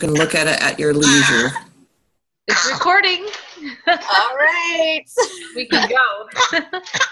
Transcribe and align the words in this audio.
can 0.00 0.14
look 0.14 0.34
at 0.34 0.46
it 0.48 0.60
at 0.62 0.78
your 0.78 0.94
leisure. 0.94 1.52
It's 2.48 2.72
recording. 2.72 3.26
All 3.86 4.36
right. 4.36 5.04
We 5.54 5.66
can 5.66 5.90
go. 5.90 6.28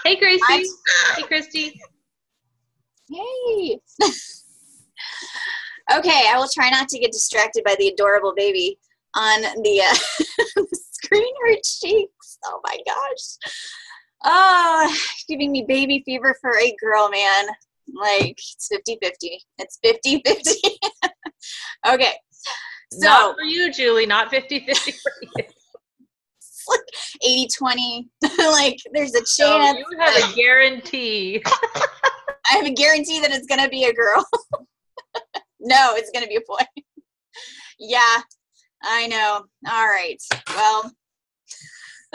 hey, 0.03 0.15
Gracie. 0.19 0.69
Hey, 1.15 1.23
Christy. 1.23 1.79
Yay. 3.09 3.79
okay, 5.93 6.23
I 6.29 6.35
will 6.37 6.47
try 6.53 6.69
not 6.69 6.87
to 6.89 6.99
get 6.99 7.11
distracted 7.11 7.63
by 7.63 7.75
the 7.77 7.89
adorable 7.89 8.33
baby 8.35 8.79
on 9.15 9.41
the, 9.41 9.81
uh, 9.81 9.95
screen. 10.73 11.33
Her 11.45 11.55
cheeks. 11.63 12.37
Oh 12.45 12.61
my 12.63 12.77
gosh. 12.87 13.37
Oh, 14.23 14.97
giving 15.27 15.51
me 15.51 15.63
baby 15.67 16.01
fever 16.05 16.35
for 16.41 16.57
a 16.57 16.75
girl, 16.81 17.09
man. 17.09 17.45
Like, 17.93 18.31
it's 18.31 18.67
50 18.71 18.97
50. 19.01 19.41
It's 19.59 19.79
50 19.83 20.21
50. 20.25 20.79
okay. 21.87 22.13
So, 22.91 23.07
not 23.07 23.35
for 23.35 23.43
you, 23.43 23.71
Julie. 23.71 24.05
Not 24.05 24.29
50 24.29 24.65
50 24.65 24.91
for 24.91 25.11
you. 25.21 25.29
like 26.69 26.81
80 27.23 27.47
20. 27.57 28.09
like, 28.37 28.77
there's 28.93 29.13
a 29.13 29.19
chance. 29.19 29.37
So 29.37 29.77
you 29.77 29.85
have 29.99 30.31
a 30.31 30.35
guarantee. 30.35 31.43
I 32.51 32.55
have 32.55 32.65
a 32.65 32.73
guarantee 32.73 33.19
that 33.19 33.31
it's 33.31 33.45
going 33.45 33.61
to 33.61 33.69
be 33.69 33.85
a 33.85 33.93
girl. 33.93 34.25
no, 35.59 35.93
it's 35.95 36.09
going 36.11 36.23
to 36.23 36.29
be 36.29 36.37
a 36.37 36.41
boy. 36.47 36.57
yeah, 37.79 38.21
I 38.83 39.07
know. 39.07 39.43
All 39.69 39.87
right. 39.87 40.21
Well, 40.49 40.91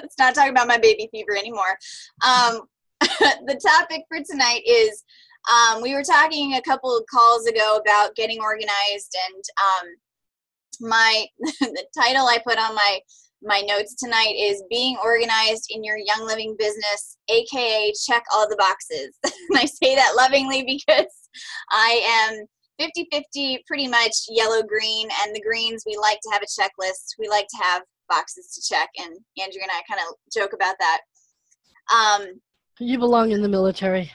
let's 0.01 0.19
not 0.19 0.35
talk 0.35 0.49
about 0.49 0.67
my 0.67 0.79
baby 0.79 1.09
fever 1.13 1.37
anymore. 1.37 1.79
Um, 2.27 2.63
the 3.01 3.61
topic 3.65 4.05
for 4.09 4.19
tonight 4.29 4.63
is 4.67 5.05
um, 5.53 5.83
we 5.83 5.95
were 5.95 6.03
talking 6.03 6.55
a 6.55 6.63
couple 6.63 6.97
of 6.97 7.05
calls 7.07 7.47
ago 7.47 7.79
about 7.81 8.17
getting 8.17 8.41
organized, 8.41 9.17
and 9.29 9.45
um, 9.63 9.95
my 10.81 11.27
the 11.61 11.87
title 11.97 12.27
I 12.27 12.39
put 12.47 12.59
on 12.59 12.75
my 12.75 13.01
my 13.43 13.61
notes 13.61 13.95
tonight 13.97 14.35
is 14.37 14.65
being 14.71 14.97
organized 15.05 15.67
in 15.71 15.85
your 15.85 15.99
young 15.99 16.27
living 16.27 16.57
business, 16.59 17.19
aka 17.29 17.93
check 18.07 18.25
all 18.33 18.49
the 18.49 18.57
boxes. 18.57 19.17
and 19.25 19.59
I 19.59 19.67
say 19.67 19.95
that 19.95 20.15
lovingly 20.17 20.65
because 20.65 21.13
I 21.71 22.31
am 22.31 22.47
50 22.79 23.07
50 23.13 23.65
pretty 23.67 23.87
much 23.87 24.15
yellow 24.29 24.63
green, 24.63 25.09
and 25.25 25.35
the 25.35 25.43
greens 25.43 25.85
we 25.87 25.97
like 25.97 26.19
to 26.23 26.31
have 26.33 26.43
a 26.43 26.47
checklist. 26.47 27.15
We 27.19 27.29
like 27.29 27.47
to 27.49 27.63
have 27.63 27.83
boxes 28.09 28.53
to 28.55 28.75
check, 28.75 28.89
and 28.99 29.17
Andrea 29.39 29.63
and 29.63 29.73
I 29.73 29.83
kind 29.89 30.01
of 30.09 30.17
joke 30.33 30.53
about 30.55 30.77
that. 30.79 31.01
Um, 31.95 32.41
you 32.81 32.99
belong 32.99 33.31
in 33.31 33.43
the 33.43 33.49
military. 33.49 34.11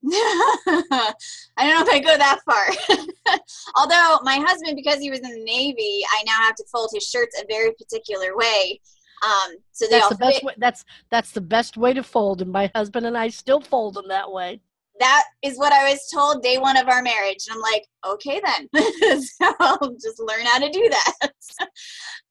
I 0.06 1.12
don't 1.58 1.74
know 1.74 1.82
if 1.82 1.88
I 1.88 1.98
go 1.98 2.16
that 2.16 2.38
far. 2.44 3.38
Although 3.76 4.18
my 4.22 4.36
husband, 4.46 4.76
because 4.76 5.00
he 5.00 5.10
was 5.10 5.20
in 5.20 5.30
the 5.30 5.44
Navy, 5.44 6.02
I 6.10 6.22
now 6.24 6.40
have 6.42 6.54
to 6.56 6.64
fold 6.72 6.90
his 6.92 7.04
shirts 7.04 7.40
a 7.40 7.44
very 7.48 7.72
particular 7.72 8.36
way. 8.36 8.80
Um, 9.24 9.56
so 9.72 9.86
they 9.86 9.98
that's 9.98 10.04
all 10.04 10.10
the 10.10 10.16
best 10.16 10.36
fit. 10.36 10.44
way, 10.44 10.54
that's 10.58 10.84
that's 11.10 11.32
the 11.32 11.40
best 11.40 11.76
way 11.76 11.92
to 11.92 12.02
fold, 12.02 12.40
and 12.42 12.52
my 12.52 12.70
husband 12.74 13.06
and 13.06 13.18
I 13.18 13.28
still 13.28 13.60
fold 13.60 13.94
them 13.94 14.06
that 14.08 14.30
way. 14.30 14.60
That 15.00 15.24
is 15.42 15.58
what 15.58 15.72
I 15.72 15.90
was 15.90 16.08
told 16.12 16.42
day 16.42 16.58
one 16.58 16.76
of 16.76 16.88
our 16.88 17.02
marriage, 17.02 17.46
and 17.48 17.56
I'm 17.56 17.60
like, 17.60 17.86
okay 18.06 18.40
then, 18.44 18.68
so 19.22 19.52
I'll 19.58 19.94
just 19.94 20.20
learn 20.20 20.44
how 20.44 20.58
to 20.58 20.70
do 20.70 20.88
that. 20.88 21.32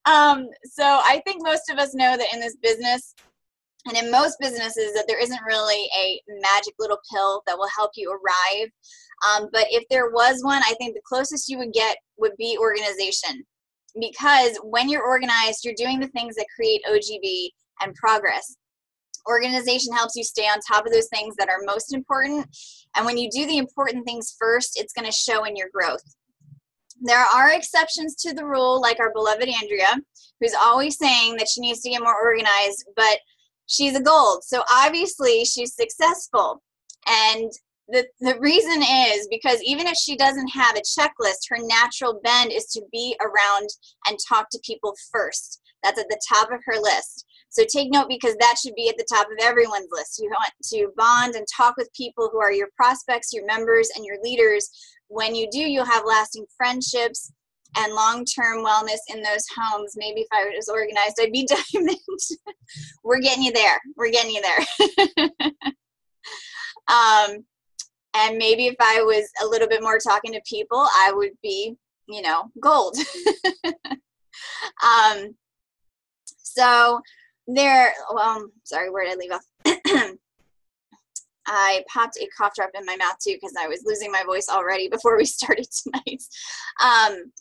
um, 0.05 0.47
so 0.63 0.83
I 0.83 1.21
think 1.25 1.43
most 1.43 1.69
of 1.69 1.77
us 1.77 1.93
know 1.93 2.15
that 2.15 2.33
in 2.33 2.39
this 2.39 2.55
business, 2.55 3.13
and 3.85 3.97
in 3.97 4.11
most 4.11 4.37
businesses 4.39 4.93
that 4.93 5.05
there 5.07 5.21
isn't 5.21 5.39
really 5.45 5.89
a 5.97 6.21
magic 6.27 6.73
little 6.79 6.99
pill 7.11 7.41
that 7.45 7.57
will 7.57 7.69
help 7.75 7.91
you 7.95 8.11
arrive. 8.11 8.69
Um, 9.27 9.49
but 9.51 9.65
if 9.69 9.83
there 9.89 10.09
was 10.11 10.43
one 10.43 10.61
i 10.63 10.75
think 10.77 10.93
the 10.93 11.01
closest 11.05 11.49
you 11.49 11.57
would 11.57 11.73
get 11.73 11.97
would 12.17 12.35
be 12.37 12.57
organization. 12.59 13.45
Because 13.99 14.59
when 14.63 14.89
you're 14.89 15.05
organized 15.05 15.63
you're 15.63 15.73
doing 15.75 15.99
the 15.99 16.09
things 16.09 16.35
that 16.35 16.45
create 16.55 16.81
ogb 16.89 17.49
and 17.81 17.95
progress. 17.95 18.57
Organization 19.27 19.93
helps 19.93 20.15
you 20.15 20.23
stay 20.23 20.45
on 20.45 20.59
top 20.59 20.85
of 20.85 20.93
those 20.93 21.09
things 21.09 21.35
that 21.35 21.49
are 21.49 21.59
most 21.65 21.93
important. 21.93 22.47
And 22.95 23.05
when 23.05 23.17
you 23.17 23.29
do 23.29 23.45
the 23.45 23.57
important 23.57 24.05
things 24.05 24.35
first 24.39 24.79
it's 24.79 24.93
going 24.93 25.05
to 25.05 25.11
show 25.11 25.45
in 25.45 25.55
your 25.55 25.69
growth. 25.73 26.03
There 27.01 27.19
are 27.19 27.51
exceptions 27.51 28.15
to 28.23 28.33
the 28.33 28.45
rule 28.45 28.81
like 28.81 28.99
our 28.99 29.11
beloved 29.13 29.47
andrea 29.47 29.99
who's 30.39 30.53
always 30.53 30.97
saying 30.97 31.37
that 31.37 31.47
she 31.47 31.61
needs 31.61 31.81
to 31.81 31.89
get 31.89 32.01
more 32.01 32.19
organized 32.21 32.85
but 32.95 33.19
she's 33.67 33.95
a 33.95 34.01
gold. 34.01 34.43
So 34.43 34.63
obviously 34.71 35.45
she's 35.45 35.75
successful. 35.75 36.61
And 37.07 37.51
the, 37.89 38.05
the 38.19 38.37
reason 38.39 38.81
is 38.83 39.27
because 39.29 39.61
even 39.63 39.87
if 39.87 39.95
she 39.95 40.17
doesn't 40.17 40.49
have 40.49 40.75
a 40.75 40.81
checklist, 40.81 41.47
her 41.49 41.57
natural 41.59 42.19
bend 42.23 42.51
is 42.51 42.65
to 42.67 42.81
be 42.91 43.15
around 43.21 43.69
and 44.07 44.17
talk 44.27 44.49
to 44.51 44.59
people 44.65 44.93
first. 45.11 45.61
That's 45.83 45.99
at 45.99 46.09
the 46.09 46.19
top 46.27 46.51
of 46.51 46.59
her 46.65 46.81
list. 46.81 47.25
So 47.49 47.63
take 47.63 47.91
note 47.91 48.09
because 48.09 48.35
that 48.39 48.57
should 48.61 48.75
be 48.75 48.89
at 48.89 48.97
the 48.97 49.07
top 49.09 49.27
of 49.27 49.37
everyone's 49.41 49.87
list. 49.91 50.19
You 50.19 50.29
want 50.29 50.51
to 50.65 50.91
bond 50.97 51.35
and 51.35 51.45
talk 51.55 51.75
with 51.77 51.93
people 51.93 52.29
who 52.31 52.41
are 52.41 52.51
your 52.51 52.67
prospects, 52.75 53.31
your 53.31 53.45
members, 53.45 53.89
and 53.95 54.05
your 54.05 54.17
leaders. 54.21 54.69
When 55.07 55.33
you 55.33 55.47
do, 55.49 55.59
you'll 55.59 55.85
have 55.85 56.03
lasting 56.05 56.45
friendships 56.57 57.31
and 57.75 57.93
long-term 57.93 58.63
wellness 58.63 58.99
in 59.09 59.21
those 59.21 59.45
homes. 59.55 59.95
Maybe 59.97 60.21
if 60.21 60.27
I 60.31 60.51
was 60.55 60.69
organized, 60.69 61.19
I'd 61.19 61.31
be 61.31 61.47
diamond. 61.73 61.97
We're 63.03 63.19
getting 63.19 63.43
you 63.43 63.51
there. 63.51 63.79
We're 63.95 64.11
getting 64.11 64.31
you 64.31 64.41
there. 64.41 64.89
um, 66.87 67.45
and 68.15 68.37
maybe 68.37 68.67
if 68.67 68.75
I 68.79 69.01
was 69.01 69.29
a 69.43 69.47
little 69.47 69.67
bit 69.67 69.83
more 69.83 69.99
talking 69.99 70.33
to 70.33 70.41
people, 70.47 70.79
I 70.79 71.11
would 71.13 71.33
be, 71.43 71.75
you 72.07 72.21
know, 72.21 72.51
gold. 72.59 72.97
um, 74.83 75.35
so 76.25 77.01
there. 77.47 77.93
Well, 78.13 78.49
sorry, 78.63 78.89
where 78.89 79.05
did 79.05 79.13
I 79.13 79.17
leave 79.17 79.31
off? 79.31 80.17
I 81.47 81.83
popped 81.91 82.17
a 82.17 82.27
cough 82.37 82.53
drop 82.55 82.71
in 82.77 82.85
my 82.85 82.97
mouth 82.97 83.17
too 83.23 83.35
because 83.35 83.55
I 83.57 83.67
was 83.67 83.83
losing 83.85 84.11
my 84.11 84.23
voice 84.23 84.47
already 84.49 84.89
before 84.89 85.17
we 85.17 85.25
started 85.25 85.67
tonight. 85.71 86.23
Um, 86.83 87.31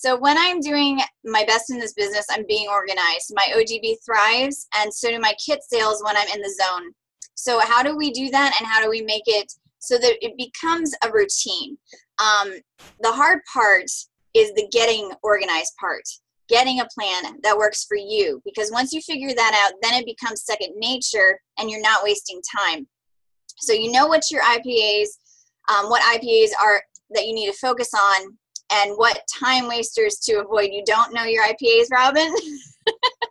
so 0.00 0.18
when 0.18 0.38
I'm 0.38 0.60
doing 0.60 0.98
my 1.26 1.44
best 1.44 1.68
in 1.68 1.78
this 1.78 1.92
business, 1.92 2.24
I'm 2.30 2.46
being 2.48 2.68
organized. 2.70 3.34
My 3.34 3.46
OGB 3.54 3.96
thrives, 4.02 4.66
and 4.74 4.92
so 4.92 5.10
do 5.10 5.20
my 5.20 5.34
kit 5.44 5.60
sales 5.62 6.02
when 6.02 6.16
I'm 6.16 6.28
in 6.28 6.40
the 6.40 6.56
zone. 6.58 6.92
So 7.34 7.60
how 7.60 7.82
do 7.82 7.94
we 7.94 8.10
do 8.10 8.30
that, 8.30 8.56
and 8.58 8.66
how 8.66 8.82
do 8.82 8.88
we 8.88 9.02
make 9.02 9.24
it 9.26 9.52
so 9.78 9.98
that 9.98 10.16
it 10.24 10.38
becomes 10.38 10.94
a 11.04 11.12
routine? 11.12 11.76
Um, 12.18 12.52
the 13.00 13.12
hard 13.12 13.40
part 13.52 13.90
is 14.32 14.54
the 14.54 14.66
getting 14.72 15.12
organized 15.22 15.74
part 15.78 16.04
getting 16.48 16.80
a 16.80 16.88
plan 16.98 17.38
that 17.42 17.56
works 17.56 17.84
for 17.84 17.96
you 17.96 18.42
because 18.44 18.72
once 18.72 18.92
you 18.92 19.00
figure 19.02 19.32
that 19.32 19.54
out 19.64 19.78
then 19.82 20.00
it 20.00 20.04
becomes 20.04 20.44
second 20.44 20.72
nature 20.76 21.40
and 21.58 21.70
you're 21.70 21.80
not 21.80 22.02
wasting 22.02 22.40
time 22.58 22.86
so 23.58 23.72
you 23.72 23.90
know 23.90 24.06
what 24.08 24.30
your 24.32 24.42
ipas 24.42 25.08
um, 25.68 25.88
what 25.88 26.02
ipas 26.14 26.50
are 26.60 26.82
that 27.10 27.26
you 27.26 27.34
need 27.34 27.46
to 27.46 27.56
focus 27.58 27.90
on 27.94 28.36
and 28.72 28.92
what 28.96 29.22
time 29.38 29.68
wasters 29.68 30.16
to 30.24 30.40
avoid. 30.40 30.70
You 30.72 30.82
don't 30.84 31.12
know 31.12 31.24
your 31.24 31.44
IPAs, 31.44 31.90
Robin? 31.90 32.32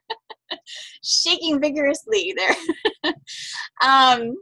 Shaking 1.04 1.62
vigorously 1.62 2.34
there. 2.36 2.56
um, 3.84 4.36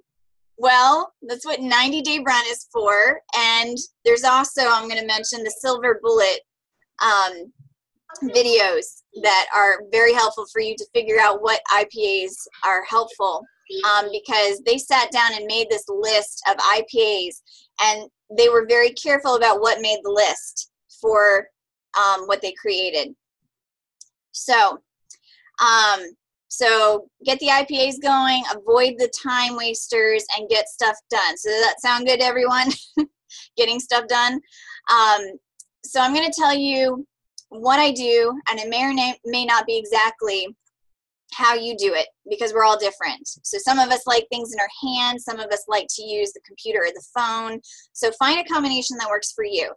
well, 0.57 1.13
that's 1.21 1.45
what 1.45 1.61
90 1.61 2.01
Day 2.01 2.23
Run 2.25 2.43
is 2.47 2.67
for. 2.71 3.21
And 3.35 3.77
there's 4.03 4.23
also, 4.23 4.61
I'm 4.65 4.87
going 4.87 4.99
to 4.99 5.05
mention 5.05 5.43
the 5.43 5.55
Silver 5.59 5.99
Bullet 6.01 6.39
um, 7.01 7.51
videos 8.23 9.03
that 9.21 9.45
are 9.55 9.83
very 9.91 10.13
helpful 10.13 10.45
for 10.51 10.61
you 10.61 10.75
to 10.75 10.87
figure 10.93 11.19
out 11.19 11.43
what 11.43 11.61
IPAs 11.71 12.33
are 12.65 12.83
helpful. 12.89 13.45
Um, 13.85 14.05
because 14.13 14.61
they 14.65 14.77
sat 14.77 15.11
down 15.11 15.33
and 15.33 15.45
made 15.45 15.67
this 15.69 15.83
list 15.89 16.41
of 16.49 16.55
IPAs 16.55 17.41
and 17.81 18.09
they 18.37 18.47
were 18.47 18.65
very 18.65 18.91
careful 18.91 19.35
about 19.35 19.59
what 19.59 19.81
made 19.81 19.99
the 20.03 20.09
list 20.09 20.71
for 21.01 21.47
um, 21.97 22.25
what 22.25 22.41
they 22.41 22.53
created. 22.53 23.13
So, 24.31 24.79
um, 25.59 26.01
so 26.47 27.09
get 27.25 27.39
the 27.39 27.47
IPAs 27.47 28.01
going, 28.01 28.43
avoid 28.51 28.95
the 28.97 29.11
time 29.21 29.55
wasters, 29.55 30.23
and 30.37 30.49
get 30.49 30.69
stuff 30.69 30.95
done. 31.09 31.37
So 31.37 31.49
does 31.49 31.63
that 31.63 31.81
sound 31.81 32.05
good, 32.05 32.21
everyone? 32.21 32.69
Getting 33.57 33.79
stuff 33.79 34.07
done. 34.07 34.39
Um, 34.89 35.21
so 35.83 36.01
I'm 36.01 36.13
going 36.13 36.29
to 36.29 36.39
tell 36.39 36.55
you 36.55 37.05
what 37.49 37.79
I 37.79 37.91
do, 37.91 38.33
and 38.49 38.59
it 38.59 38.69
may 38.69 38.83
or 38.83 38.93
may 39.25 39.45
not 39.45 39.65
be 39.65 39.77
exactly 39.77 40.47
how 41.33 41.53
you 41.53 41.75
do 41.77 41.93
it 41.93 42.07
because 42.29 42.53
we're 42.53 42.63
all 42.63 42.77
different. 42.77 43.27
So 43.43 43.57
some 43.57 43.79
of 43.79 43.89
us 43.89 44.07
like 44.07 44.25
things 44.29 44.53
in 44.53 44.59
our 44.59 44.69
hands, 44.89 45.25
some 45.25 45.39
of 45.39 45.51
us 45.51 45.65
like 45.67 45.87
to 45.95 46.03
use 46.03 46.31
the 46.31 46.41
computer 46.45 46.79
or 46.79 46.91
the 46.91 47.03
phone. 47.15 47.59
So 47.93 48.11
find 48.17 48.39
a 48.39 48.51
combination 48.51 48.97
that 48.97 49.09
works 49.09 49.33
for 49.33 49.43
you. 49.43 49.71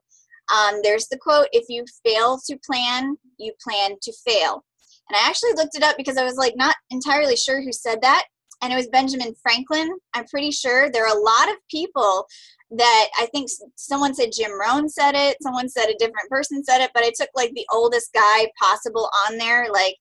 Um, 0.54 0.80
there's 0.82 1.08
the 1.08 1.18
quote 1.18 1.46
if 1.52 1.66
you 1.68 1.84
fail 2.04 2.40
to 2.46 2.58
plan, 2.64 3.16
you 3.38 3.52
plan 3.62 3.96
to 4.02 4.12
fail. 4.26 4.64
And 5.08 5.16
I 5.16 5.28
actually 5.28 5.54
looked 5.54 5.76
it 5.76 5.82
up 5.82 5.96
because 5.96 6.16
I 6.16 6.24
was 6.24 6.36
like 6.36 6.54
not 6.56 6.76
entirely 6.90 7.36
sure 7.36 7.62
who 7.62 7.72
said 7.72 8.00
that. 8.02 8.24
And 8.62 8.72
it 8.72 8.76
was 8.76 8.88
Benjamin 8.88 9.34
Franklin. 9.42 9.90
I'm 10.14 10.26
pretty 10.26 10.50
sure 10.50 10.90
there 10.90 11.06
are 11.06 11.16
a 11.16 11.20
lot 11.20 11.48
of 11.48 11.56
people 11.70 12.26
that 12.72 13.08
I 13.18 13.26
think 13.26 13.50
someone 13.76 14.14
said 14.14 14.30
Jim 14.32 14.52
Rohn 14.52 14.88
said 14.88 15.14
it, 15.14 15.36
someone 15.42 15.68
said 15.68 15.88
a 15.88 15.98
different 15.98 16.28
person 16.28 16.62
said 16.62 16.80
it, 16.80 16.90
but 16.94 17.02
I 17.02 17.10
took 17.16 17.30
like 17.34 17.52
the 17.54 17.66
oldest 17.72 18.12
guy 18.12 18.46
possible 18.60 19.10
on 19.26 19.38
there. 19.38 19.66
Like 19.72 19.96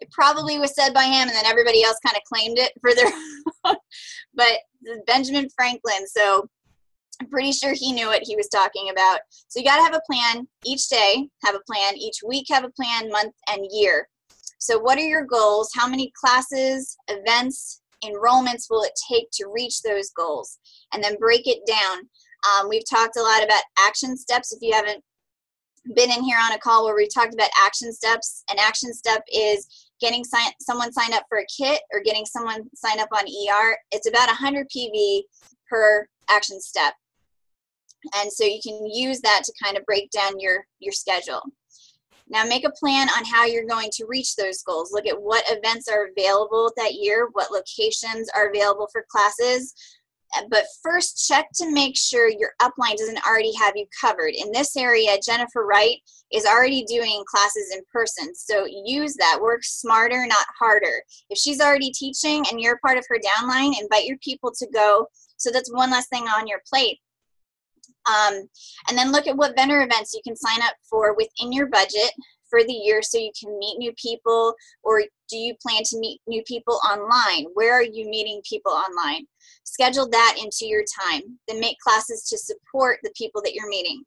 it 0.00 0.10
probably 0.10 0.58
was 0.58 0.74
said 0.74 0.94
by 0.94 1.04
him, 1.04 1.28
and 1.28 1.30
then 1.30 1.46
everybody 1.46 1.84
else 1.84 1.98
kind 2.04 2.16
of 2.16 2.22
claimed 2.24 2.58
it 2.58 2.72
for 2.80 2.94
their. 2.94 3.10
but 4.34 4.58
Benjamin 5.06 5.48
Franklin, 5.54 6.06
so 6.06 6.48
I'm 7.20 7.28
pretty 7.28 7.52
sure 7.52 7.72
he 7.74 7.92
knew 7.92 8.06
what 8.06 8.22
he 8.24 8.36
was 8.36 8.48
talking 8.48 8.90
about. 8.90 9.20
So 9.48 9.58
you 9.58 9.64
got 9.64 9.76
to 9.76 9.82
have 9.82 9.94
a 9.94 10.12
plan 10.12 10.46
each 10.64 10.88
day, 10.88 11.28
have 11.44 11.54
a 11.54 11.60
plan 11.66 11.96
each 11.96 12.18
week, 12.26 12.46
have 12.50 12.64
a 12.64 12.70
plan, 12.70 13.10
month, 13.10 13.34
and 13.48 13.66
year. 13.70 14.08
So, 14.58 14.78
what 14.78 14.98
are 14.98 15.02
your 15.02 15.24
goals? 15.24 15.70
How 15.74 15.88
many 15.88 16.12
classes, 16.16 16.96
events, 17.08 17.80
enrollments 18.04 18.66
will 18.70 18.82
it 18.82 18.92
take 19.10 19.28
to 19.34 19.50
reach 19.52 19.82
those 19.82 20.10
goals? 20.10 20.58
And 20.92 21.02
then 21.02 21.16
break 21.18 21.46
it 21.46 21.60
down. 21.66 22.08
Um, 22.46 22.68
we've 22.68 22.88
talked 22.88 23.16
a 23.16 23.22
lot 23.22 23.44
about 23.44 23.62
action 23.78 24.16
steps. 24.16 24.52
If 24.52 24.58
you 24.62 24.72
haven't 24.72 25.02
been 25.94 26.10
in 26.10 26.22
here 26.22 26.38
on 26.40 26.52
a 26.52 26.58
call 26.58 26.84
where 26.84 26.94
we've 26.94 27.12
talked 27.12 27.34
about 27.34 27.50
action 27.60 27.92
steps, 27.92 28.44
an 28.50 28.58
action 28.58 28.92
step 28.92 29.22
is 29.32 29.88
getting 30.00 30.24
sign- 30.24 30.52
someone 30.60 30.92
signed 30.92 31.14
up 31.14 31.24
for 31.28 31.38
a 31.38 31.46
kit 31.46 31.80
or 31.92 32.00
getting 32.00 32.24
someone 32.26 32.68
signed 32.74 33.00
up 33.00 33.08
on 33.12 33.24
ER. 33.24 33.76
It's 33.90 34.08
about 34.08 34.28
100 34.28 34.68
PV 34.68 35.22
per 35.68 36.06
action 36.28 36.60
step. 36.60 36.94
And 38.16 38.32
so 38.32 38.44
you 38.44 38.60
can 38.62 38.86
use 38.86 39.20
that 39.20 39.42
to 39.44 39.52
kind 39.62 39.76
of 39.76 39.84
break 39.84 40.10
down 40.10 40.38
your, 40.38 40.64
your 40.80 40.92
schedule. 40.92 41.42
Now 42.30 42.44
make 42.44 42.66
a 42.66 42.72
plan 42.72 43.08
on 43.10 43.24
how 43.24 43.46
you're 43.46 43.66
going 43.66 43.88
to 43.92 44.06
reach 44.06 44.36
those 44.36 44.62
goals. 44.62 44.92
Look 44.92 45.06
at 45.06 45.20
what 45.20 45.44
events 45.48 45.88
are 45.88 46.08
available 46.16 46.70
that 46.76 46.94
year, 46.94 47.28
what 47.32 47.50
locations 47.50 48.28
are 48.36 48.50
available 48.50 48.88
for 48.92 49.06
classes. 49.10 49.74
But 50.50 50.64
first, 50.82 51.26
check 51.26 51.46
to 51.54 51.72
make 51.72 51.96
sure 51.96 52.28
your 52.28 52.52
upline 52.60 52.96
doesn't 52.96 53.26
already 53.26 53.54
have 53.54 53.74
you 53.76 53.86
covered. 53.98 54.34
In 54.34 54.52
this 54.52 54.76
area, 54.76 55.16
Jennifer 55.24 55.64
Wright 55.64 55.96
is 56.30 56.44
already 56.44 56.84
doing 56.84 57.24
classes 57.26 57.74
in 57.74 57.80
person. 57.90 58.34
So 58.34 58.66
use 58.66 59.14
that. 59.14 59.38
Work 59.40 59.64
smarter, 59.64 60.26
not 60.26 60.46
harder. 60.58 61.02
If 61.30 61.38
she's 61.38 61.62
already 61.62 61.90
teaching 61.92 62.44
and 62.50 62.60
you're 62.60 62.78
part 62.84 62.98
of 62.98 63.06
her 63.08 63.16
downline, 63.18 63.80
invite 63.80 64.04
your 64.04 64.18
people 64.18 64.52
to 64.58 64.66
go. 64.72 65.06
So 65.38 65.50
that's 65.50 65.72
one 65.72 65.90
less 65.90 66.08
thing 66.08 66.24
on 66.24 66.46
your 66.46 66.60
plate. 66.68 66.98
Um, 68.08 68.48
and 68.88 68.96
then 68.96 69.12
look 69.12 69.26
at 69.26 69.36
what 69.36 69.56
vendor 69.56 69.82
events 69.82 70.14
you 70.14 70.20
can 70.24 70.36
sign 70.36 70.62
up 70.62 70.74
for 70.88 71.14
within 71.14 71.52
your 71.52 71.66
budget 71.66 72.10
for 72.48 72.64
the 72.64 72.72
year 72.72 73.02
so 73.02 73.18
you 73.18 73.32
can 73.38 73.58
meet 73.58 73.78
new 73.78 73.92
people 74.00 74.54
or 74.82 75.02
do 75.28 75.36
you 75.36 75.54
plan 75.60 75.82
to 75.84 75.98
meet 75.98 76.20
new 76.26 76.42
people 76.46 76.80
online? 76.90 77.46
Where 77.54 77.74
are 77.74 77.82
you 77.82 78.08
meeting 78.08 78.40
people 78.48 78.72
online? 78.72 79.26
Schedule 79.64 80.08
that 80.10 80.36
into 80.42 80.66
your 80.66 80.84
time 81.04 81.22
then 81.46 81.60
make 81.60 81.78
classes 81.78 82.24
to 82.28 82.38
support 82.38 82.98
the 83.02 83.12
people 83.16 83.42
that 83.42 83.54
you're 83.54 83.68
meeting. 83.68 84.02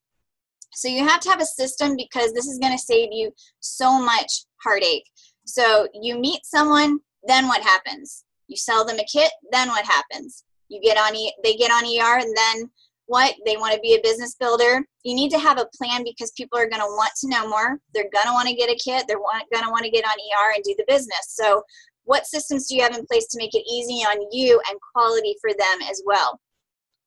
So 0.74 0.88
you 0.88 1.08
have 1.08 1.20
to 1.22 1.30
have 1.30 1.42
a 1.42 1.46
system 1.46 1.96
because 1.96 2.34
this 2.34 2.48
is 2.48 2.60
going 2.60 2.72
to 2.72 2.82
save 2.82 3.10
you 3.12 3.32
so 3.60 4.00
much 4.02 4.46
heartache. 4.64 5.06
So 5.46 5.88
you 5.94 6.18
meet 6.18 6.46
someone 6.46 7.00
then 7.28 7.48
what 7.48 7.62
happens? 7.62 8.26
You 8.48 8.58
sell 8.58 8.86
them 8.86 8.98
a 8.98 9.06
kit 9.12 9.32
then 9.52 9.68
what 9.70 9.86
happens? 9.86 10.44
You 10.70 10.82
get 10.82 10.98
on 10.98 11.16
e- 11.16 11.36
they 11.44 11.56
get 11.56 11.72
on 11.72 11.84
er 11.84 12.20
and 12.20 12.36
then 12.36 12.70
what 13.12 13.36
they 13.46 13.58
want 13.58 13.74
to 13.74 13.80
be 13.82 13.96
a 13.96 14.02
business 14.02 14.36
builder. 14.40 14.86
You 15.04 15.16
need 15.16 15.32
to 15.32 15.38
have 15.40 15.60
a 15.60 15.68
plan 15.76 16.06
because 16.06 16.32
people 16.32 16.58
are 16.58 16.70
going 16.70 16.80
to 16.80 16.86
want 16.86 17.12
to 17.20 17.28
know 17.28 17.46
more. 17.46 17.78
They're 17.94 18.10
going 18.14 18.28
to 18.28 18.32
want 18.32 18.48
to 18.48 18.56
get 18.56 18.70
a 18.70 18.80
kit. 18.82 19.04
They're 19.06 19.18
going 19.18 19.66
to 19.66 19.70
want 19.70 19.84
to 19.84 19.92
get 19.92 20.06
on 20.06 20.12
er 20.12 20.54
and 20.56 20.64
do 20.64 20.74
the 20.78 20.86
business. 20.88 21.26
So 21.28 21.62
what 22.06 22.26
systems 22.26 22.68
do 22.68 22.76
you 22.78 22.84
have 22.84 22.96
in 22.96 23.06
place 23.06 23.28
to 23.28 23.38
make 23.38 23.54
it 23.54 23.70
easy 23.70 23.96
on 23.96 24.26
you 24.32 24.62
and 24.70 24.80
quality 24.94 25.36
for 25.42 25.50
them 25.52 25.90
as 25.90 26.02
well? 26.06 26.40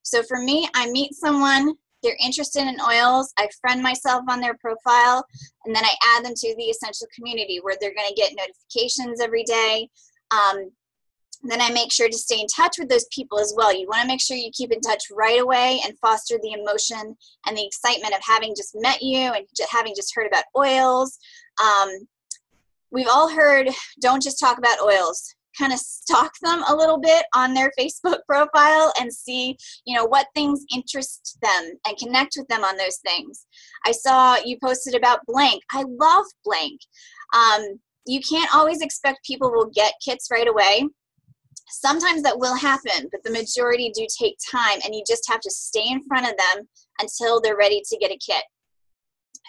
So 0.02 0.22
for 0.22 0.38
me 0.38 0.68
i 0.74 0.90
meet 0.90 1.14
someone 1.14 1.72
they're 2.02 2.18
interested 2.22 2.60
in 2.68 2.76
oils 2.86 3.32
i 3.38 3.48
friend 3.62 3.82
myself 3.82 4.22
on 4.28 4.38
their 4.38 4.56
profile 4.58 5.24
and 5.64 5.74
then 5.74 5.82
i 5.82 5.94
add 6.14 6.24
them 6.24 6.34
to 6.36 6.54
the 6.58 6.64
essential 6.64 7.06
community 7.16 7.58
where 7.62 7.76
they're 7.80 7.94
going 7.94 8.08
to 8.08 8.14
get 8.14 8.36
notifications 8.36 9.22
every 9.22 9.44
day. 9.44 9.88
Um, 10.30 10.70
then 11.50 11.60
I 11.60 11.70
make 11.70 11.92
sure 11.92 12.08
to 12.08 12.16
stay 12.16 12.40
in 12.40 12.46
touch 12.46 12.78
with 12.78 12.88
those 12.88 13.06
people 13.12 13.38
as 13.38 13.52
well. 13.56 13.74
You 13.74 13.86
want 13.86 14.02
to 14.02 14.08
make 14.08 14.20
sure 14.20 14.36
you 14.36 14.50
keep 14.52 14.72
in 14.72 14.80
touch 14.80 15.04
right 15.12 15.40
away 15.40 15.80
and 15.84 15.98
foster 15.98 16.38
the 16.42 16.52
emotion 16.52 17.16
and 17.46 17.56
the 17.56 17.66
excitement 17.66 18.14
of 18.14 18.20
having 18.26 18.54
just 18.56 18.74
met 18.74 19.02
you 19.02 19.18
and 19.18 19.46
having 19.70 19.94
just 19.94 20.14
heard 20.14 20.26
about 20.26 20.44
oils. 20.56 21.18
Um, 21.62 21.90
we've 22.90 23.08
all 23.08 23.28
heard 23.28 23.68
don't 24.00 24.22
just 24.22 24.40
talk 24.40 24.56
about 24.58 24.80
oils. 24.80 25.34
Kind 25.58 25.72
of 25.72 25.78
stalk 25.78 26.32
them 26.42 26.64
a 26.66 26.74
little 26.74 26.98
bit 26.98 27.26
on 27.34 27.52
their 27.52 27.70
Facebook 27.78 28.20
profile 28.26 28.92
and 28.98 29.12
see, 29.12 29.56
you 29.84 29.94
know, 29.94 30.06
what 30.06 30.28
things 30.34 30.64
interest 30.74 31.38
them 31.42 31.72
and 31.86 31.98
connect 31.98 32.36
with 32.38 32.48
them 32.48 32.64
on 32.64 32.76
those 32.78 32.98
things. 33.06 33.46
I 33.84 33.92
saw 33.92 34.36
you 34.44 34.56
posted 34.64 34.94
about 34.94 35.20
blank. 35.26 35.62
I 35.70 35.84
love 35.86 36.24
blank. 36.44 36.80
Um, 37.34 37.80
you 38.06 38.20
can't 38.20 38.54
always 38.54 38.80
expect 38.80 39.26
people 39.26 39.50
will 39.50 39.70
get 39.74 39.94
kits 40.04 40.28
right 40.30 40.48
away 40.48 40.88
Sometimes 41.68 42.22
that 42.22 42.38
will 42.38 42.56
happen, 42.56 43.08
but 43.10 43.22
the 43.24 43.30
majority 43.30 43.90
do 43.94 44.06
take 44.18 44.36
time, 44.50 44.80
and 44.84 44.94
you 44.94 45.02
just 45.06 45.28
have 45.30 45.40
to 45.40 45.50
stay 45.50 45.86
in 45.88 46.02
front 46.04 46.26
of 46.26 46.36
them 46.36 46.68
until 47.00 47.40
they're 47.40 47.56
ready 47.56 47.82
to 47.88 47.96
get 47.98 48.10
a 48.10 48.18
kit. 48.18 48.44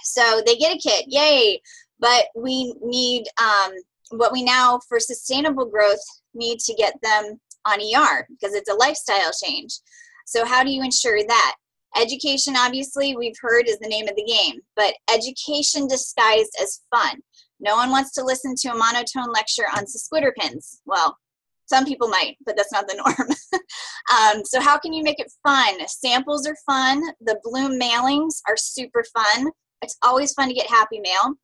So 0.03 0.41
they 0.45 0.55
get 0.55 0.75
a 0.75 0.79
kit, 0.79 1.05
yay! 1.07 1.61
But 1.99 2.25
we 2.35 2.73
need 2.81 3.25
um, 3.41 3.73
what 4.09 4.31
we 4.31 4.43
now, 4.43 4.79
for 4.87 4.99
sustainable 4.99 5.65
growth, 5.65 5.99
need 6.33 6.59
to 6.59 6.73
get 6.73 6.93
them 7.01 7.39
on 7.65 7.79
ER 7.79 8.27
because 8.29 8.55
it's 8.55 8.69
a 8.69 8.75
lifestyle 8.75 9.31
change. 9.43 9.79
So, 10.25 10.45
how 10.45 10.63
do 10.63 10.71
you 10.71 10.83
ensure 10.83 11.19
that? 11.25 11.55
Education, 11.95 12.55
obviously, 12.57 13.15
we've 13.15 13.37
heard 13.41 13.67
is 13.67 13.79
the 13.79 13.87
name 13.87 14.07
of 14.07 14.15
the 14.15 14.25
game, 14.25 14.59
but 14.75 14.93
education 15.13 15.87
disguised 15.87 16.51
as 16.61 16.81
fun. 16.91 17.21
No 17.59 17.75
one 17.75 17.89
wants 17.89 18.11
to 18.13 18.23
listen 18.23 18.53
to 18.57 18.69
a 18.69 18.75
monotone 18.75 19.31
lecture 19.31 19.65
on 19.75 19.85
sesquiterpenes. 19.85 20.79
Well, 20.85 21.17
some 21.65 21.85
people 21.85 22.07
might, 22.07 22.37
but 22.45 22.55
that's 22.55 22.71
not 22.71 22.87
the 22.87 22.95
norm. 22.95 23.29
um, 24.35 24.45
so, 24.45 24.61
how 24.61 24.77
can 24.77 24.93
you 24.93 25.03
make 25.03 25.19
it 25.19 25.31
fun? 25.43 25.75
Samples 25.87 26.47
are 26.47 26.55
fun. 26.65 27.01
The 27.21 27.39
Bloom 27.43 27.79
mailings 27.79 28.41
are 28.47 28.57
super 28.57 29.03
fun. 29.13 29.49
It's 29.81 29.97
always 30.03 30.33
fun 30.33 30.47
to 30.47 30.53
get 30.53 30.67
happy 30.67 30.99
mail. 30.99 31.35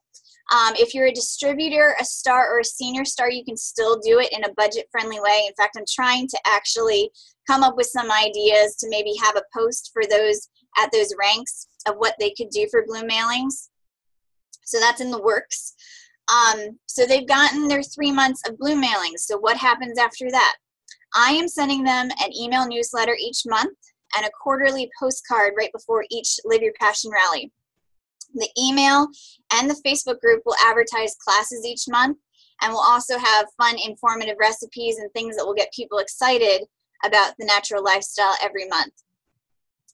Um, 0.52 0.74
if 0.76 0.94
you're 0.94 1.08
a 1.08 1.14
distributor, 1.14 1.96
a 2.00 2.04
star, 2.04 2.54
or 2.54 2.60
a 2.60 2.66
senior 2.66 3.06
star, 3.06 3.30
you 3.30 3.46
can 3.46 3.56
still 3.56 4.00
do 4.00 4.20
it 4.20 4.34
in 4.34 4.44
a 4.44 4.54
budget 4.56 4.88
friendly 4.92 5.20
way. 5.20 5.46
In 5.48 5.54
fact, 5.56 5.78
I'm 5.78 5.86
trying 5.90 6.28
to 6.28 6.40
actually 6.46 7.10
come 7.48 7.64
up 7.64 7.78
with 7.78 7.88
some 7.88 8.12
ideas 8.12 8.76
to 8.78 8.90
maybe 8.90 9.14
have 9.24 9.38
a 9.38 9.44
post 9.58 9.92
for 9.94 10.04
those 10.10 10.50
at 10.78 10.92
those 10.92 11.14
ranks 11.20 11.68
of 11.88 11.96
what 11.98 12.16
they 12.20 12.32
could 12.32 12.50
do 12.50 12.68
for 12.70 12.86
Bloom 12.86 13.08
mailings. 13.08 13.70
So 14.64 14.80
that's 14.80 15.02
in 15.02 15.12
the 15.12 15.22
works. 15.22 15.74
Um, 16.31 16.80
so 16.86 17.06
they've 17.06 17.28
gotten 17.28 17.67
their 17.67 17.84
three 17.84 18.12
months 18.12 18.41
of 18.48 18.58
Bloom 18.58 18.82
mailings. 18.82 19.20
So 19.20 19.38
what 19.38 19.58
happens 19.58 19.98
after 19.98 20.29
that? 20.32 20.56
I 21.13 21.32
am 21.32 21.48
sending 21.48 21.84
them 21.84 22.10
an 22.24 22.36
email 22.38 22.67
newsletter 22.67 23.15
each 23.20 23.44
month 23.46 23.77
and 24.15 24.25
a 24.25 24.32
quarterly 24.41 24.89
postcard 25.00 25.53
right 25.58 25.72
before 25.74 26.06
each 26.10 26.39
Live 26.46 26.62
Your 26.62 26.74
Passion 26.79 27.12
rally. 27.12 27.51
The 28.34 28.50
email 28.58 29.08
and 29.53 29.70
the 29.70 29.82
Facebook 29.86 30.22
group 30.22 30.41
will 30.46 30.56
advertise 30.63 31.15
classes 31.15 31.65
each 31.65 31.84
month 31.89 32.17
and 32.62 32.72
we'll 32.72 32.82
also 32.82 33.17
have 33.17 33.48
fun, 33.58 33.75
informative 33.86 34.38
recipes 34.39 35.00
and 35.00 35.12
things 35.12 35.36
that 35.36 35.46
will 35.46 35.53
get 35.53 35.74
people 35.74 35.98
excited 35.98 36.65
about 37.03 37.34
the 37.38 37.46
natural 37.46 37.84
lifestyle 37.84 38.36
every 38.41 38.67
month. 38.67 38.94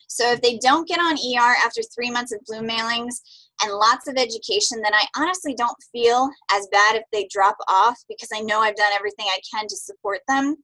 So 0.08 0.32
if 0.32 0.42
they 0.42 0.58
don't 0.58 0.88
get 0.88 1.00
on 1.00 1.16
ER 1.16 1.56
after 1.66 1.82
three 1.82 2.12
months 2.12 2.32
of 2.32 2.42
Bloom 2.46 2.68
mailings, 2.68 3.22
and 3.64 3.74
lots 3.74 4.08
of 4.08 4.16
education, 4.18 4.82
then 4.82 4.94
I 4.94 5.06
honestly 5.16 5.56
don't 5.56 5.78
feel 5.92 6.30
as 6.52 6.68
bad 6.72 6.96
if 6.96 7.04
they 7.12 7.28
drop 7.32 7.58
off 7.68 7.98
because 8.08 8.30
I 8.34 8.42
know 8.42 8.60
I've 8.60 8.76
done 8.76 8.94
everything 8.94 9.26
I 9.28 9.40
can 9.52 9.68
to 9.68 9.76
support 9.76 10.22
them. 10.28 10.56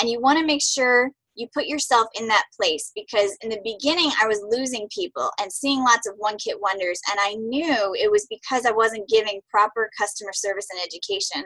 And 0.00 0.10
you 0.10 0.20
want 0.20 0.38
to 0.38 0.44
make 0.44 0.62
sure 0.62 1.10
you 1.36 1.46
put 1.52 1.66
yourself 1.66 2.08
in 2.18 2.26
that 2.28 2.44
place 2.58 2.92
because 2.94 3.36
in 3.42 3.50
the 3.50 3.60
beginning 3.62 4.10
I 4.20 4.26
was 4.26 4.44
losing 4.48 4.88
people 4.92 5.30
and 5.40 5.52
seeing 5.52 5.80
lots 5.80 6.08
of 6.08 6.14
one 6.16 6.36
kit 6.38 6.56
wonders 6.60 7.00
and 7.10 7.20
I 7.20 7.34
knew 7.34 7.94
it 7.94 8.10
was 8.10 8.26
because 8.28 8.64
I 8.64 8.72
wasn't 8.72 9.08
giving 9.08 9.40
proper 9.50 9.90
customer 9.98 10.32
service 10.34 10.66
and 10.70 10.80
education. 10.82 11.44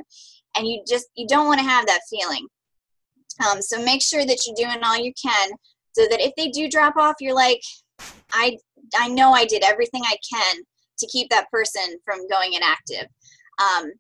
And 0.57 0.67
you 0.67 0.83
just 0.89 1.09
you 1.17 1.27
don't 1.27 1.47
want 1.47 1.61
to 1.61 1.67
have 1.67 1.87
that 1.87 2.01
feeling. 2.09 2.47
Um, 3.49 3.61
so 3.61 3.83
make 3.83 4.03
sure 4.03 4.25
that 4.25 4.39
you're 4.47 4.69
doing 4.69 4.83
all 4.85 4.99
you 4.99 5.13
can 5.21 5.51
so 5.93 6.07
that 6.09 6.21
if 6.21 6.33
they 6.37 6.49
do 6.49 6.69
drop 6.69 6.97
off 6.97 7.17
you're 7.21 7.35
like 7.35 7.61
I 8.33 8.57
I 8.97 9.09
know 9.09 9.33
I 9.33 9.45
did 9.45 9.65
everything 9.65 10.03
I 10.05 10.17
can 10.33 10.63
to 11.01 11.07
keep 11.09 11.29
that 11.31 11.51
person 11.51 11.99
from 12.05 12.29
going 12.29 12.55
inactive. 12.55 13.07
Um, 13.59 13.93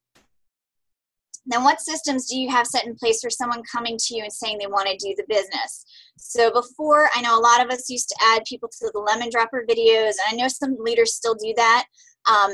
then 1.47 1.65
what 1.65 1.81
systems 1.81 2.29
do 2.29 2.39
you 2.39 2.51
have 2.51 2.67
set 2.67 2.87
in 2.87 2.95
place 2.95 3.21
for 3.21 3.31
someone 3.31 3.63
coming 3.71 3.99
to 3.99 4.15
you 4.15 4.23
and 4.23 4.33
saying 4.33 4.59
they 4.59 4.67
want 4.67 4.89
to 4.89 4.97
do 4.97 5.15
the 5.17 5.25
business? 5.29 5.85
So 6.17 6.53
before, 6.53 7.09
I 7.15 7.23
know 7.23 7.39
a 7.39 7.41
lot 7.41 7.65
of 7.65 7.73
us 7.73 7.89
used 7.89 8.09
to 8.11 8.17
add 8.23 8.45
people 8.47 8.69
to 8.69 8.91
the 8.93 9.01
lemon 9.01 9.31
dropper 9.31 9.65
videos, 9.69 10.11
and 10.11 10.29
I 10.31 10.37
know 10.37 10.49
some 10.49 10.77
leaders 10.79 11.15
still 11.15 11.35
do 11.35 11.53
that. 11.57 11.85
Um, 12.31 12.51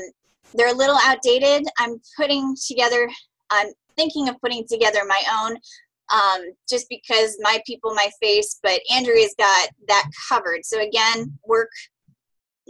they're 0.53 0.73
a 0.73 0.77
little 0.77 0.97
outdated. 1.03 1.67
I'm 1.77 1.99
putting 2.15 2.55
together, 2.65 3.09
I'm 3.51 3.67
thinking 3.97 4.29
of 4.29 4.39
putting 4.41 4.65
together 4.67 5.01
my 5.05 5.21
own 5.41 5.57
um, 6.13 6.41
just 6.69 6.87
because 6.89 7.37
my 7.41 7.61
people, 7.67 7.93
my 7.93 8.09
face, 8.21 8.59
but 8.63 8.79
Andrea's 8.93 9.35
got 9.37 9.69
that 9.89 10.09
covered. 10.29 10.63
So 10.63 10.79
again, 10.79 11.37
work 11.45 11.69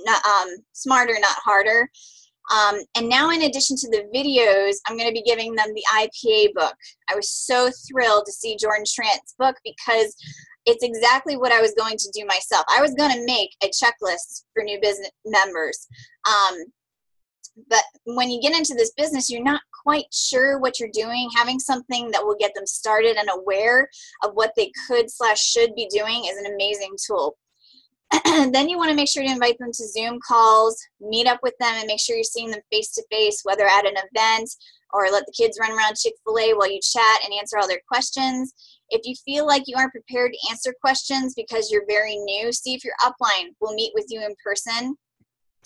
not, 0.05 0.25
um, 0.25 0.49
smarter, 0.73 1.13
not 1.19 1.37
harder. 1.43 1.89
Um, 2.49 2.79
and 2.95 3.09
now, 3.09 3.29
in 3.29 3.41
addition 3.41 3.75
to 3.75 3.89
the 3.89 4.07
videos, 4.15 4.75
I'm 4.87 4.97
going 4.97 5.09
to 5.09 5.13
be 5.13 5.23
giving 5.23 5.53
them 5.53 5.67
the 5.73 5.83
IPA 5.93 6.53
book. 6.53 6.75
I 7.09 7.15
was 7.15 7.29
so 7.29 7.69
thrilled 7.89 8.25
to 8.25 8.31
see 8.31 8.55
Jordan 8.55 8.85
Schrandt's 8.85 9.35
book 9.37 9.55
because 9.65 10.15
it's 10.65 10.83
exactly 10.83 11.37
what 11.37 11.51
I 11.51 11.61
was 11.61 11.73
going 11.77 11.97
to 11.97 12.11
do 12.13 12.25
myself. 12.25 12.65
I 12.69 12.81
was 12.81 12.93
going 12.93 13.11
to 13.11 13.25
make 13.25 13.51
a 13.63 13.67
checklist 13.67 14.43
for 14.53 14.63
new 14.63 14.79
business 14.81 15.11
members. 15.25 15.87
Um, 16.25 16.57
but 17.69 17.83
when 18.05 18.29
you 18.29 18.41
get 18.41 18.55
into 18.55 18.75
this 18.75 18.93
business, 18.95 19.29
you're 19.29 19.43
not 19.43 19.61
quite 19.83 20.05
sure 20.13 20.59
what 20.59 20.79
you're 20.79 20.89
doing. 20.93 21.29
Having 21.35 21.59
something 21.59 22.11
that 22.11 22.23
will 22.23 22.35
get 22.39 22.53
them 22.53 22.67
started 22.67 23.17
and 23.17 23.29
aware 23.33 23.89
of 24.23 24.31
what 24.33 24.51
they 24.55 24.71
could 24.87 25.09
slash 25.09 25.41
should 25.41 25.73
be 25.75 25.87
doing 25.87 26.25
is 26.25 26.37
an 26.37 26.53
amazing 26.53 26.95
tool. 27.05 27.37
then 28.53 28.69
you 28.69 28.77
want 28.77 28.89
to 28.89 28.95
make 28.95 29.09
sure 29.09 29.23
to 29.23 29.29
invite 29.29 29.57
them 29.59 29.71
to 29.71 29.87
Zoom 29.87 30.19
calls, 30.25 30.81
meet 31.01 31.27
up 31.27 31.39
with 31.43 31.53
them, 31.59 31.73
and 31.75 31.87
make 31.87 31.99
sure 31.99 32.15
you're 32.15 32.23
seeing 32.23 32.51
them 32.51 32.61
face 32.71 32.93
to 32.93 33.03
face, 33.11 33.41
whether 33.43 33.65
at 33.65 33.85
an 33.85 33.95
event 34.11 34.49
or 34.93 35.09
let 35.11 35.25
the 35.25 35.33
kids 35.37 35.57
run 35.59 35.71
around 35.71 35.95
Chick 35.97 36.13
fil 36.23 36.39
A 36.39 36.53
while 36.53 36.71
you 36.71 36.79
chat 36.81 37.19
and 37.23 37.33
answer 37.33 37.57
all 37.57 37.67
their 37.67 37.81
questions. 37.91 38.53
If 38.89 39.01
you 39.03 39.15
feel 39.25 39.45
like 39.45 39.63
you 39.65 39.75
aren't 39.77 39.91
prepared 39.91 40.31
to 40.31 40.49
answer 40.49 40.73
questions 40.79 41.33
because 41.35 41.69
you're 41.69 41.85
very 41.87 42.15
new, 42.15 42.51
see 42.53 42.73
if 42.73 42.85
your 42.85 42.93
upline 43.01 43.49
will 43.59 43.73
meet 43.73 43.91
with 43.93 44.05
you 44.09 44.21
in 44.21 44.33
person. 44.43 44.95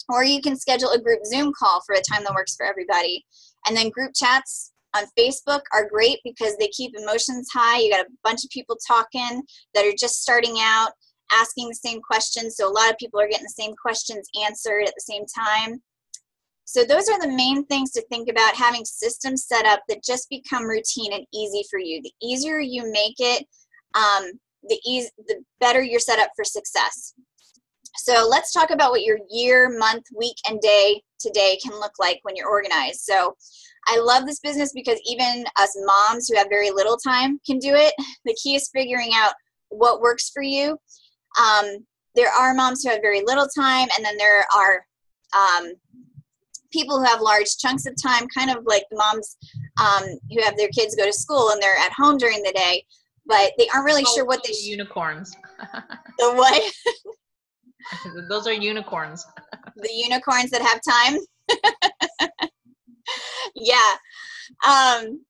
Or 0.10 0.24
you 0.24 0.42
can 0.42 0.58
schedule 0.58 0.90
a 0.92 1.02
group 1.02 1.20
Zoom 1.26 1.54
call 1.58 1.82
for 1.86 1.94
a 1.94 2.02
time 2.02 2.24
that 2.24 2.34
works 2.34 2.56
for 2.56 2.66
everybody. 2.66 3.24
And 3.68 3.78
then 3.78 3.90
group 3.90 4.14
chats 4.16 4.72
on 4.96 5.04
Facebook 5.18 5.62
are 5.74 5.88
great 5.88 6.20
because 6.24 6.58
they 6.58 6.68
keep 6.70 6.94
emotions 6.98 7.48
high. 7.54 7.80
You 7.80 7.92
got 7.92 8.06
a 8.06 8.10
bunch 8.24 8.44
of 8.44 8.50
people 8.50 8.78
talking 8.88 9.44
that 9.76 9.86
are 9.86 9.96
just 9.98 10.24
starting 10.24 10.56
out 10.60 10.92
asking 11.34 11.70
the 11.70 11.76
same 11.76 12.02
questions. 12.02 12.56
So 12.56 12.68
a 12.68 12.72
lot 12.72 12.90
of 12.90 12.98
people 12.98 13.20
are 13.20 13.28
getting 13.28 13.46
the 13.46 13.64
same 13.64 13.74
questions 13.82 14.28
answered 14.46 14.84
at 14.88 14.94
the 14.96 15.02
same 15.02 15.26
time. 15.26 15.82
So 16.66 16.84
those 16.84 17.10
are 17.10 17.20
the 17.20 17.36
main 17.36 17.66
things 17.66 17.92
to 17.92 18.06
think 18.08 18.30
about 18.30 18.56
having 18.56 18.86
systems 18.86 19.46
set 19.46 19.66
up 19.66 19.82
that 19.90 20.04
just 20.04 20.30
become 20.30 20.64
routine 20.64 21.12
and 21.12 21.26
easy 21.34 21.64
for 21.70 21.80
you. 21.80 22.02
The 22.02 22.14
easier 22.22 22.60
you 22.60 22.90
make 22.92 23.16
it, 23.20 23.46
um, 23.94 24.32
the 24.70 24.80
easy, 24.86 25.10
the 25.28 25.44
better 25.60 25.82
you're 25.82 26.00
set 26.00 26.20
up 26.20 26.30
for 26.36 26.46
success. 26.46 27.14
So 27.98 28.26
let's 28.30 28.54
talk 28.54 28.70
about 28.70 28.92
what 28.92 29.04
your 29.04 29.20
year, 29.30 29.78
month, 29.78 30.06
week, 30.18 30.38
and 30.48 30.62
day 30.62 31.02
today 31.20 31.60
can 31.62 31.74
look 31.74 31.94
like 32.00 32.20
when 32.24 32.36
you're 32.38 32.50
organized. 32.50 33.02
So 33.02 33.36
I 33.88 34.00
love 34.00 34.26
this 34.26 34.40
business 34.40 34.72
because 34.74 35.00
even 35.06 35.44
us 35.58 35.76
moms 35.86 36.30
who 36.30 36.38
have 36.38 36.48
very 36.50 36.72
little 36.72 36.98
time 36.98 37.40
can 37.46 37.60
do 37.60 37.76
it. 37.76 37.94
The 38.24 38.38
key 38.42 38.56
is 38.56 38.70
figuring 38.74 39.12
out 39.14 39.34
what 39.70 40.00
works 40.00 40.30
for 40.30 40.42
you 40.42 40.78
um, 41.40 41.86
there 42.16 42.30
are 42.30 42.54
moms 42.54 42.84
who 42.84 42.90
have 42.90 43.02
very 43.02 43.22
little 43.26 43.48
time, 43.48 43.88
and 43.96 44.06
then 44.06 44.18
there 44.18 44.46
are 44.56 44.86
um, 45.34 45.74
people 46.72 47.00
who 47.00 47.06
have 47.06 47.22
large 47.22 47.58
chunks 47.58 47.86
of 47.86 47.96
time, 48.02 48.28
kind 48.36 48.50
of 48.50 48.66
like 48.66 48.84
the 48.90 48.98
moms 48.98 49.38
um, 49.80 50.04
who 50.32 50.42
have 50.42 50.58
their 50.58 50.70
kids 50.70 50.96
go 50.96 51.06
to 51.06 51.14
school 51.14 51.50
and 51.52 51.62
they're 51.62 51.78
at 51.78 51.92
home 51.94 52.18
during 52.18 52.42
the 52.44 52.52
day, 52.54 52.84
but 53.26 53.52
they 53.58 53.68
aren't 53.74 53.86
really 53.86 54.04
oh, 54.06 54.16
sure 54.16 54.26
what 54.26 54.44
they 54.46 54.54
sh- 54.54 54.66
unicorns. 54.66 55.36
the 56.18 56.34
what? 56.34 56.74
Those 58.30 58.48
are 58.48 58.54
unicorns. 58.54 59.26
the 59.76 59.94
unicorns 59.94 60.52
that 60.52 60.62
have 60.62 60.82
time. 60.88 61.20
yeah. 63.56 63.96
Um, 64.66 65.22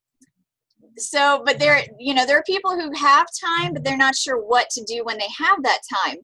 so 0.97 1.41
but 1.45 1.59
there 1.59 1.83
you 1.99 2.13
know 2.13 2.25
there 2.25 2.37
are 2.37 2.43
people 2.43 2.71
who 2.71 2.91
have 2.95 3.27
time 3.43 3.73
but 3.73 3.83
they're 3.83 3.97
not 3.97 4.15
sure 4.15 4.37
what 4.37 4.69
to 4.71 4.83
do 4.83 5.03
when 5.03 5.17
they 5.17 5.29
have 5.37 5.61
that 5.63 5.79
time. 6.05 6.17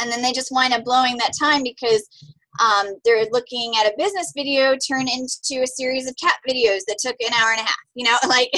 And 0.00 0.10
then 0.10 0.22
they 0.22 0.32
just 0.32 0.52
wind 0.52 0.72
up 0.72 0.84
blowing 0.84 1.16
that 1.16 1.32
time 1.38 1.64
because 1.64 2.08
um, 2.60 2.94
they're 3.04 3.26
looking 3.30 3.72
at 3.78 3.86
a 3.86 3.94
business 3.96 4.32
video 4.36 4.76
turn 4.76 5.08
into 5.08 5.62
a 5.62 5.66
series 5.66 6.08
of 6.08 6.14
cat 6.20 6.34
videos 6.48 6.80
that 6.86 6.98
took 7.00 7.16
an 7.20 7.32
hour 7.32 7.50
and 7.52 7.60
a 7.60 7.64
half 7.64 7.76
you 7.94 8.04
know 8.04 8.16
like 8.28 8.50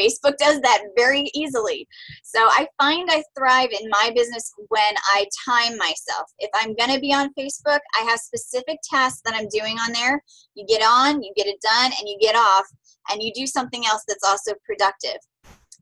facebook 0.00 0.36
does 0.38 0.60
that 0.60 0.82
very 0.96 1.30
easily. 1.34 1.86
So 2.22 2.40
i 2.40 2.66
find 2.80 3.08
i 3.10 3.22
thrive 3.36 3.70
in 3.70 3.88
my 3.90 4.12
business 4.14 4.52
when 4.68 4.94
i 5.14 5.26
time 5.46 5.76
myself. 5.76 6.30
If 6.38 6.50
i'm 6.54 6.74
going 6.74 6.94
to 6.94 7.00
be 7.00 7.12
on 7.12 7.34
facebook 7.38 7.80
i 7.98 8.02
have 8.02 8.20
specific 8.20 8.78
tasks 8.88 9.20
that 9.24 9.34
i'm 9.34 9.48
doing 9.48 9.78
on 9.78 9.92
there. 9.92 10.22
You 10.54 10.64
get 10.66 10.82
on 10.82 11.22
you 11.22 11.32
get 11.36 11.46
it 11.46 11.60
done 11.60 11.92
and 11.98 12.08
you 12.08 12.18
get 12.20 12.36
off 12.36 12.66
and 13.10 13.22
you 13.22 13.32
do 13.34 13.46
something 13.46 13.84
else 13.86 14.02
that's 14.06 14.24
also 14.24 14.52
productive. 14.64 15.18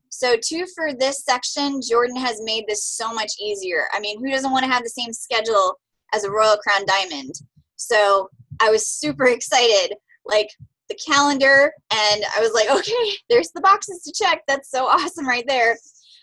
So, 0.09 0.35
two 0.41 0.65
for 0.73 0.93
this 0.93 1.23
section, 1.23 1.79
Jordan 1.81 2.15
has 2.15 2.41
made 2.41 2.65
this 2.67 2.83
so 2.83 3.13
much 3.13 3.31
easier. 3.39 3.85
I 3.93 3.99
mean, 3.99 4.19
who 4.19 4.31
doesn't 4.31 4.51
want 4.51 4.65
to 4.65 4.71
have 4.71 4.83
the 4.83 4.89
same 4.89 5.13
schedule 5.13 5.79
as 6.13 6.23
a 6.23 6.31
Royal 6.31 6.57
Crown 6.57 6.85
Diamond? 6.87 7.33
So, 7.75 8.29
I 8.61 8.69
was 8.69 8.87
super 8.87 9.25
excited. 9.27 9.95
Like, 10.25 10.49
the 10.89 10.95
calendar, 10.95 11.71
and 11.91 12.23
I 12.35 12.39
was 12.39 12.53
like, 12.53 12.69
okay, 12.79 13.17
there's 13.29 13.51
the 13.51 13.61
boxes 13.61 14.01
to 14.03 14.13
check. 14.13 14.41
That's 14.47 14.71
so 14.71 14.85
awesome 14.87 15.27
right 15.27 15.45
there. 15.47 15.77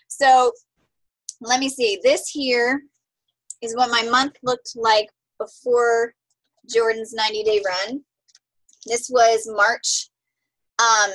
So, 0.07 0.51
let 1.41 1.59
me 1.59 1.69
see. 1.69 1.99
This 2.03 2.27
here 2.27 2.81
is 3.61 3.75
what 3.75 3.91
my 3.91 4.03
month 4.09 4.35
looked 4.43 4.71
like 4.75 5.09
before 5.39 6.13
Jordan's 6.69 7.13
90 7.13 7.43
day 7.43 7.61
run. 7.65 8.01
This 8.85 9.09
was 9.09 9.47
March 9.47 10.09
um, 10.79 11.11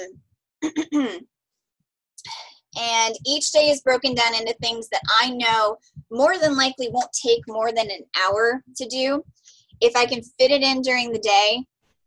and 2.79 3.15
each 3.27 3.51
day 3.53 3.71
is 3.71 3.83
broken 3.83 4.15
down 4.15 4.35
into 4.35 4.55
things 4.61 4.89
that 4.91 5.03
I 5.21 5.31
know 5.31 5.77
more 6.11 6.39
than 6.39 6.57
likely 6.57 6.89
won't 6.91 7.11
take 7.13 7.43
more 7.49 7.73
than 7.73 7.91
an 7.91 8.05
hour 8.23 8.63
to 8.77 8.87
do. 8.87 9.25
If 9.81 9.97
I 9.97 10.07
can 10.07 10.23
fit 10.23 10.51
it 10.51 10.63
in 10.63 10.83
during 10.83 11.13
the 11.13 11.19
day, 11.19 11.65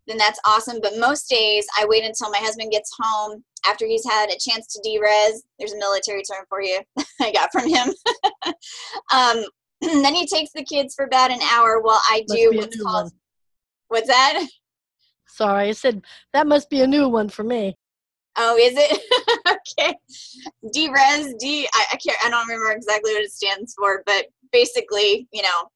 then 0.07 0.17
that's 0.17 0.39
awesome. 0.45 0.79
But 0.81 0.97
most 0.99 1.29
days, 1.29 1.65
I 1.77 1.85
wait 1.87 2.03
until 2.03 2.29
my 2.29 2.37
husband 2.37 2.71
gets 2.71 2.91
home 2.99 3.43
after 3.65 3.85
he's 3.85 4.05
had 4.05 4.29
a 4.29 4.37
chance 4.37 4.67
to 4.73 4.81
derez. 4.87 5.39
There's 5.57 5.73
a 5.73 5.77
military 5.77 6.23
term 6.23 6.45
for 6.49 6.61
you 6.61 6.79
I 7.21 7.31
got 7.31 7.51
from 7.51 7.67
him. 7.67 7.93
um, 9.13 9.43
then 9.81 10.13
he 10.13 10.27
takes 10.27 10.51
the 10.53 10.63
kids 10.63 10.95
for 10.95 11.05
about 11.05 11.31
an 11.31 11.41
hour 11.41 11.81
while 11.81 12.01
I 12.09 12.23
do 12.27 12.51
what's 12.55 12.81
called. 12.81 13.05
One. 13.05 13.11
What's 13.89 14.07
that? 14.07 14.47
Sorry, 15.33 15.69
I 15.69 15.71
said 15.71 16.03
that 16.33 16.45
must 16.45 16.69
be 16.69 16.81
a 16.81 16.87
new 16.87 17.09
one 17.09 17.27
for 17.27 17.43
me. 17.43 17.75
Oh, 18.35 18.55
is 18.55 18.73
it? 18.77 19.01
okay. 19.79 19.95
D-res, 20.71 21.33
D, 21.39 21.67
I, 21.73 21.85
I 21.93 21.95
can't, 21.95 22.17
I 22.23 22.29
don't 22.29 22.47
remember 22.47 22.71
exactly 22.71 23.13
what 23.13 23.23
it 23.23 23.31
stands 23.31 23.73
for, 23.75 24.03
but 24.05 24.27
basically, 24.51 25.27
you 25.33 25.41
know, 25.41 25.71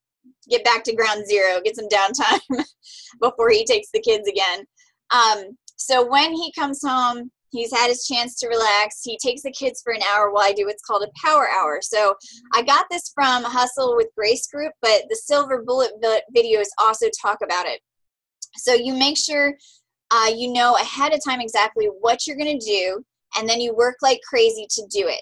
get 0.48 0.62
back 0.64 0.84
to 0.84 0.94
ground 0.94 1.26
zero, 1.26 1.60
get 1.64 1.74
some 1.74 1.88
downtime 1.88 2.64
before 3.20 3.50
he 3.50 3.64
takes 3.64 3.88
the 3.92 4.00
kids 4.00 4.28
again. 4.28 4.64
Um, 5.10 5.56
so 5.76 6.08
when 6.08 6.32
he 6.32 6.52
comes 6.52 6.80
home, 6.86 7.32
he's 7.50 7.76
had 7.76 7.88
his 7.88 8.06
chance 8.06 8.38
to 8.38 8.46
relax. 8.46 9.00
He 9.02 9.18
takes 9.18 9.42
the 9.42 9.50
kids 9.50 9.80
for 9.82 9.92
an 9.92 10.02
hour 10.14 10.30
while 10.30 10.44
I 10.44 10.52
do 10.52 10.66
what's 10.66 10.84
called 10.84 11.02
a 11.02 11.26
power 11.26 11.48
hour. 11.48 11.80
So 11.82 12.14
I 12.54 12.62
got 12.62 12.86
this 12.92 13.10
from 13.12 13.42
Hustle 13.42 13.96
with 13.96 14.06
Grace 14.16 14.46
Group, 14.46 14.72
but 14.82 15.02
the 15.08 15.16
Silver 15.16 15.64
Bullet 15.66 15.90
videos 16.36 16.68
also 16.78 17.06
talk 17.20 17.38
about 17.42 17.66
it. 17.66 17.80
So 18.56 18.74
you 18.74 18.94
make 18.94 19.16
sure 19.16 19.54
uh, 20.10 20.30
you 20.34 20.52
know 20.52 20.76
ahead 20.76 21.12
of 21.12 21.20
time 21.24 21.40
exactly 21.40 21.86
what 22.00 22.26
you're 22.26 22.36
going 22.36 22.58
to 22.58 22.66
do, 22.66 23.04
and 23.36 23.48
then 23.48 23.60
you 23.60 23.74
work 23.74 23.96
like 24.02 24.20
crazy 24.28 24.66
to 24.70 24.82
do 24.90 25.06
it. 25.06 25.20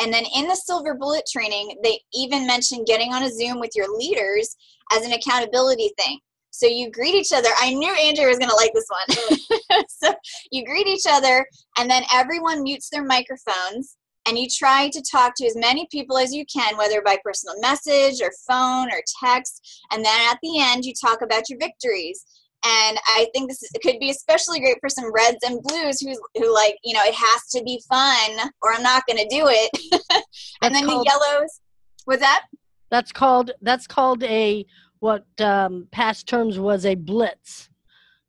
And 0.00 0.12
then 0.12 0.24
in 0.34 0.46
the 0.46 0.56
Silver 0.56 0.94
Bullet 0.94 1.24
training, 1.30 1.76
they 1.82 2.00
even 2.12 2.46
mention 2.46 2.84
getting 2.84 3.12
on 3.12 3.22
a 3.22 3.30
Zoom 3.30 3.60
with 3.60 3.70
your 3.74 3.96
leaders 3.96 4.54
as 4.92 5.04
an 5.04 5.12
accountability 5.12 5.90
thing. 5.98 6.18
So 6.50 6.66
you 6.66 6.90
greet 6.90 7.14
each 7.14 7.32
other. 7.32 7.50
I 7.60 7.74
knew 7.74 7.92
Andrew 7.94 8.26
was 8.28 8.38
going 8.38 8.50
to 8.50 8.56
like 8.56 8.72
this 8.72 8.88
one. 8.88 9.84
so 9.88 10.14
you 10.50 10.64
greet 10.64 10.86
each 10.86 11.04
other, 11.08 11.46
and 11.78 11.90
then 11.90 12.02
everyone 12.12 12.62
mutes 12.62 12.88
their 12.90 13.04
microphones, 13.04 13.96
and 14.26 14.38
you 14.38 14.48
try 14.48 14.88
to 14.88 15.02
talk 15.02 15.34
to 15.36 15.46
as 15.46 15.56
many 15.56 15.86
people 15.90 16.16
as 16.18 16.34
you 16.34 16.44
can, 16.46 16.76
whether 16.76 17.02
by 17.02 17.18
personal 17.22 17.60
message 17.60 18.22
or 18.22 18.32
phone 18.48 18.90
or 18.90 19.02
text. 19.22 19.84
And 19.92 20.04
then 20.04 20.30
at 20.30 20.38
the 20.42 20.58
end, 20.58 20.84
you 20.84 20.94
talk 20.98 21.22
about 21.22 21.48
your 21.48 21.58
victories 21.58 22.24
and 22.66 22.98
I 23.06 23.28
think 23.32 23.48
this 23.48 23.62
could 23.82 23.98
be 24.00 24.10
especially 24.10 24.58
great 24.58 24.78
for 24.80 24.88
some 24.88 25.12
reds 25.12 25.38
and 25.44 25.62
blues 25.62 26.00
who 26.00 26.14
who 26.36 26.52
like 26.52 26.76
you 26.82 26.94
know 26.94 27.02
it 27.04 27.14
has 27.14 27.46
to 27.50 27.62
be 27.62 27.80
fun 27.88 28.50
or 28.62 28.72
I'm 28.74 28.82
not 28.82 29.04
going 29.06 29.18
to 29.18 29.28
do 29.28 29.46
it. 29.48 30.24
and 30.62 30.74
then 30.74 30.86
called, 30.86 31.06
the 31.06 31.10
yellows, 31.10 31.60
was 32.06 32.18
that? 32.20 32.44
That's 32.90 33.12
called 33.12 33.52
that's 33.62 33.86
called 33.86 34.24
a 34.24 34.66
what 34.98 35.24
um, 35.40 35.86
past 35.92 36.26
terms 36.26 36.58
was 36.58 36.86
a 36.86 36.94
blitz, 36.96 37.68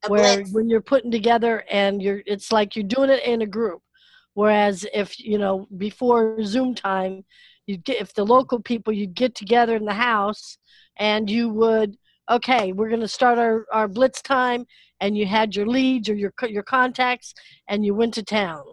a 0.04 0.08
where 0.08 0.36
blitz. 0.36 0.52
when 0.52 0.68
you're 0.68 0.82
putting 0.82 1.10
together 1.10 1.64
and 1.70 2.00
you're 2.00 2.22
it's 2.26 2.52
like 2.52 2.76
you're 2.76 2.84
doing 2.84 3.10
it 3.10 3.24
in 3.24 3.42
a 3.42 3.46
group. 3.46 3.82
Whereas 4.34 4.86
if 4.94 5.18
you 5.18 5.38
know 5.38 5.66
before 5.76 6.44
Zoom 6.44 6.74
time, 6.74 7.24
you 7.66 7.76
get 7.76 8.00
if 8.00 8.14
the 8.14 8.24
local 8.24 8.60
people 8.60 8.92
you'd 8.92 9.14
get 9.14 9.34
together 9.34 9.74
in 9.74 9.84
the 9.84 9.94
house 9.94 10.58
and 10.96 11.28
you 11.28 11.48
would 11.48 11.96
okay, 12.30 12.72
we're 12.72 12.88
going 12.88 13.00
to 13.00 13.08
start 13.08 13.38
our, 13.38 13.64
our 13.72 13.88
blitz 13.88 14.22
time, 14.22 14.66
and 15.00 15.16
you 15.16 15.26
had 15.26 15.54
your 15.54 15.66
leads 15.66 16.08
or 16.08 16.14
your 16.14 16.32
your 16.48 16.62
contacts, 16.62 17.34
and 17.68 17.84
you 17.84 17.94
went 17.94 18.14
to 18.14 18.22
town. 18.22 18.64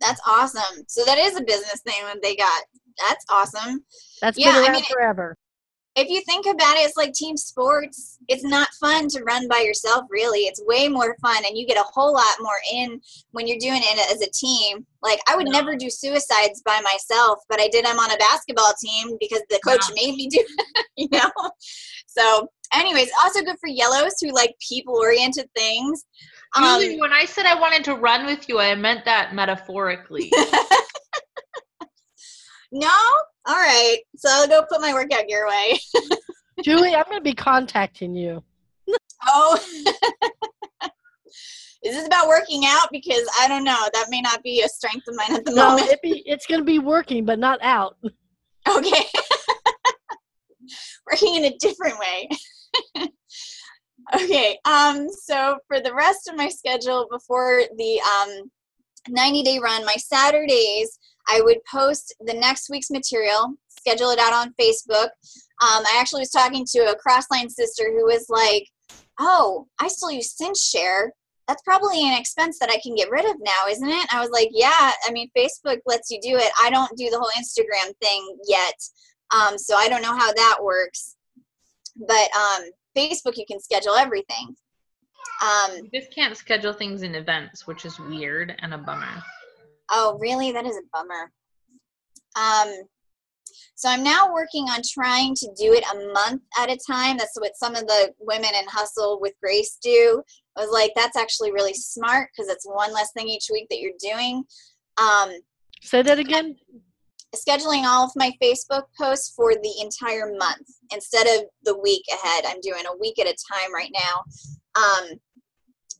That's 0.00 0.20
awesome. 0.26 0.84
So 0.88 1.04
that 1.04 1.18
is 1.18 1.36
a 1.36 1.44
business 1.44 1.80
thing 1.86 2.04
that 2.04 2.22
they 2.22 2.36
got. 2.36 2.64
That's 3.08 3.24
awesome. 3.30 3.84
That's 4.20 4.38
Yeah, 4.38 4.52
been 4.52 4.70
I 4.70 4.72
mean, 4.72 4.82
forever. 4.90 5.36
If 5.96 6.10
you 6.10 6.20
think 6.26 6.44
about 6.44 6.76
it, 6.76 6.80
it's 6.80 6.96
like 6.98 7.14
team 7.14 7.38
sports. 7.38 8.18
It's 8.28 8.44
not 8.44 8.68
fun 8.78 9.08
to 9.08 9.22
run 9.24 9.48
by 9.48 9.60
yourself, 9.60 10.04
really. 10.10 10.40
It's 10.40 10.62
way 10.66 10.88
more 10.88 11.16
fun, 11.22 11.42
and 11.46 11.56
you 11.56 11.66
get 11.66 11.78
a 11.78 11.84
whole 11.90 12.12
lot 12.12 12.36
more 12.40 12.58
in 12.70 13.00
when 13.30 13.46
you're 13.46 13.58
doing 13.58 13.80
it 13.82 14.12
as 14.14 14.20
a 14.20 14.30
team. 14.30 14.84
Like, 15.02 15.20
I 15.26 15.36
would 15.36 15.46
No. 15.46 15.52
never 15.52 15.74
do 15.74 15.88
suicides 15.88 16.60
by 16.66 16.80
myself, 16.82 17.38
but 17.48 17.60
I 17.60 17.68
did 17.68 17.86
them 17.86 17.98
on 17.98 18.10
a 18.10 18.16
basketball 18.18 18.74
team 18.78 19.16
because 19.18 19.40
the 19.48 19.58
coach 19.66 19.88
No. 19.88 19.94
made 19.94 20.16
me 20.16 20.28
do 20.28 20.38
it, 20.58 20.86
you 20.96 21.08
know? 21.10 21.30
So, 22.06 22.48
anyways, 22.76 23.10
also 23.22 23.42
good 23.42 23.56
for 23.60 23.68
yellows 23.68 24.14
who 24.20 24.30
like 24.32 24.54
people 24.66 24.94
oriented 24.96 25.48
things. 25.56 26.04
Um, 26.54 26.64
Julie, 26.80 27.00
when 27.00 27.12
I 27.12 27.24
said 27.24 27.46
I 27.46 27.58
wanted 27.58 27.84
to 27.84 27.94
run 27.94 28.26
with 28.26 28.48
you, 28.48 28.60
I 28.60 28.74
meant 28.74 29.04
that 29.04 29.34
metaphorically. 29.34 30.30
no? 32.72 32.88
All 33.46 33.54
right. 33.54 33.98
So 34.16 34.28
I'll 34.30 34.48
go 34.48 34.64
put 34.70 34.80
my 34.80 34.92
workout 34.92 35.28
your 35.28 35.46
way. 35.48 35.78
Julie, 36.62 36.94
I'm 36.94 37.04
going 37.04 37.18
to 37.18 37.22
be 37.24 37.34
contacting 37.34 38.14
you. 38.14 38.42
Oh. 39.26 39.58
Is 41.84 41.94
this 41.94 42.06
about 42.06 42.26
working 42.26 42.62
out? 42.66 42.88
Because 42.90 43.28
I 43.38 43.46
don't 43.48 43.62
know. 43.62 43.88
That 43.92 44.06
may 44.08 44.20
not 44.20 44.42
be 44.42 44.62
a 44.62 44.68
strength 44.68 45.06
of 45.08 45.14
mine 45.14 45.36
at 45.36 45.44
the 45.44 45.52
No, 45.52 45.68
moment. 45.68 45.88
it 45.88 46.02
be, 46.02 46.22
it's 46.26 46.46
going 46.46 46.60
to 46.60 46.64
be 46.64 46.78
working, 46.80 47.24
but 47.24 47.38
not 47.38 47.60
out. 47.62 47.96
Okay. 48.68 49.04
working 51.10 51.36
in 51.36 51.44
a 51.44 51.56
different 51.58 51.98
way. 51.98 52.28
okay. 54.14 54.58
Um, 54.64 55.08
so 55.10 55.58
for 55.68 55.80
the 55.80 55.94
rest 55.94 56.28
of 56.28 56.36
my 56.36 56.48
schedule 56.48 57.06
before 57.10 57.62
the 57.76 58.00
um 58.00 58.50
90 59.08 59.42
day 59.42 59.58
run, 59.58 59.84
my 59.84 59.96
Saturdays, 59.96 60.98
I 61.28 61.40
would 61.42 61.58
post 61.70 62.14
the 62.20 62.34
next 62.34 62.70
week's 62.70 62.90
material, 62.90 63.54
schedule 63.68 64.10
it 64.10 64.18
out 64.18 64.32
on 64.32 64.54
Facebook. 64.60 65.08
Um, 65.62 65.84
I 65.84 65.96
actually 65.98 66.20
was 66.20 66.30
talking 66.30 66.64
to 66.72 66.78
a 66.80 66.96
Crossline 66.96 67.50
sister 67.50 67.84
who 67.90 68.04
was 68.04 68.26
like, 68.28 68.68
Oh, 69.18 69.66
I 69.80 69.88
still 69.88 70.10
use 70.10 70.36
Cinch 70.36 70.58
Share. 70.58 71.12
That's 71.48 71.62
probably 71.62 72.06
an 72.06 72.18
expense 72.18 72.58
that 72.58 72.70
I 72.70 72.80
can 72.82 72.94
get 72.94 73.10
rid 73.10 73.24
of 73.24 73.36
now, 73.40 73.70
isn't 73.70 73.88
it? 73.88 74.12
I 74.12 74.20
was 74.20 74.30
like, 74.30 74.48
Yeah, 74.52 74.92
I 75.04 75.10
mean, 75.10 75.30
Facebook 75.36 75.78
lets 75.86 76.10
you 76.10 76.20
do 76.20 76.36
it. 76.36 76.50
I 76.62 76.70
don't 76.70 76.96
do 76.96 77.08
the 77.10 77.18
whole 77.18 77.30
Instagram 77.38 77.92
thing 78.02 78.38
yet. 78.46 78.74
Um, 79.34 79.58
so 79.58 79.76
I 79.76 79.88
don't 79.88 80.02
know 80.02 80.16
how 80.16 80.32
that 80.32 80.58
works. 80.62 81.15
But 81.96 82.28
um, 82.36 82.64
Facebook, 82.96 83.36
you 83.36 83.44
can 83.46 83.60
schedule 83.60 83.94
everything. 83.94 84.54
Um, 85.42 85.76
you 85.76 86.00
just 86.00 86.14
can't 86.14 86.36
schedule 86.36 86.72
things 86.72 87.02
in 87.02 87.14
events, 87.14 87.66
which 87.66 87.84
is 87.84 87.98
weird 87.98 88.54
and 88.60 88.74
a 88.74 88.78
bummer. 88.78 89.22
Oh, 89.90 90.18
really? 90.20 90.52
That 90.52 90.66
is 90.66 90.76
a 90.76 90.82
bummer. 90.92 91.30
Um, 92.36 92.84
so 93.74 93.88
I'm 93.88 94.02
now 94.02 94.32
working 94.32 94.64
on 94.64 94.80
trying 94.82 95.34
to 95.34 95.46
do 95.58 95.72
it 95.72 95.84
a 95.92 96.12
month 96.12 96.42
at 96.58 96.70
a 96.70 96.78
time. 96.86 97.16
That's 97.18 97.38
what 97.38 97.56
some 97.56 97.74
of 97.74 97.86
the 97.86 98.12
women 98.18 98.50
in 98.58 98.66
Hustle 98.68 99.18
with 99.20 99.34
Grace 99.42 99.78
do. 99.82 100.22
I 100.56 100.60
was 100.60 100.70
like, 100.72 100.92
that's 100.96 101.16
actually 101.16 101.52
really 101.52 101.74
smart 101.74 102.30
because 102.34 102.50
it's 102.50 102.66
one 102.66 102.92
less 102.92 103.12
thing 103.12 103.28
each 103.28 103.48
week 103.52 103.66
that 103.70 103.80
you're 103.80 103.92
doing. 104.00 104.44
Um, 104.98 105.32
Say 105.82 106.02
that 106.02 106.18
again. 106.18 106.56
Scheduling 107.36 107.84
all 107.84 108.04
of 108.04 108.12
my 108.16 108.32
Facebook 108.42 108.84
posts 108.98 109.32
for 109.36 109.54
the 109.54 109.74
entire 109.80 110.32
month 110.36 110.66
instead 110.92 111.26
of 111.26 111.46
the 111.64 111.78
week 111.78 112.02
ahead. 112.12 112.44
I'm 112.46 112.60
doing 112.60 112.84
a 112.86 112.96
week 112.98 113.18
at 113.18 113.26
a 113.26 113.36
time 113.52 113.72
right 113.74 113.90
now. 113.92 114.22
Um, 114.76 115.18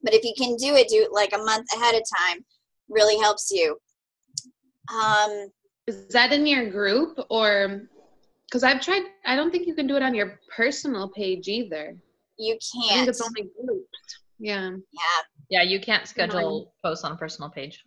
but 0.02 0.14
if 0.14 0.24
you 0.24 0.34
can 0.36 0.56
do 0.56 0.74
it, 0.74 0.88
do 0.88 1.02
it 1.02 1.12
like 1.12 1.32
a 1.32 1.38
month 1.38 1.66
ahead 1.74 1.94
of 1.94 2.02
time. 2.16 2.44
Really 2.88 3.18
helps 3.18 3.50
you. 3.50 3.76
Um, 4.94 5.48
Is 5.86 6.06
that 6.08 6.32
in 6.32 6.46
your 6.46 6.70
group 6.70 7.18
or 7.30 7.88
because 8.46 8.62
I've 8.62 8.80
tried 8.80 9.02
I 9.24 9.34
don't 9.34 9.50
think 9.50 9.66
you 9.66 9.74
can 9.74 9.86
do 9.86 9.96
it 9.96 10.02
on 10.02 10.14
your 10.14 10.38
personal 10.54 11.08
page 11.08 11.48
either. 11.48 11.96
you 12.38 12.54
I 12.54 12.58
think 12.58 12.90
can't. 12.90 13.08
it's 13.08 13.20
only 13.20 13.50
groups. 13.60 13.88
Yeah. 14.38 14.70
Yeah, 14.70 15.22
Yeah, 15.48 15.62
you 15.62 15.80
can't 15.80 16.06
schedule 16.06 16.74
posts 16.84 17.04
on 17.04 17.12
a 17.12 17.16
personal 17.16 17.50
page. 17.50 17.82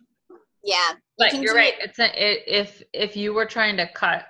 Yeah. 0.64 0.92
But 1.18 1.30
can 1.32 1.42
you're 1.42 1.54
right. 1.54 1.74
it- 1.74 1.90
It's 1.90 1.98
a, 1.98 2.30
it, 2.30 2.42
if 2.46 2.82
if 2.92 3.16
you 3.16 3.34
were 3.34 3.46
trying 3.46 3.76
to 3.76 3.88
cut, 3.94 4.26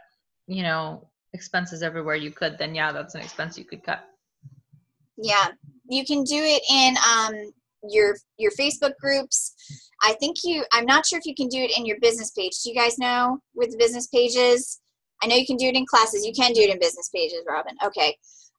you 0.46 0.62
know, 0.62 1.09
expenses 1.33 1.83
everywhere 1.83 2.16
you 2.16 2.31
could, 2.31 2.59
then 2.59 2.74
yeah, 2.74 2.92
that's 2.92 3.14
an 3.14 3.20
expense 3.20 3.57
you 3.59 3.64
could 3.64 3.83
cut. 3.85 4.04
Yeah, 5.16 5.48
you 5.88 6.04
can 6.04 6.24
do 6.24 6.37
it 6.37 6.62
in 6.70 6.96
um, 7.14 7.52
your 7.88 8.16
your 8.38 8.50
Facebook 8.52 8.92
groups. 9.00 9.54
I 10.02 10.14
think 10.14 10.38
you. 10.44 10.64
I'm 10.72 10.87
not 10.87 11.07
sure 11.07 11.18
if 11.18 11.26
you 11.26 11.35
can 11.35 11.48
do 11.48 11.59
it 11.59 11.76
in 11.76 11.85
your 11.87 11.98
business 12.00 12.31
page. 12.31 12.52
Do 12.62 12.70
you 12.70 12.76
guys 12.76 12.98
know 12.98 13.38
with 13.54 13.78
business 13.78 14.07
pages? 14.07 14.81
I 15.22 15.26
know 15.26 15.37
you 15.37 15.46
can 15.46 15.57
do 15.57 15.66
it 15.66 15.74
in 15.76 15.85
classes. 15.85 16.24
You 16.24 16.33
can 16.33 16.52
do 16.54 16.62
it 16.62 16.70
in 16.70 16.78
business 16.78 17.11
pages, 17.14 17.44
Robin. 17.46 17.76
Okay, 17.85 18.16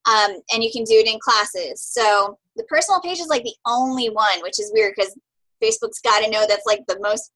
um, 0.07 0.35
and 0.53 0.63
you 0.63 0.69
can 0.71 0.83
do 0.83 0.93
it 0.95 1.07
in 1.07 1.19
classes. 1.19 1.83
So 1.83 2.37
the 2.55 2.63
personal 2.65 3.01
page 3.01 3.19
is 3.19 3.27
like 3.27 3.43
the 3.43 3.55
only 3.65 4.09
one, 4.09 4.41
which 4.43 4.59
is 4.59 4.71
weird 4.73 4.93
because 4.95 5.15
Facebook's 5.63 5.99
got 6.03 6.23
to 6.23 6.29
know 6.29 6.45
that's 6.47 6.65
like 6.67 6.81
the 6.87 6.99
most. 7.01 7.31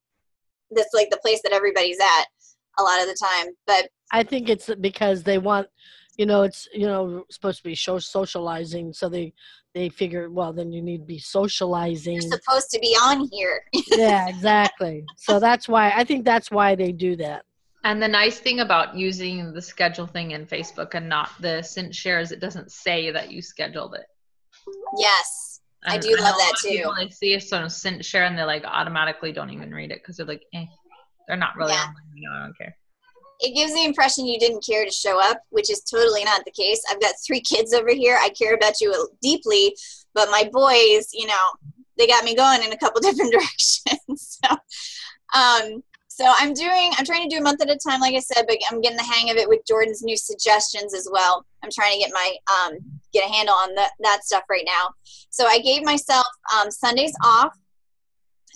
That's 0.71 0.93
like 0.93 1.10
the 1.10 1.17
place 1.17 1.41
that 1.43 1.54
everybody's 1.54 1.99
at 1.99 2.25
a 2.80 2.84
lot 2.84 3.01
of 3.01 3.08
the 3.08 3.17
time. 3.21 3.54
But 3.67 3.89
I 4.12 4.23
think 4.23 4.49
it's 4.49 4.69
because 4.82 5.23
they 5.23 5.38
want, 5.38 5.67
you 6.17 6.25
know, 6.25 6.43
it's 6.43 6.67
you 6.73 6.88
know 6.88 7.25
supposed 7.30 7.58
to 7.58 7.63
be 7.63 7.75
show 7.75 7.99
socializing, 7.99 8.93
so 8.93 9.10
they 9.10 9.34
they 9.73 9.89
figure, 9.89 10.30
well, 10.30 10.54
then 10.54 10.71
you 10.71 10.82
need 10.82 10.99
to 10.99 11.06
be 11.06 11.19
socializing. 11.19 12.13
you're 12.13 12.39
supposed 12.39 12.69
to 12.71 12.80
be 12.80 12.95
on 13.04 13.28
here. 13.32 13.62
yeah, 13.91 14.30
exactly. 14.30 15.04
So 15.17 15.39
that's 15.39 15.67
why 15.67 15.91
I 15.95 16.06
think 16.06 16.23
that's 16.23 16.49
why 16.49 16.75
they 16.75 16.93
do 16.93 17.17
that. 17.17 17.43
And 17.84 18.01
the 18.01 18.08
nice 18.08 18.39
thing 18.39 18.62
about 18.62 18.95
using 18.95 19.54
the 19.54 19.62
schedule 19.62 20.08
thing 20.08 20.32
in 20.32 20.47
Facebook 20.47 20.95
and 20.95 21.08
not 21.08 21.30
the 21.39 21.62
Cinch 21.62 21.93
shares, 21.93 22.32
it 22.32 22.39
doesn't 22.39 22.71
say 22.71 23.12
that 23.12 23.32
you 23.32 23.43
scheduled 23.43 23.93
it. 23.93 24.08
yes. 24.97 25.54
I 25.83 25.95
And 25.95 26.03
do 26.03 26.15
know 26.15 26.23
love 26.23 26.35
that 26.38 26.53
of 26.55 26.59
too. 26.61 26.69
People, 26.69 26.91
I 26.97 27.09
see 27.09 27.39
some 27.39 27.69
Cinch 27.69 28.05
share 28.05 28.25
and 28.25 28.38
they 28.38 28.43
like 28.43 28.63
automatically 28.65 29.31
don't 29.31 29.49
even 29.51 29.73
read 29.73 29.91
it 29.91 29.99
because 30.01 30.17
they're 30.17 30.25
like, 30.25 30.43
eh, 30.53 30.65
they're 31.27 31.38
not 31.38 31.55
really 31.55 31.73
Yeah. 31.73 31.81
online. 31.81 31.95
You 32.15 32.29
know, 32.29 32.35
I 32.35 32.43
don't 32.45 32.57
care. 32.57 32.75
it 33.41 33.53
gives 33.53 33.73
the 33.73 33.83
impression 33.83 34.25
you 34.25 34.39
didn't 34.39 34.65
care 34.65 34.85
to 34.85 34.91
show 34.91 35.19
up, 35.21 35.41
which 35.49 35.69
is 35.69 35.81
totally 35.81 36.23
not 36.23 36.43
the 36.45 36.51
case. 36.51 36.81
I've 36.89 37.01
got 37.01 37.13
three 37.27 37.41
kids 37.41 37.73
over 37.73 37.89
here. 37.93 38.17
I 38.19 38.29
care 38.29 38.53
about 38.55 38.79
you 38.79 39.09
deeply, 39.21 39.75
but 40.13 40.29
my 40.31 40.49
boys, 40.53 41.09
you 41.13 41.27
know, 41.27 41.45
they 41.97 42.07
got 42.07 42.23
me 42.23 42.33
going 42.35 42.63
in 42.63 42.71
a 42.71 42.77
couple 42.77 43.01
different 43.07 43.31
directions. 43.33 44.39
so, 44.43 44.49
um, 45.38 45.83
so 46.15 46.23
I'm 46.38 46.54
doing, 46.54 46.93
I'm 46.97 47.04
trying 47.04 47.28
to 47.28 47.36
do 47.36 47.41
a 47.41 47.43
month 47.43 47.62
at 47.62 47.69
a 47.69 47.75
time, 47.75 47.99
like 47.99 48.15
I 48.15 48.19
said, 48.19 48.45
but 48.47 48.58
I'm 48.71 48.80
getting 48.80 48.95
the 48.95 49.04
hang 49.04 49.30
of 49.32 49.36
it 49.36 49.49
with 49.49 49.65
Jordan's 49.67 50.01
new 50.01 50.15
suggestions 50.15 50.93
as 50.93 51.10
well. 51.12 51.45
I'm 51.62 51.69
trying 51.69 51.91
to 51.91 51.99
get 51.99 52.13
my, 52.13 52.36
um, 52.47 52.78
get 53.12 53.30
a 53.30 53.34
handle 53.34 53.54
on 53.54 53.75
that, 53.75 53.91
that 53.99 54.23
stuff 54.23 54.43
right 54.49 54.63
now. 54.65 54.91
So 55.30 55.45
I 55.45 55.60
gave 55.60 55.84
myself, 55.84 56.25
um, 56.56 56.71
Sundays 56.71 57.12
off 57.21 57.54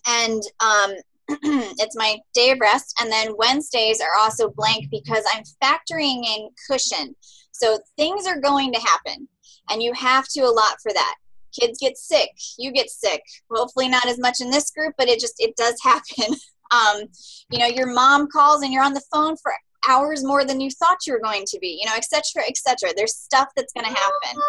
and, 0.07 0.41
um, 0.61 0.91
it's 1.27 1.97
my 1.97 2.19
day 2.33 2.51
of 2.51 2.61
rest. 2.61 2.97
And 3.01 3.11
then 3.11 3.35
wednesdays 3.37 3.99
are 3.99 4.17
also 4.17 4.51
blank 4.55 4.85
because 4.89 5.25
i'm 5.35 5.43
factoring 5.61 6.23
in 6.25 6.49
cushion. 6.65 7.13
So 7.51 7.77
things 7.97 8.25
are 8.25 8.39
going 8.39 8.71
to 8.71 8.79
happen 8.79 9.27
and 9.69 9.83
you 9.83 9.91
have 9.95 10.29
to 10.29 10.43
allot 10.43 10.77
for 10.81 10.93
that. 10.93 11.15
Kids 11.59 11.77
get 11.77 11.97
sick. 11.97 12.29
You 12.57 12.71
get 12.71 12.89
sick. 12.89 13.21
Hopefully 13.51 13.89
not 13.89 14.07
as 14.07 14.17
much 14.17 14.39
in 14.39 14.49
this 14.49 14.71
group 14.71 14.93
but 14.97 15.09
it 15.09 15.19
just 15.19 15.35
it 15.39 15.57
does 15.57 15.75
happen 15.83 16.37
um, 16.71 17.03
you 17.51 17.59
know 17.59 17.67
your 17.67 17.91
mom 17.93 18.27
calls 18.27 18.61
and 18.63 18.71
you're 18.73 18.83
on 18.83 18.93
the 18.93 19.03
phone 19.11 19.35
for 19.37 19.53
hours 19.87 20.23
more 20.23 20.43
than 20.43 20.59
you 20.59 20.69
thought 20.71 20.97
you 21.07 21.13
were 21.13 21.21
going 21.21 21.45
to 21.45 21.57
be 21.59 21.79
you 21.81 21.89
know 21.89 21.95
etc 21.95 22.23
cetera, 22.23 22.43
etc 22.47 22.77
cetera. 22.79 22.93
there's 22.95 23.15
stuff 23.15 23.47
that's 23.55 23.73
going 23.73 23.85
to 23.85 23.91
happen 23.91 24.41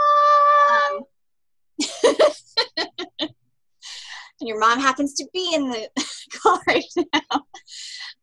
um, 0.70 1.02
and 3.20 3.28
your 4.48 4.59
mom 4.59 4.80
happens 4.80 5.14
to 5.14 5.26
be 5.33 5.52
in 5.54 5.70
the 5.70 5.88
call 6.42 6.61
right 6.66 6.85
now. 6.96 7.44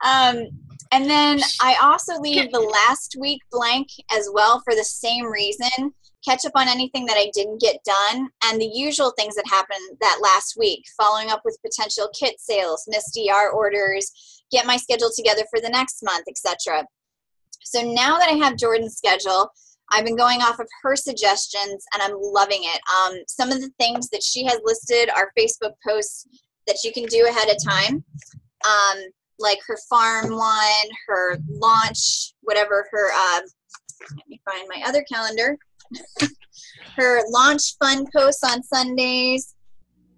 Um, 0.04 0.48
and 0.92 1.10
then 1.10 1.40
I 1.62 1.76
also 1.82 2.20
leave 2.20 2.52
the 2.52 2.60
last 2.60 3.16
week 3.20 3.42
blank 3.52 3.88
as 4.12 4.30
well 4.34 4.62
for 4.64 4.76
the 4.76 4.84
same 4.84 5.26
reason. 5.26 5.94
Catch 6.28 6.46
up 6.46 6.52
on 6.56 6.68
anything 6.68 7.06
that 7.06 7.16
I 7.16 7.32
didn't 7.34 7.62
get 7.62 7.78
done 7.86 8.28
and 8.44 8.60
the 8.60 8.70
usual 8.74 9.14
things 9.18 9.36
that 9.36 9.48
happened 9.48 9.98
that 10.02 10.20
last 10.22 10.58
week, 10.58 10.84
following 11.02 11.30
up 11.30 11.42
with 11.46 11.58
potential 11.66 12.10
kit 12.20 12.36
sales, 12.38 12.84
missed 12.90 13.16
DR 13.16 13.50
orders, 13.52 14.12
get 14.52 14.66
my 14.66 14.76
schedule 14.76 15.10
together 15.16 15.44
for 15.50 15.62
the 15.62 15.70
next 15.70 16.04
month, 16.04 16.26
etc. 16.28 16.86
So 17.64 17.82
now 17.82 18.18
that 18.18 18.28
I 18.28 18.34
have 18.34 18.58
Jordan's 18.58 18.98
schedule, 18.98 19.50
I've 19.90 20.04
been 20.04 20.18
going 20.18 20.42
off 20.42 20.60
of 20.60 20.68
her 20.82 20.98
suggestions 20.98 21.86
and 21.94 22.04
I'm 22.04 22.18
loving 22.20 22.62
it. 22.64 22.82
Um, 23.00 23.20
some 23.30 23.50
of 23.50 23.62
the 23.62 23.72
things 23.80 24.10
that 24.10 24.22
she 24.22 24.44
has 24.44 24.60
listed 24.66 25.10
are 25.16 25.32
Facebook 25.40 25.76
posts 25.88 26.28
that 26.68 26.84
you 26.84 26.92
can 26.92 27.06
do 27.06 27.26
ahead 27.26 27.50
of 27.50 27.64
time, 27.64 28.04
um, 28.66 29.04
like 29.40 29.60
her 29.66 29.78
farm 29.90 30.36
one, 30.36 30.90
her 31.08 31.38
launch, 31.50 32.34
whatever 32.42 32.86
her. 32.92 33.12
Uh, 33.14 33.42
let 34.18 34.28
me 34.28 34.42
find 34.46 34.68
my 34.68 34.84
other 34.86 35.04
calendar. 35.04 35.58
her 36.96 37.22
launch 37.30 37.78
fun 37.78 38.06
posts 38.16 38.44
on 38.44 38.64
Sundays. 38.64 39.56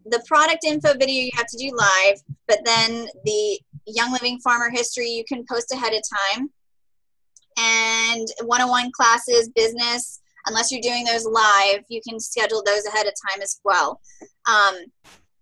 The 0.05 0.23
product 0.27 0.63
info 0.63 0.93
video 0.93 1.25
you 1.25 1.31
have 1.35 1.47
to 1.47 1.57
do 1.57 1.71
live, 1.75 2.21
but 2.47 2.59
then 2.65 3.07
the 3.25 3.59
Young 3.85 4.11
Living 4.11 4.39
Farmer 4.39 4.69
History, 4.71 5.09
you 5.09 5.23
can 5.27 5.45
post 5.49 5.71
ahead 5.73 5.93
of 5.93 6.01
time. 6.35 6.49
And 7.57 8.27
one 8.43 8.61
on 8.61 8.69
one 8.69 8.91
classes, 8.91 9.49
business, 9.49 10.21
unless 10.45 10.71
you're 10.71 10.81
doing 10.81 11.03
those 11.03 11.25
live, 11.25 11.83
you 11.89 12.01
can 12.07 12.19
schedule 12.19 12.63
those 12.65 12.85
ahead 12.85 13.07
of 13.07 13.13
time 13.29 13.41
as 13.41 13.59
well. 13.63 13.99
Um, 14.47 14.75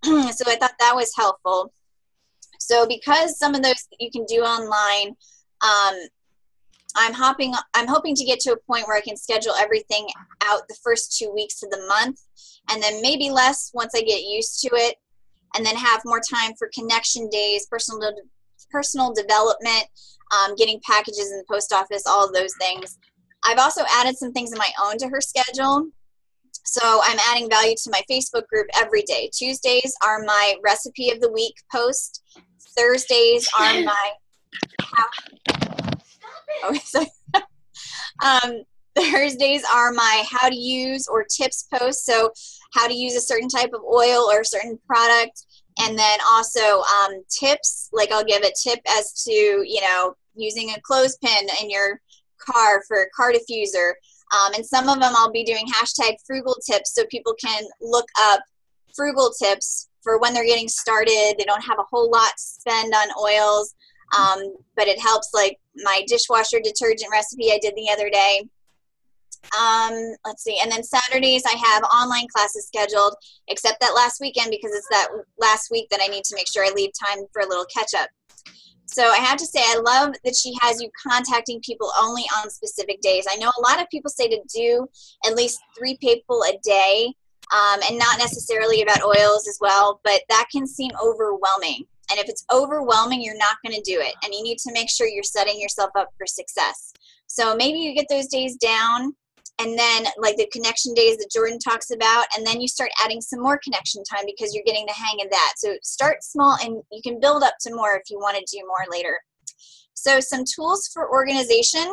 so 0.32 0.44
I 0.48 0.56
thought 0.56 0.74
that 0.80 0.96
was 0.96 1.14
helpful. 1.16 1.74
So 2.60 2.88
because 2.88 3.38
some 3.38 3.56
of 3.56 3.62
those 3.62 3.88
you 4.00 4.10
can 4.12 4.26
do 4.26 4.42
online, 4.42 5.16
um, 5.62 5.96
I'm 6.96 7.14
hopping. 7.14 7.54
I'm 7.76 7.88
hoping 7.88 8.16
to 8.16 8.26
get 8.26 8.40
to 8.42 8.54
a 8.54 8.58
point 8.58 8.88
where 8.88 8.98
I 8.98 9.02
can 9.02 9.18
schedule 9.18 9.54
everything 9.54 10.08
out 10.44 10.68
the 10.68 10.78
first 10.84 11.18
two 11.18 11.32
weeks 11.34 11.62
of 11.64 11.70
the 11.70 11.86
month, 11.88 12.20
and 12.70 12.82
then 12.82 13.02
maybe 13.02 13.30
less 13.30 13.72
once 13.74 13.94
I 13.96 14.02
get 14.02 14.24
used 14.24 14.62
to 14.62 14.70
it, 14.74 14.96
and 15.56 15.66
then 15.66 15.76
have 15.76 16.02
more 16.06 16.22
time 16.22 16.54
for 16.58 16.70
connection 16.74 17.30
days, 17.30 17.68
personal 17.68 18.00
de- 18.00 18.22
personal 18.72 19.14
development, 19.14 19.86
um, 20.38 20.56
getting 20.56 20.80
packages 20.86 21.32
in 21.32 21.38
the 21.38 21.46
post 21.50 21.74
office, 21.74 22.04
all 22.08 22.26
of 22.26 22.34
those 22.34 22.54
things. 22.60 22.98
I've 23.44 23.60
also 23.60 23.84
added 23.90 24.18
some 24.18 24.34
things 24.34 24.52
of 24.52 24.58
my 24.58 24.70
own 24.84 24.98
to 24.98 25.08
her 25.08 25.22
schedule. 25.22 25.90
So 26.66 27.00
I'm 27.04 27.18
adding 27.30 27.50
value 27.50 27.76
to 27.84 27.92
my 27.92 28.02
Facebook 28.12 28.46
group 28.48 28.68
every 28.76 29.04
day. 29.04 29.30
Tuesdays 29.34 29.96
are 30.06 30.24
my 30.24 30.56
recipe 30.64 31.12
of 31.12 31.22
the 31.22 31.32
week 31.32 31.56
post. 31.72 32.22
Thursdays 32.78 33.48
are 33.58 33.74
my 33.84 34.12
oh, 36.64 36.74
sorry. 36.84 37.08
um, 38.24 38.64
Thursdays 38.98 39.64
are 39.74 39.92
my 39.92 40.24
how 40.30 40.50
to 40.50 40.56
use 40.56 41.08
or 41.08 41.24
tips 41.24 41.68
posts. 41.74 42.06
So 42.06 42.32
how 42.74 42.88
to 42.88 42.94
use 42.94 43.16
a 43.16 43.22
certain 43.22 43.50
type 43.50 43.72
of 43.74 43.82
oil 43.82 44.30
or 44.30 44.42
a 44.42 44.46
certain 44.46 44.80
product, 44.88 45.46
and 45.80 45.98
then 45.98 46.20
also 46.32 46.82
um, 46.82 47.24
tips. 47.30 47.90
Like 47.94 48.12
I'll 48.12 48.24
give 48.24 48.44
a 48.44 48.52
tip 48.62 48.80
as 48.88 49.24
to 49.24 49.32
you 49.32 49.82
know 49.82 50.16
using 50.36 50.72
a 50.72 50.82
clothespin 50.82 51.48
in 51.62 51.70
your 51.70 52.02
car 52.40 52.84
for 52.88 53.04
a 53.04 53.10
car 53.16 53.32
diffuser. 53.32 53.94
Um, 54.34 54.54
and 54.56 54.66
some 54.66 54.90
of 54.90 55.00
them 55.00 55.14
I'll 55.16 55.32
be 55.32 55.46
doing 55.46 55.66
hashtag 55.68 56.16
frugal 56.26 56.56
tips 56.56 56.94
so 56.94 57.06
people 57.06 57.34
can 57.42 57.64
look 57.82 58.08
up 58.20 58.42
frugal 58.96 59.32
tips 59.32 59.88
for 60.02 60.20
when 60.20 60.34
they're 60.34 60.46
getting 60.46 60.68
started. 60.68 61.36
They 61.38 61.46
don't 61.46 61.64
have 61.64 61.80
a 61.80 61.86
whole 61.90 62.10
lot 62.12 62.32
to 62.32 62.42
spend 62.42 62.94
on 62.94 63.08
oils, 63.22 63.74
um, 64.18 64.56
but 64.76 64.88
it 64.88 65.00
helps 65.00 65.32
like 65.34 65.58
my 65.76 66.04
dishwasher 66.08 66.60
detergent 66.60 67.12
recipe 67.12 67.52
I 67.52 67.60
did 67.62 67.76
the 67.76 67.90
other 67.92 68.10
day. 68.10 68.48
Um, 69.58 69.94
let's 70.26 70.44
see. 70.44 70.60
And 70.62 70.72
then 70.72 70.84
Saturdays 70.84 71.44
I 71.46 71.56
have 71.58 71.84
online 71.84 72.28
classes 72.36 72.68
scheduled, 72.68 73.16
except 73.48 73.80
that 73.80 73.96
last 73.96 74.20
weekend 74.20 74.52
because 74.52 74.72
it's 74.74 74.88
that 74.90 75.08
last 75.40 75.70
week 75.72 75.88
that 75.90 76.02
I 76.04 76.08
need 76.08 76.24
to 76.26 76.36
make 76.36 76.48
sure 76.48 76.66
I 76.66 76.72
leave 76.76 76.92
time 77.08 77.26
for 77.32 77.42
a 77.42 77.48
little 77.48 77.66
catch 77.74 77.94
up. 77.98 78.10
So 78.88 79.10
I 79.10 79.18
have 79.18 79.38
to 79.38 79.46
say, 79.46 79.60
I 79.60 79.80
love 79.84 80.16
that 80.24 80.36
she 80.36 80.54
has 80.62 80.82
you 80.82 80.90
contacting 81.06 81.60
people 81.62 81.92
only 82.00 82.24
on 82.38 82.50
specific 82.50 83.02
days. 83.02 83.26
I 83.30 83.36
know 83.36 83.52
a 83.58 83.62
lot 83.62 83.82
of 83.82 83.90
people 83.90 84.10
say 84.10 84.28
to 84.30 84.40
do 84.54 84.88
at 85.26 85.36
least 85.36 85.60
three 85.78 85.98
people 85.98 86.44
a 86.44 86.58
day, 86.64 87.14
um, 87.54 87.80
and 87.90 88.00
not 88.00 88.18
necessarily 88.18 88.82
about 88.82 89.04
oils 89.04 89.48
as 89.48 89.58
well, 89.62 90.00
but 90.04 90.22
that 90.30 90.48
can 90.52 90.66
seem 90.66 90.92
overwhelming. 91.02 91.84
And 92.10 92.20
if 92.20 92.30
it's 92.30 92.46
overwhelming, 92.52 93.22
you're 93.22 93.38
not 93.38 93.58
going 93.66 93.76
to 93.76 93.82
do 93.82 94.00
it. 94.00 94.16
And 94.24 94.34
you 94.34 94.44
need 94.44 94.58
to 94.60 94.74
make 94.74 94.90
sure 94.90 95.08
you're 95.08 95.24
setting 95.24 95.60
yourself 95.60 95.92
up 95.98 96.10
for 96.18 96.26
success. 96.26 96.94
So 97.28 97.56
maybe 97.56 97.80
you 97.80 97.94
get 97.94 98.08
those 98.10 98.28
days 98.28 98.56
down 98.58 99.14
and 99.60 99.78
then 99.78 100.06
like 100.18 100.38
the 100.38 100.48
connection 100.54 100.94
days 100.94 101.18
that 101.18 101.32
Jordan 101.34 101.58
talks 101.58 101.90
about, 101.90 102.26
and 102.38 102.46
then 102.46 102.62
you 102.62 102.68
start 102.68 102.92
adding 103.04 103.22
some 103.22 103.42
more 103.42 103.60
connection 103.64 104.04
time 104.04 104.24
because 104.26 104.54
you're 104.54 104.64
getting 104.66 104.86
the 104.86 104.94
hang 104.94 105.18
of 105.24 105.32
that. 105.32 105.54
So 105.58 105.76
start 105.82 106.24
small 106.24 106.58
and 106.62 106.82
you 106.92 107.02
can 107.02 107.20
build 107.20 107.44
up 107.44 107.56
to 107.62 107.74
more 107.74 107.96
if 107.96 108.04
you 108.10 108.20
want 108.20 108.38
to 108.38 108.56
do 108.56 108.64
more 108.68 108.86
later. 108.92 109.20
So 109.96 110.20
some 110.20 110.44
tools 110.56 110.90
for 110.94 111.10
organization. 111.10 111.92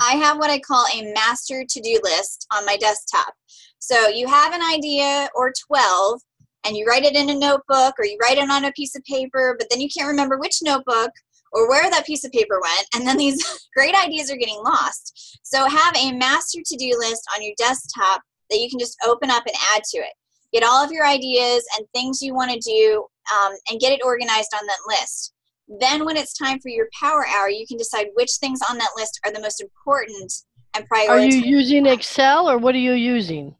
I 0.00 0.12
have 0.12 0.38
what 0.38 0.50
I 0.50 0.58
call 0.58 0.86
a 0.92 1.12
master 1.12 1.64
to-do 1.68 2.00
list 2.02 2.46
on 2.50 2.64
my 2.64 2.76
desktop. 2.76 3.34
So 3.78 4.08
you 4.08 4.26
have 4.26 4.54
an 4.54 4.62
idea 4.62 5.28
or 5.34 5.52
12 5.68 6.20
and 6.64 6.76
you 6.76 6.86
write 6.86 7.04
it 7.04 7.16
in 7.16 7.30
a 7.30 7.34
notebook 7.34 7.94
or 7.98 8.04
you 8.04 8.16
write 8.20 8.38
it 8.38 8.50
on 8.50 8.64
a 8.64 8.72
piece 8.72 8.96
of 8.96 9.04
paper, 9.04 9.54
but 9.58 9.68
then 9.70 9.80
you 9.80 9.88
can't 9.96 10.08
remember 10.08 10.38
which 10.38 10.58
notebook 10.62 11.10
or 11.52 11.68
where 11.68 11.88
that 11.88 12.06
piece 12.06 12.24
of 12.24 12.32
paper 12.32 12.60
went, 12.60 12.86
and 12.94 13.06
then 13.06 13.16
these 13.16 13.42
great 13.76 13.94
ideas 13.94 14.30
are 14.30 14.36
getting 14.36 14.60
lost. 14.64 15.38
So 15.44 15.68
have 15.68 15.96
a 15.96 16.12
master 16.12 16.60
to-do 16.64 16.96
list 16.98 17.22
on 17.34 17.42
your 17.42 17.52
desktop 17.56 18.22
that 18.50 18.58
you 18.58 18.68
can 18.68 18.78
just 18.78 18.96
open 19.06 19.30
up 19.30 19.44
and 19.46 19.54
add 19.74 19.84
to 19.84 19.98
it. 19.98 20.12
Get 20.52 20.64
all 20.64 20.84
of 20.84 20.92
your 20.92 21.06
ideas 21.06 21.64
and 21.76 21.86
things 21.92 22.22
you 22.22 22.34
want 22.34 22.50
to 22.50 22.58
do 22.58 23.04
um, 23.34 23.52
and 23.70 23.80
get 23.80 23.92
it 23.92 24.04
organized 24.04 24.52
on 24.54 24.66
that 24.66 24.78
list. 24.86 25.32
Then 25.80 26.04
when 26.04 26.16
it's 26.16 26.36
time 26.36 26.60
for 26.60 26.68
your 26.68 26.88
power 27.00 27.26
hour, 27.26 27.48
you 27.48 27.66
can 27.66 27.78
decide 27.78 28.06
which 28.14 28.32
things 28.40 28.60
on 28.68 28.78
that 28.78 28.90
list 28.96 29.18
are 29.24 29.32
the 29.32 29.40
most 29.40 29.60
important 29.60 30.32
and 30.74 30.88
prioritize. 30.88 31.08
Are 31.08 31.24
you 31.24 31.38
using 31.38 31.86
Excel 31.86 32.50
or 32.50 32.58
what 32.58 32.74
are 32.74 32.78
you 32.78 32.92
using? 32.92 33.54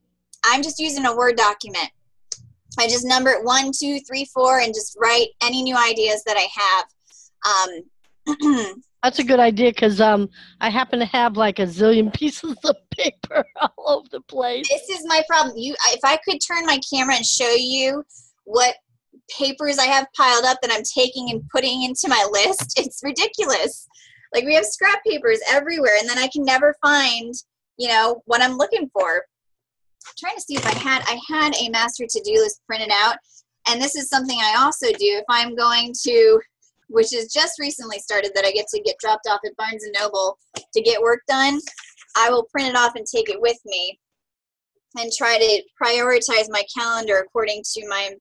I'm 0.45 0.63
just 0.63 0.79
using 0.79 1.07
a 1.07 1.17
Word 1.17 1.37
document. 1.37 1.89
I 2.79 2.89
just 2.89 3.07
number 3.07 3.31
it 3.31 3.45
one, 3.45 3.71
two, 3.77 4.01
three, 4.01 4.27
four, 4.33 4.61
and 4.61 4.75
just 4.75 4.97
write 5.01 5.29
any 5.43 5.63
new 5.63 5.77
ideas 5.77 6.23
that 6.25 6.37
I 6.37 6.49
have. 6.61 7.79
Um, 8.27 8.75
That's 9.05 9.19
a 9.19 9.25
good 9.25 9.39
idea 9.39 9.69
because 9.71 10.01
um, 10.01 10.31
I 10.63 10.71
happen 10.71 10.99
to 10.99 11.05
have 11.05 11.37
like 11.37 11.59
a 11.59 11.67
zillion 11.67 12.13
pieces 12.19 12.57
of 12.65 12.77
paper 12.91 13.45
all 13.61 13.99
over 13.99 14.09
the 14.11 14.23
place. 14.23 14.67
This 14.69 14.99
is 14.99 15.07
my 15.07 15.23
problem. 15.29 15.59
You, 15.59 15.75
if 15.89 16.01
I 16.03 16.19
could 16.27 16.39
turn 16.39 16.65
my 16.65 16.81
camera 16.91 17.17
and 17.17 17.27
show 17.27 17.51
you 17.51 18.03
what 18.45 18.77
papers 19.39 19.79
I 19.79 19.85
have 19.85 20.07
piled 20.17 20.47
up 20.47 20.59
that 20.63 20.71
I'm 20.73 20.83
taking 20.83 21.31
and 21.31 21.47
putting 21.51 21.83
into 21.83 22.09
my 22.09 22.27
list, 22.31 22.79
it's 22.79 23.01
ridiculous. 23.05 23.87
Like 24.33 24.45
we 24.45 24.55
have 24.55 24.65
scrap 24.65 25.05
papers 25.05 25.41
everywhere, 25.49 25.97
and 26.01 26.09
then 26.09 26.19
I 26.19 26.29
can 26.29 26.43
never 26.43 26.75
find, 26.83 27.35
you 27.77 27.89
know, 27.89 28.23
what 28.25 28.43
I'm 28.43 28.57
looking 28.57 28.91
for. 28.93 29.23
Trying 30.19 30.37
to 30.37 30.43
see 30.43 30.57
if 30.57 30.67
I 30.67 30.79
had 30.79 31.03
I 31.07 31.19
had 31.29 31.55
a 31.57 31.69
master 31.71 32.05
to 32.09 32.23
do 32.25 32.33
list 32.35 32.61
printed 32.67 32.91
out, 32.93 33.17
and 33.69 33.81
this 33.81 33.97
is 33.97 34.09
something 34.09 34.39
I 34.39 34.57
also 34.59 34.87
do 34.89 34.97
if 35.01 35.25
I'm 35.29 35.55
going 35.55 35.93
to 36.05 36.41
which 36.89 37.13
is 37.15 37.33
just 37.33 37.59
recently 37.59 37.99
started 37.99 38.33
that 38.35 38.45
I 38.45 38.53
get 38.53 38.67
to 38.69 38.81
get 38.81 38.99
dropped 39.01 39.27
off 39.29 39.41
at 39.45 39.57
Barnes 39.57 39.85
and 39.85 39.97
Noble 39.99 40.39
to 40.73 40.83
get 40.83 41.01
work 41.01 41.21
done, 41.27 41.59
I 42.17 42.31
will 42.31 42.45
print 42.45 42.69
it 42.69 42.77
off 42.77 42.95
and 42.95 43.07
take 43.07 43.29
it 43.29 43.41
with 43.41 43.59
me 43.65 43.99
and 44.99 45.11
try 45.13 45.39
to 45.39 45.63
prioritize 45.83 46.47
my 46.49 46.63
calendar 46.77 47.19
according 47.19 47.63
to 47.75 47.89
my 47.89 48.15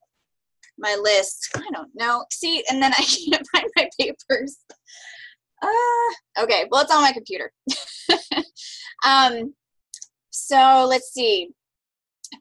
my 0.79 0.97
list. 0.99 1.49
I 1.55 1.69
don't 1.71 1.91
know. 1.93 2.25
See, 2.31 2.63
and 2.69 2.81
then 2.81 2.91
I 2.93 3.03
can't 3.31 3.47
find 3.53 3.69
my 3.75 3.89
papers. 3.99 4.57
Uh, 5.61 6.43
okay, 6.43 6.65
well, 6.71 6.81
it's 6.81 6.93
on 6.93 7.03
my 7.03 7.13
computer. 7.13 7.51
um, 9.05 9.53
so 10.31 10.85
let's 10.89 11.13
see. 11.13 11.51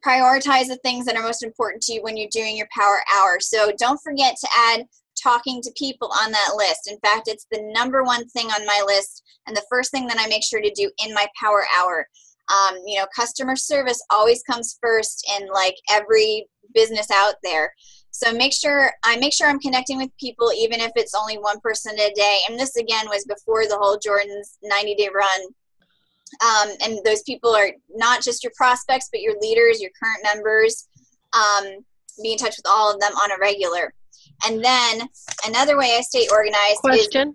Prioritize 0.05 0.69
the 0.69 0.79
things 0.83 1.07
that 1.07 1.17
are 1.17 1.23
most 1.23 1.43
important 1.43 1.83
to 1.85 1.95
you 1.95 2.03
when 2.03 2.17
you're 2.17 2.29
doing 2.33 2.57
your 2.57 2.69
power 2.77 3.01
hour. 3.15 3.39
So 3.41 3.73
don't 3.79 4.01
forget 4.03 4.37
to 4.41 4.49
add 4.57 4.87
talking 5.23 5.61
to 5.63 5.73
people 5.77 6.11
on 6.23 6.33
that 6.33 6.55
list. 6.57 6.91
In 6.91 6.99
fact, 7.01 7.29
it's 7.29 7.47
the 7.51 7.63
number 7.75 8.03
one 8.03 8.29
thing 8.29 8.47
on 8.47 8.67
my 8.67 8.83
list 8.87 9.23
and 9.47 9.57
the 9.57 9.65
first 9.71 9.91
thing 9.91 10.07
that 10.07 10.19
I 10.19 10.27
make 10.27 10.43
sure 10.43 10.61
to 10.61 10.73
do 10.75 10.91
in 11.05 11.15
my 11.15 11.27
power 11.41 11.65
hour. 11.77 12.07
Um, 12.53 12.77
you 12.87 12.99
know, 12.99 13.07
customer 13.15 13.57
service 13.57 14.03
always 14.11 14.43
comes 14.43 14.79
first 14.83 15.31
in 15.39 15.49
like 15.49 15.77
every 15.91 16.47
business 16.75 17.09
out 17.13 17.35
there. 17.43 17.73
So 18.11 18.33
make 18.33 18.53
sure 18.53 18.93
I 19.05 19.17
make 19.17 19.33
sure 19.33 19.49
I'm 19.49 19.61
connecting 19.61 19.97
with 19.97 20.11
people, 20.19 20.53
even 20.53 20.81
if 20.81 20.93
it's 20.97 21.15
only 21.15 21.37
one 21.37 21.61
person 21.61 21.99
a 21.99 22.13
day. 22.15 22.39
And 22.49 22.59
this 22.59 22.77
again 22.77 23.09
was 23.09 23.25
before 23.25 23.67
the 23.67 23.79
whole 23.79 23.99
Jordan's 23.99 24.59
90 24.63 24.95
day 24.97 25.09
run. 25.15 25.49
Um, 26.41 26.71
and 26.83 26.99
those 27.05 27.23
people 27.23 27.55
are 27.55 27.71
not 27.95 28.23
just 28.23 28.43
your 28.43 28.53
prospects, 28.57 29.09
but 29.13 29.21
your 29.21 29.35
leaders, 29.41 29.81
your 29.81 29.91
current 30.03 30.25
members. 30.25 30.89
Um, 31.33 31.85
be 32.23 32.33
in 32.33 32.39
touch 32.39 32.57
with 32.57 32.67
all 32.69 32.93
of 32.93 33.01
them 33.01 33.13
on 33.13 33.31
a 33.31 33.39
regular. 33.41 33.95
And 34.47 34.63
then 34.65 35.09
another 35.47 35.79
way 35.79 35.97
I 35.97 36.01
stay 36.03 36.29
organized 36.31 36.81
Question? 36.81 37.29
is 37.31 37.35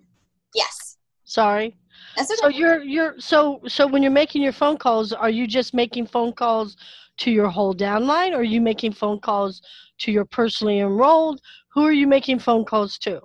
yes. 0.54 0.96
Sorry. 1.24 1.76
That's 2.16 2.30
okay. 2.30 2.40
So 2.40 2.48
you're 2.48 2.82
you're 2.82 3.14
so 3.18 3.60
so 3.66 3.86
when 3.86 4.02
you're 4.02 4.12
making 4.12 4.42
your 4.42 4.52
phone 4.52 4.76
calls, 4.76 5.12
are 5.12 5.30
you 5.30 5.46
just 5.46 5.74
making 5.74 6.06
phone 6.06 6.32
calls 6.32 6.76
to 7.18 7.30
your 7.30 7.48
whole 7.48 7.74
downline, 7.74 8.32
or 8.32 8.40
are 8.40 8.44
you 8.44 8.60
making 8.60 8.92
phone 8.92 9.20
calls 9.20 9.62
to 9.98 10.12
your 10.12 10.24
personally 10.24 10.80
enrolled? 10.80 11.40
Who 11.74 11.84
are 11.84 11.92
you 11.92 12.06
making 12.06 12.38
phone 12.38 12.64
calls 12.64 12.98
to? 12.98 13.20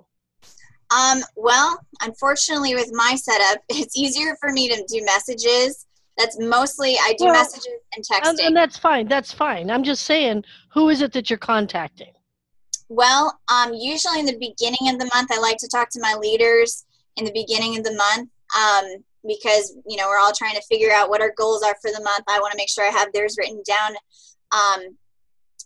Um, 0.94 1.22
well, 1.36 1.78
unfortunately, 2.02 2.74
with 2.74 2.90
my 2.92 3.16
setup, 3.16 3.62
it's 3.68 3.96
easier 3.96 4.36
for 4.40 4.52
me 4.52 4.68
to 4.68 4.84
do 4.88 5.04
messages. 5.04 5.86
That's 6.16 6.38
mostly 6.38 6.96
I 7.00 7.14
do 7.18 7.24
Well, 7.24 7.34
messages 7.34 7.66
and 7.96 8.04
texting. 8.04 8.30
And, 8.30 8.40
and 8.40 8.56
that's 8.56 8.78
fine. 8.78 9.08
That's 9.08 9.32
fine. 9.32 9.70
I'm 9.70 9.82
just 9.82 10.04
saying, 10.04 10.44
who 10.72 10.88
is 10.88 11.02
it 11.02 11.12
that 11.12 11.28
you're 11.28 11.38
contacting? 11.38 12.12
Well, 12.88 13.40
um, 13.48 13.74
usually 13.74 14.20
in 14.20 14.26
the 14.26 14.38
beginning 14.38 14.90
of 14.90 14.98
the 15.00 15.10
month, 15.12 15.30
I 15.32 15.40
like 15.40 15.56
to 15.58 15.68
talk 15.68 15.90
to 15.90 16.00
my 16.00 16.14
leaders 16.14 16.84
in 17.16 17.24
the 17.24 17.32
beginning 17.32 17.76
of 17.76 17.84
the 17.84 17.94
month 17.94 18.30
um, 18.56 19.04
because 19.26 19.76
you 19.86 19.96
know 19.96 20.06
we're 20.08 20.18
all 20.18 20.32
trying 20.32 20.54
to 20.54 20.62
figure 20.62 20.92
out 20.92 21.08
what 21.08 21.20
our 21.20 21.32
goals 21.36 21.62
are 21.62 21.74
for 21.82 21.90
the 21.90 22.02
month. 22.04 22.24
I 22.28 22.38
want 22.38 22.52
to 22.52 22.58
make 22.58 22.68
sure 22.68 22.84
I 22.84 22.90
have 22.90 23.12
theirs 23.12 23.36
written 23.38 23.62
down. 23.66 23.94
Um, 24.52 24.96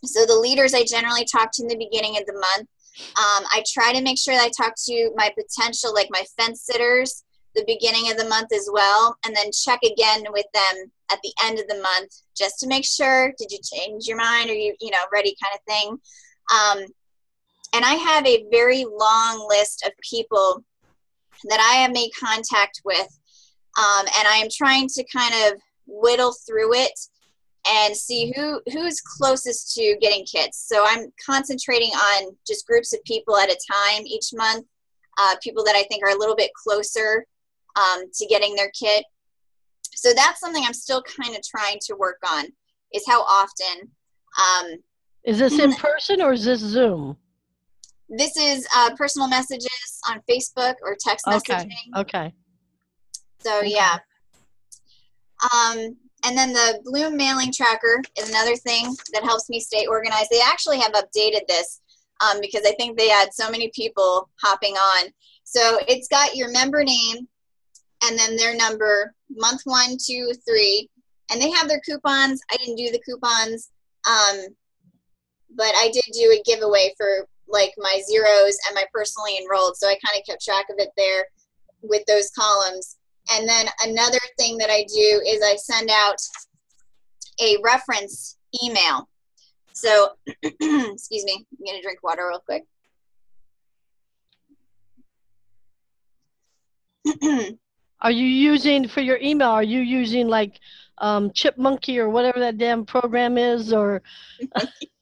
so 0.03 0.25
the 0.25 0.35
leaders 0.35 0.73
I 0.73 0.83
generally 0.85 1.25
talk 1.25 1.51
to 1.53 1.63
in 1.63 1.67
the 1.67 1.77
beginning 1.77 2.17
of 2.17 2.25
the 2.25 2.33
month. 2.33 2.69
Um, 3.17 3.45
I 3.51 3.63
try 3.71 3.93
to 3.93 4.01
make 4.01 4.17
sure 4.17 4.35
that 4.35 4.45
I 4.45 4.63
talk 4.63 4.73
to 4.85 5.11
my 5.15 5.33
potential, 5.37 5.93
like 5.93 6.07
my 6.09 6.23
fence 6.37 6.63
sitters, 6.63 7.23
the 7.55 7.63
beginning 7.65 8.11
of 8.11 8.17
the 8.17 8.27
month 8.27 8.53
as 8.53 8.69
well, 8.71 9.17
and 9.25 9.35
then 9.35 9.51
check 9.51 9.79
again 9.83 10.23
with 10.31 10.45
them 10.53 10.91
at 11.11 11.19
the 11.23 11.33
end 11.43 11.59
of 11.59 11.67
the 11.67 11.81
month 11.81 12.11
just 12.37 12.59
to 12.59 12.67
make 12.67 12.85
sure 12.85 13.33
did 13.37 13.51
you 13.51 13.59
change 13.63 14.05
your 14.05 14.17
mind 14.17 14.49
or 14.49 14.53
you 14.53 14.75
you 14.79 14.91
know 14.91 15.03
ready 15.11 15.35
kind 15.41 15.55
of 15.55 15.61
thing. 15.67 15.97
Um, 16.53 16.85
and 17.73 17.85
I 17.85 17.93
have 17.93 18.25
a 18.25 18.45
very 18.51 18.85
long 18.85 19.47
list 19.47 19.83
of 19.85 19.91
people 20.01 20.63
that 21.45 21.59
I 21.59 21.81
have 21.81 21.91
made 21.91 22.11
contact 22.19 22.81
with, 22.83 23.07
um, 23.77 24.05
and 24.17 24.27
I 24.27 24.37
am 24.41 24.49
trying 24.51 24.87
to 24.89 25.05
kind 25.15 25.33
of 25.45 25.61
whittle 25.87 26.33
through 26.45 26.73
it 26.75 26.99
and 27.67 27.95
see 27.95 28.33
who 28.35 28.61
who's 28.71 29.01
closest 29.01 29.73
to 29.75 29.97
getting 30.01 30.25
kits. 30.25 30.65
So 30.67 30.85
I'm 30.87 31.11
concentrating 31.23 31.89
on 31.89 32.35
just 32.47 32.65
groups 32.65 32.93
of 32.93 33.03
people 33.03 33.37
at 33.37 33.49
a 33.49 33.59
time 33.71 34.05
each 34.05 34.29
month, 34.33 34.65
uh, 35.17 35.35
people 35.43 35.63
that 35.65 35.75
I 35.75 35.83
think 35.83 36.03
are 36.03 36.15
a 36.15 36.17
little 36.17 36.35
bit 36.35 36.51
closer 36.53 37.25
um, 37.75 38.03
to 38.13 38.25
getting 38.27 38.55
their 38.55 38.71
kit. 38.79 39.03
So 39.93 40.13
that's 40.15 40.39
something 40.39 40.63
I'm 40.65 40.73
still 40.73 41.03
kind 41.03 41.35
of 41.35 41.41
trying 41.43 41.79
to 41.87 41.95
work 41.95 42.19
on 42.29 42.45
is 42.93 43.03
how 43.07 43.21
often. 43.23 43.89
Um, 44.39 44.71
Is 45.25 45.39
this 45.39 45.59
in 45.59 45.73
person 45.73 46.21
or 46.21 46.33
is 46.33 46.45
this 46.45 46.61
Zoom? 46.61 47.17
this 48.09 48.35
is 48.37 48.67
uh, 48.75 48.89
personal 48.95 49.27
messages 49.27 49.99
on 50.09 50.19
Facebook 50.27 50.73
or 50.81 50.97
text 50.99 51.27
Okay. 51.27 51.53
messaging. 51.53 51.97
Okay. 51.97 52.33
So 53.45 53.57
Okay. 53.59 53.69
yeah. 53.69 53.97
Um, 55.53 55.95
and 56.29 56.37
then 56.37 56.53
the 56.53 56.79
Bloom 56.85 57.17
mailing 57.17 57.51
tracker 57.51 58.03
is 58.15 58.29
another 58.29 58.55
thing 58.55 58.95
that 59.13 59.23
helps 59.23 59.49
me 59.49 59.59
stay 59.59 59.87
organized. 59.87 60.27
They 60.29 60.41
actually 60.41 60.79
have 60.79 60.91
updated 60.91 61.47
this 61.47 61.81
um, 62.21 62.39
because 62.39 62.61
I 62.67 62.73
think 62.73 62.95
they 62.95 63.09
had 63.09 63.33
so 63.33 63.49
many 63.49 63.71
people 63.73 64.29
hopping 64.39 64.75
on. 64.75 65.09
So 65.43 65.79
it's 65.87 66.07
got 66.07 66.35
your 66.35 66.51
member 66.51 66.83
name 66.83 67.27
and 68.03 68.15
then 68.15 68.35
their 68.35 68.55
number, 68.55 69.15
month 69.31 69.61
one, 69.63 69.97
two, 69.99 70.31
three, 70.47 70.87
and 71.31 71.41
they 71.41 71.49
have 71.49 71.67
their 71.67 71.81
coupons. 71.81 72.41
I 72.51 72.57
didn't 72.57 72.75
do 72.75 72.91
the 72.91 73.01
coupons, 73.03 73.71
um, 74.07 74.45
but 75.55 75.73
I 75.81 75.89
did 75.91 76.03
do 76.13 76.29
a 76.31 76.43
giveaway 76.45 76.93
for 76.95 77.27
like 77.47 77.73
my 77.79 78.01
zeros 78.07 78.55
and 78.67 78.75
my 78.75 78.83
personally 78.93 79.39
enrolled. 79.41 79.77
So 79.77 79.87
I 79.87 79.97
kind 80.05 80.15
of 80.15 80.27
kept 80.27 80.45
track 80.45 80.67
of 80.69 80.75
it 80.77 80.89
there 80.95 81.25
with 81.81 82.05
those 82.05 82.29
columns. 82.37 82.97
And 83.31 83.47
then 83.47 83.67
another 83.83 84.19
thing 84.37 84.57
that 84.57 84.69
I 84.69 84.83
do 84.83 85.21
is 85.25 85.41
I 85.43 85.55
send 85.55 85.89
out 85.91 86.17
a 87.41 87.57
reference 87.63 88.37
email. 88.63 89.07
So, 89.73 90.09
excuse 90.43 91.23
me, 91.23 91.45
I'm 91.51 91.65
going 91.65 91.77
to 91.77 91.81
drink 91.81 92.03
water 92.03 92.27
real 92.27 92.43
quick. 92.45 92.65
Are 98.01 98.11
you 98.11 98.25
using 98.25 98.87
for 98.87 99.01
your 99.01 99.17
email? 99.17 99.49
Are 99.49 99.63
you 99.63 99.79
using 99.81 100.27
like 100.27 100.59
um, 100.97 101.29
Chipmonkey 101.31 101.97
or 101.97 102.09
whatever 102.09 102.39
that 102.39 102.57
damn 102.57 102.85
program 102.85 103.37
is? 103.37 103.73
Or 103.73 104.01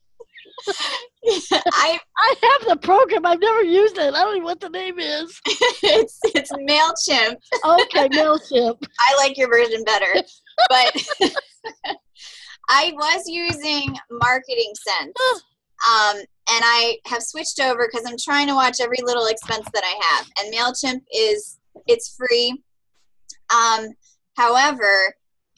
I 0.67 1.99
I 2.17 2.35
have 2.41 2.67
the 2.67 2.77
program. 2.81 3.25
I've 3.25 3.39
never 3.39 3.63
used 3.63 3.97
it. 3.97 4.13
I 4.13 4.23
don't 4.23 4.31
even 4.31 4.39
know 4.43 4.45
what 4.45 4.59
the 4.59 4.69
name 4.69 4.99
is. 4.99 5.39
it's 5.45 6.19
it's 6.35 6.51
Mailchimp. 6.51 7.35
Okay, 7.65 8.07
Mailchimp. 8.09 8.77
I 8.99 9.15
like 9.17 9.37
your 9.37 9.49
version 9.49 9.83
better, 9.83 10.13
but 10.69 11.05
I 12.69 12.91
was 12.95 13.23
using 13.27 13.95
Marketing 14.09 14.73
Sense, 14.75 15.13
um, 15.89 16.17
and 16.17 16.25
I 16.49 16.97
have 17.05 17.21
switched 17.21 17.59
over 17.59 17.87
because 17.89 18.09
I'm 18.09 18.17
trying 18.17 18.47
to 18.47 18.55
watch 18.55 18.79
every 18.81 18.99
little 19.03 19.27
expense 19.27 19.67
that 19.73 19.83
I 19.83 20.05
have. 20.05 20.29
And 20.39 20.53
Mailchimp 20.53 21.01
is 21.13 21.59
it's 21.87 22.15
free. 22.15 22.63
Um, 23.53 23.89
however, 24.35 25.13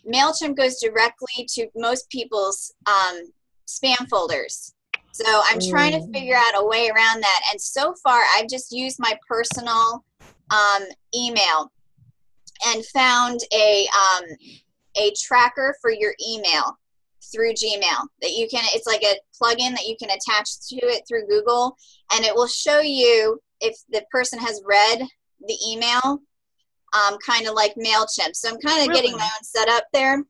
Mailchimp 0.06 0.58
goes 0.58 0.80
directly 0.80 1.48
to 1.56 1.68
most 1.76 2.10
people's 2.10 2.74
um, 2.88 3.32
spam 3.68 4.08
folders. 4.10 4.74
So 5.20 5.42
I'm 5.50 5.60
trying 5.60 5.92
to 5.92 6.00
Mm. 6.00 6.14
figure 6.14 6.36
out 6.36 6.54
a 6.56 6.66
way 6.66 6.90
around 6.90 7.22
that. 7.22 7.42
And 7.52 7.60
so 7.60 7.94
far, 8.04 8.24
I've 8.36 8.48
just 8.48 8.72
used 8.72 9.00
my 9.00 9.18
personal 9.28 10.06
um, 10.50 10.84
email 11.14 11.72
and 12.68 12.86
found 12.86 13.42
a 13.54 13.88
um, 13.88 14.26
a 14.96 15.14
tracker 15.22 15.76
for 15.82 15.92
your 15.92 16.14
email 16.26 16.78
through 17.32 17.54
Gmail 17.54 18.08
that 18.22 18.32
you 18.32 18.48
can. 18.48 18.64
It's 18.74 18.88
like 18.88 19.04
a 19.04 19.20
plugin 19.42 19.72
that 19.76 19.86
you 19.88 19.96
can 19.98 20.10
attach 20.10 20.68
to 20.70 20.78
it 20.78 21.04
through 21.08 21.28
Google, 21.28 21.78
and 22.14 22.24
it 22.26 22.34
will 22.34 22.48
show 22.48 22.80
you 22.80 23.40
if 23.60 23.78
the 23.90 24.04
person 24.12 24.40
has 24.40 24.62
read 24.66 25.06
the 25.46 25.58
email, 25.68 26.22
um, 26.94 27.18
kind 27.26 27.48
of 27.48 27.54
like 27.54 27.76
Mailchimp. 27.76 28.36
So 28.36 28.50
I'm 28.50 28.60
kind 28.60 28.88
of 28.88 28.94
getting 28.96 29.18
my 29.18 29.24
own 29.24 29.44
setup 29.44 29.84
there 29.94 30.24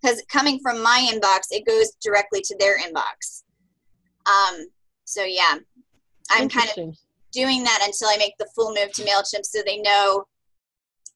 because 0.00 0.22
coming 0.28 0.60
from 0.60 0.82
my 0.82 1.08
inbox, 1.12 1.46
it 1.50 1.66
goes 1.66 1.92
directly 2.02 2.40
to 2.42 2.56
their 2.58 2.78
inbox. 2.78 3.42
Um, 4.26 4.66
so 5.04 5.24
yeah, 5.24 5.56
I'm 6.30 6.48
kind 6.48 6.70
of 6.76 6.96
doing 7.32 7.64
that 7.64 7.82
until 7.84 8.08
I 8.08 8.16
make 8.16 8.34
the 8.38 8.48
full 8.54 8.74
move 8.74 8.92
to 8.92 9.02
MailChimp 9.02 9.44
so 9.44 9.60
they 9.66 9.78
know 9.78 10.24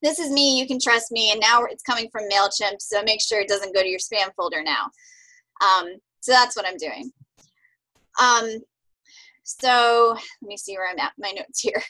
this 0.03 0.19
is 0.19 0.31
me, 0.31 0.59
you 0.59 0.67
can 0.67 0.79
trust 0.81 1.11
me, 1.11 1.33
and 1.33 1.41
now 1.41 1.65
it's 1.65 1.83
coming 1.83 2.09
from 2.11 2.29
MailChimp, 2.31 2.81
so 2.81 3.03
make 3.03 3.21
sure 3.21 3.41
it 3.41 3.49
doesn't 3.49 3.75
go 3.75 3.83
to 3.83 3.89
your 3.89 3.99
spam 3.99 4.33
folder 4.37 4.63
now. 4.63 4.85
Um, 5.61 5.95
so 6.21 6.33
that's 6.33 6.55
what 6.55 6.67
I'm 6.69 6.77
doing. 6.77 7.11
Um, 8.21 8.59
so 9.43 10.17
let 10.43 10.49
me 10.49 10.57
see 10.57 10.77
where 10.77 10.89
I'm 10.89 10.99
at, 11.01 11.13
my 11.19 11.31
notes 11.31 11.61
here. 11.61 11.83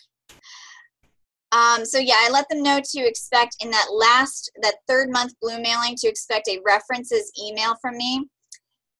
Um, 1.50 1.84
so 1.84 1.98
yeah, 1.98 2.16
I 2.18 2.30
let 2.30 2.48
them 2.48 2.62
know 2.62 2.80
to 2.82 3.00
expect 3.00 3.56
in 3.62 3.70
that 3.70 3.88
last, 3.92 4.50
that 4.62 4.76
third 4.86 5.10
month 5.10 5.32
Bloom 5.40 5.62
mailing 5.62 5.96
to 5.96 6.08
expect 6.08 6.48
a 6.48 6.60
references 6.64 7.32
email 7.42 7.74
from 7.80 7.96
me 7.96 8.26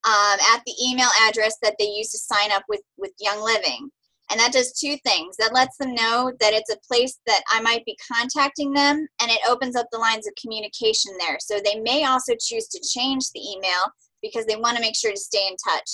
um, 0.08 0.38
at 0.54 0.62
the 0.64 0.74
email 0.82 1.08
address 1.28 1.56
that 1.62 1.74
they 1.78 1.84
use 1.84 2.10
to 2.12 2.18
sign 2.18 2.50
up 2.50 2.62
with, 2.68 2.80
with 2.96 3.12
Young 3.20 3.42
Living. 3.44 3.90
And 4.30 4.40
that 4.40 4.52
does 4.52 4.72
two 4.72 4.96
things. 5.04 5.36
That 5.36 5.54
lets 5.54 5.76
them 5.76 5.94
know 5.94 6.32
that 6.40 6.54
it's 6.54 6.72
a 6.72 6.86
place 6.86 7.18
that 7.26 7.42
I 7.50 7.60
might 7.60 7.84
be 7.84 7.96
contacting 8.12 8.72
them, 8.72 9.06
and 9.20 9.30
it 9.30 9.40
opens 9.48 9.76
up 9.76 9.86
the 9.90 9.98
lines 9.98 10.26
of 10.26 10.34
communication 10.40 11.12
there. 11.18 11.36
So 11.40 11.58
they 11.58 11.80
may 11.80 12.04
also 12.04 12.32
choose 12.40 12.68
to 12.68 12.88
change 12.88 13.30
the 13.30 13.40
email 13.40 13.92
because 14.22 14.46
they 14.46 14.56
want 14.56 14.76
to 14.76 14.82
make 14.82 14.96
sure 14.96 15.12
to 15.12 15.16
stay 15.16 15.46
in 15.46 15.56
touch. 15.56 15.90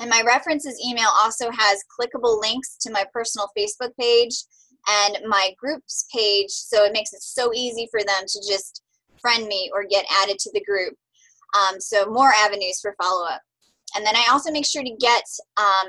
And 0.00 0.10
my 0.10 0.22
references 0.26 0.82
email 0.86 1.08
also 1.22 1.50
has 1.50 1.84
clickable 1.98 2.40
links 2.40 2.76
to 2.80 2.92
my 2.92 3.04
personal 3.12 3.50
Facebook 3.56 3.96
page 3.98 4.34
and 4.88 5.18
my 5.26 5.52
groups 5.58 6.06
page, 6.14 6.50
so 6.50 6.84
it 6.84 6.92
makes 6.92 7.12
it 7.12 7.22
so 7.22 7.52
easy 7.54 7.88
for 7.90 8.00
them 8.00 8.24
to 8.26 8.38
just 8.46 8.82
friend 9.20 9.46
me 9.46 9.70
or 9.72 9.84
get 9.84 10.04
added 10.22 10.38
to 10.38 10.50
the 10.52 10.64
group. 10.64 10.94
Um, 11.56 11.80
so 11.80 12.06
more 12.06 12.32
avenues 12.32 12.80
for 12.80 12.94
follow 13.00 13.26
up. 13.26 13.40
And 13.94 14.04
then 14.04 14.16
I 14.16 14.26
also 14.30 14.50
make 14.50 14.66
sure 14.66 14.82
to 14.82 14.96
get 15.00 15.24
um, 15.56 15.88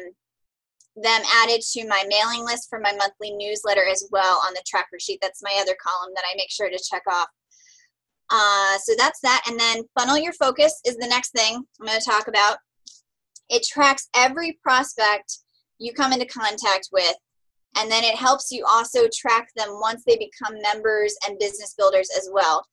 them 0.96 1.22
added 1.44 1.62
to 1.62 1.88
my 1.88 2.06
mailing 2.08 2.46
list 2.46 2.68
for 2.70 2.80
my 2.80 2.94
monthly 2.94 3.32
newsletter 3.32 3.84
as 3.90 4.08
well 4.12 4.42
on 4.48 4.54
the 4.54 4.64
tracker 4.68 5.00
sheet. 5.00 5.20
That's 5.22 5.44
my 5.44 5.58
other 5.60 5.76
column 5.82 6.14
that 6.16 6.24
I 6.30 6.36
make 6.36 6.52
sure 6.52 6.70
to 6.70 6.84
check 6.90 7.04
off. 7.12 7.28
Uh, 8.30 8.78
so 8.84 8.94
that's 8.98 9.20
that. 9.22 9.44
And 9.48 9.60
then 9.60 9.84
funnel 9.98 10.18
your 10.18 10.34
focus 10.34 10.80
is 10.86 10.98
the 10.98 11.08
next 11.08 11.32
thing 11.32 11.64
I'm 11.80 11.88
going 11.88 12.00
to 12.00 12.06
talk 12.06 12.28
about. 12.28 12.58
It 13.50 13.66
tracks 13.66 14.10
every 14.16 14.60
prospect 14.62 15.40
you 15.80 15.94
come 15.94 16.12
into 16.12 16.26
contact 16.26 16.90
with, 16.92 17.16
and 17.78 17.90
then 17.90 18.04
it 18.04 18.16
helps 18.16 18.52
you 18.52 18.66
also 18.68 19.08
track 19.14 19.48
them 19.56 19.70
once 19.80 20.04
they 20.06 20.18
become 20.18 20.62
members 20.62 21.16
and 21.26 21.40
business 21.40 21.74
builders 21.78 22.10
as 22.18 22.30
well. 22.32 22.66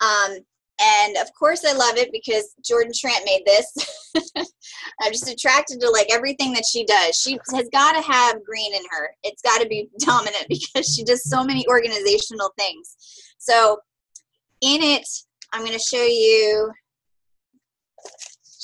Um, 0.00 0.38
and 0.80 1.16
of 1.18 1.32
course, 1.34 1.64
I 1.64 1.72
love 1.72 1.96
it 1.96 2.10
because 2.12 2.54
Jordan 2.64 2.92
Schrandt 2.92 3.24
made 3.24 3.42
this. 3.46 4.06
I'm 5.00 5.12
just 5.12 5.30
attracted 5.30 5.80
to 5.80 5.90
like 5.90 6.08
everything 6.10 6.52
that 6.54 6.64
she 6.64 6.84
does. 6.84 7.16
She 7.16 7.38
has 7.52 7.68
got 7.72 7.92
to 7.92 8.12
have 8.12 8.44
green 8.44 8.74
in 8.74 8.82
her. 8.90 9.10
It's 9.22 9.42
got 9.42 9.60
to 9.60 9.68
be 9.68 9.88
dominant 9.98 10.46
because 10.48 10.94
she 10.94 11.04
does 11.04 11.28
so 11.28 11.44
many 11.44 11.66
organizational 11.68 12.52
things. 12.58 12.96
So, 13.38 13.78
in 14.60 14.82
it, 14.82 15.06
I'm 15.52 15.60
going 15.60 15.72
to 15.72 15.78
show 15.78 16.04
you. 16.04 16.72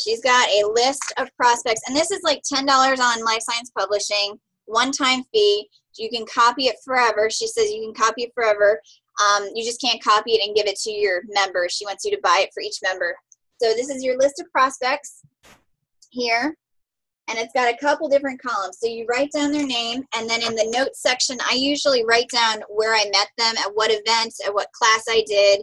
She's 0.00 0.22
got 0.22 0.48
a 0.48 0.62
list 0.74 1.12
of 1.18 1.28
prospects, 1.36 1.82
and 1.86 1.96
this 1.96 2.10
is 2.12 2.20
like 2.22 2.40
$10 2.50 2.68
on 2.68 3.24
Life 3.24 3.40
Science 3.40 3.70
Publishing, 3.76 4.38
one 4.66 4.92
time 4.92 5.24
fee. 5.32 5.68
You 5.96 6.08
can 6.08 6.24
copy 6.32 6.66
it 6.66 6.76
forever. 6.84 7.28
She 7.30 7.48
says 7.48 7.70
you 7.70 7.82
can 7.82 7.94
copy 7.94 8.22
it 8.22 8.32
forever. 8.32 8.80
Um, 9.20 9.48
you 9.54 9.64
just 9.64 9.80
can't 9.80 10.02
copy 10.02 10.32
it 10.32 10.46
and 10.46 10.54
give 10.54 10.66
it 10.66 10.78
to 10.80 10.90
your 10.90 11.22
member. 11.28 11.68
She 11.68 11.84
wants 11.84 12.04
you 12.04 12.10
to 12.12 12.20
buy 12.22 12.40
it 12.42 12.50
for 12.54 12.60
each 12.60 12.78
member. 12.82 13.14
So 13.60 13.72
this 13.74 13.90
is 13.90 14.04
your 14.04 14.16
list 14.16 14.40
of 14.40 14.50
prospects 14.52 15.22
here. 16.10 16.56
And 17.28 17.38
it's 17.38 17.52
got 17.52 17.72
a 17.72 17.76
couple 17.76 18.08
different 18.08 18.40
columns. 18.40 18.78
So 18.80 18.88
you 18.88 19.04
write 19.06 19.30
down 19.32 19.52
their 19.52 19.66
name, 19.66 20.02
and 20.16 20.30
then 20.30 20.40
in 20.40 20.54
the 20.54 20.70
notes 20.74 21.02
section, 21.02 21.36
I 21.46 21.54
usually 21.54 22.02
write 22.04 22.28
down 22.32 22.62
where 22.70 22.94
I 22.94 23.04
met 23.12 23.28
them, 23.36 23.54
at 23.58 23.70
what 23.74 23.90
event, 23.90 24.32
at 24.46 24.54
what 24.54 24.72
class 24.72 25.04
I 25.10 25.22
did. 25.26 25.60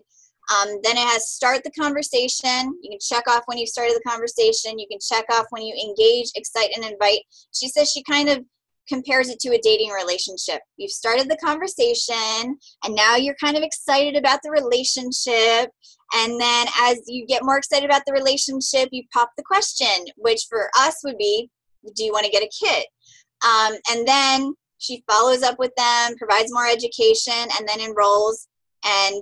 Um, 0.53 0.79
then 0.83 0.95
it 0.95 1.07
has 1.07 1.31
start 1.31 1.63
the 1.63 1.71
conversation. 1.71 2.77
You 2.83 2.91
can 2.91 2.99
check 3.01 3.27
off 3.27 3.43
when 3.47 3.57
you 3.57 3.65
started 3.65 3.95
the 3.95 4.07
conversation. 4.07 4.77
You 4.77 4.85
can 4.87 4.99
check 4.99 5.25
off 5.31 5.47
when 5.49 5.63
you 5.63 5.73
engage, 5.73 6.29
excite, 6.35 6.69
and 6.75 6.85
invite. 6.85 7.21
She 7.51 7.67
says 7.67 7.91
she 7.91 8.03
kind 8.03 8.29
of 8.29 8.45
compares 8.87 9.29
it 9.29 9.39
to 9.39 9.49
a 9.49 9.59
dating 9.61 9.89
relationship. 9.89 10.61
You've 10.77 10.91
started 10.91 11.29
the 11.29 11.37
conversation 11.37 12.57
and 12.83 12.95
now 12.95 13.15
you're 13.15 13.35
kind 13.35 13.57
of 13.57 13.63
excited 13.63 14.15
about 14.15 14.39
the 14.43 14.51
relationship. 14.51 15.71
And 16.13 16.39
then 16.39 16.67
as 16.81 17.01
you 17.07 17.25
get 17.25 17.43
more 17.43 17.57
excited 17.57 17.85
about 17.85 18.03
the 18.05 18.13
relationship, 18.13 18.89
you 18.91 19.03
pop 19.13 19.31
the 19.37 19.43
question, 19.43 20.05
which 20.17 20.45
for 20.49 20.69
us 20.77 20.97
would 21.03 21.17
be, 21.17 21.49
do 21.95 22.03
you 22.03 22.11
want 22.11 22.25
to 22.25 22.31
get 22.31 22.43
a 22.43 22.65
kit? 22.65 22.85
Um, 23.45 23.73
and 23.91 24.07
then 24.07 24.53
she 24.77 25.03
follows 25.09 25.43
up 25.43 25.57
with 25.59 25.71
them, 25.75 26.15
provides 26.17 26.51
more 26.53 26.67
education, 26.67 27.33
and 27.57 27.67
then 27.67 27.79
enrolls 27.79 28.47
and 28.83 29.21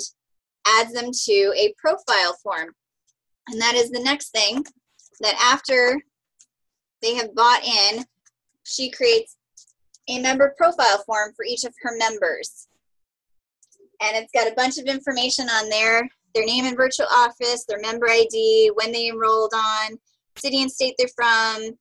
adds 0.68 0.94
them 0.94 1.10
to 1.26 1.54
a 1.56 1.74
profile 1.78 2.36
form. 2.42 2.70
And 3.48 3.62
that 3.62 3.76
is 3.76 3.90
the 3.90 4.00
next 4.00 4.30
thing 4.30 4.64
that 5.20 5.36
after 5.42 6.02
they 7.02 7.16
have 7.16 7.36
bought 7.36 7.64
in, 7.64 8.06
she 8.64 8.90
creates 8.90 9.36
a 10.10 10.20
member 10.20 10.54
profile 10.58 11.04
form 11.06 11.34
for 11.36 11.46
each 11.46 11.64
of 11.64 11.74
her 11.82 11.98
members. 11.98 12.68
And 14.02 14.18
it's 14.18 14.32
got 14.34 14.52
a 14.52 14.56
bunch 14.56 14.78
of 14.78 14.86
information 14.86 15.48
on 15.50 15.70
there 15.70 16.10
their 16.34 16.46
name 16.46 16.66
and 16.66 16.76
virtual 16.76 17.06
office, 17.12 17.66
their 17.66 17.80
member 17.80 18.10
ID, 18.10 18.72
when 18.76 18.92
they 18.92 19.08
enrolled 19.08 19.54
on, 19.56 19.98
city 20.38 20.62
and 20.62 20.72
state 20.72 20.96
they're 20.98 21.08
from, 21.16 21.78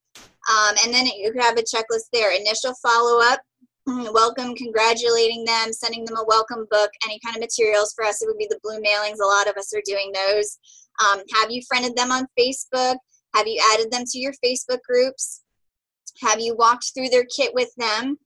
um, 0.50 0.74
and 0.84 0.92
then 0.92 1.06
you 1.06 1.32
have 1.40 1.56
a 1.56 1.62
checklist 1.62 2.10
there. 2.12 2.36
Initial 2.38 2.74
follow 2.82 3.20
up, 3.22 3.40
welcome, 3.86 4.54
congratulating 4.54 5.44
them, 5.44 5.72
sending 5.72 6.04
them 6.04 6.16
a 6.16 6.24
welcome 6.26 6.66
book, 6.70 6.90
any 7.04 7.18
kind 7.24 7.36
of 7.36 7.40
materials. 7.40 7.92
For 7.94 8.04
us, 8.04 8.22
it 8.22 8.26
would 8.26 8.38
be 8.38 8.48
the 8.50 8.60
blue 8.62 8.80
mailings. 8.80 9.20
A 9.22 9.26
lot 9.26 9.48
of 9.48 9.56
us 9.56 9.72
are 9.74 9.82
doing 9.84 10.12
those. 10.12 10.58
Um, 11.04 11.22
have 11.34 11.50
you 11.50 11.62
friended 11.68 11.96
them 11.96 12.12
on 12.12 12.26
Facebook? 12.38 12.96
Have 13.34 13.46
you 13.46 13.60
added 13.72 13.90
them 13.90 14.04
to 14.06 14.18
your 14.18 14.34
Facebook 14.44 14.80
groups? 14.86 15.42
Have 16.20 16.40
you 16.40 16.54
walked 16.56 16.92
through 16.94 17.08
their 17.08 17.24
kit 17.24 17.52
with 17.54 17.74
them? 17.76 18.18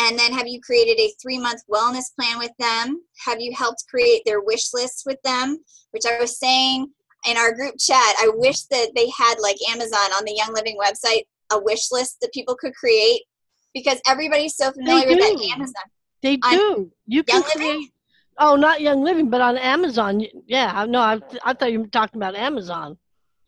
And 0.00 0.18
then 0.18 0.32
have 0.32 0.46
you 0.46 0.60
created 0.60 1.00
a 1.00 1.12
three 1.20 1.38
month 1.38 1.62
wellness 1.72 2.14
plan 2.14 2.38
with 2.38 2.52
them? 2.58 3.02
Have 3.24 3.40
you 3.40 3.52
helped 3.56 3.84
create 3.88 4.22
their 4.24 4.40
wish 4.40 4.72
lists 4.72 5.04
with 5.04 5.20
them? 5.22 5.58
Which 5.90 6.04
I 6.06 6.20
was 6.20 6.38
saying 6.38 6.88
in 7.26 7.36
our 7.36 7.52
group 7.54 7.74
chat, 7.78 8.14
I 8.18 8.30
wish 8.34 8.62
that 8.64 8.90
they 8.94 9.08
had 9.16 9.36
like 9.40 9.56
Amazon 9.70 10.12
on 10.16 10.24
the 10.24 10.34
Young 10.34 10.54
Living 10.54 10.76
website, 10.78 11.22
a 11.50 11.60
wish 11.60 11.90
list 11.90 12.18
that 12.20 12.32
people 12.32 12.54
could 12.54 12.74
create 12.74 13.22
because 13.74 14.00
everybody's 14.06 14.56
so 14.56 14.70
familiar 14.72 15.08
with 15.08 15.18
that 15.18 15.50
Amazon. 15.52 15.82
They 16.22 16.36
do. 16.36 16.90
You 17.06 17.24
can 17.24 17.36
Young 17.36 17.50
create. 17.50 17.66
Living? 17.68 17.88
Oh, 18.38 18.54
not 18.54 18.80
Young 18.80 19.02
Living, 19.02 19.30
but 19.30 19.40
on 19.40 19.58
Amazon. 19.58 20.24
Yeah, 20.46 20.86
no, 20.88 21.00
I, 21.00 21.20
I 21.44 21.54
thought 21.54 21.72
you 21.72 21.80
were 21.80 21.86
talking 21.88 22.20
about 22.20 22.36
Amazon. 22.36 22.96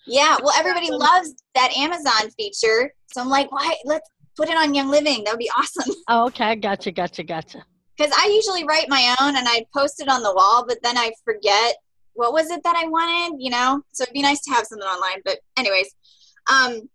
Yeah, 0.06 0.36
well, 0.42 0.54
everybody 0.56 0.90
loves 0.90 1.34
that 1.54 1.72
Amazon 1.76 2.30
feature. 2.36 2.92
So 3.12 3.20
I'm 3.20 3.28
like, 3.28 3.50
why? 3.52 3.74
Let's 3.84 4.08
put 4.36 4.48
it 4.48 4.56
on 4.56 4.74
Young 4.74 4.88
Living. 4.88 5.24
That 5.24 5.32
would 5.32 5.38
be 5.38 5.50
awesome. 5.56 5.94
Oh, 6.08 6.26
okay, 6.26 6.56
gotcha, 6.56 6.90
gotcha, 6.90 7.22
gotcha. 7.22 7.64
Because 7.96 8.12
I 8.16 8.26
usually 8.34 8.64
write 8.64 8.88
my 8.88 9.14
own 9.20 9.36
and 9.36 9.46
I 9.48 9.64
post 9.76 10.00
it 10.00 10.08
on 10.08 10.22
the 10.22 10.34
wall, 10.34 10.64
but 10.66 10.78
then 10.82 10.96
I 10.96 11.12
forget 11.24 11.76
what 12.14 12.32
was 12.32 12.50
it 12.50 12.62
that 12.64 12.76
I 12.76 12.86
wanted, 12.88 13.36
you 13.38 13.50
know? 13.50 13.82
So 13.92 14.02
it'd 14.02 14.14
be 14.14 14.22
nice 14.22 14.40
to 14.42 14.50
have 14.50 14.66
something 14.66 14.86
online. 14.86 15.20
But, 15.24 15.38
anyways, 15.56 15.94
um, 16.50 16.88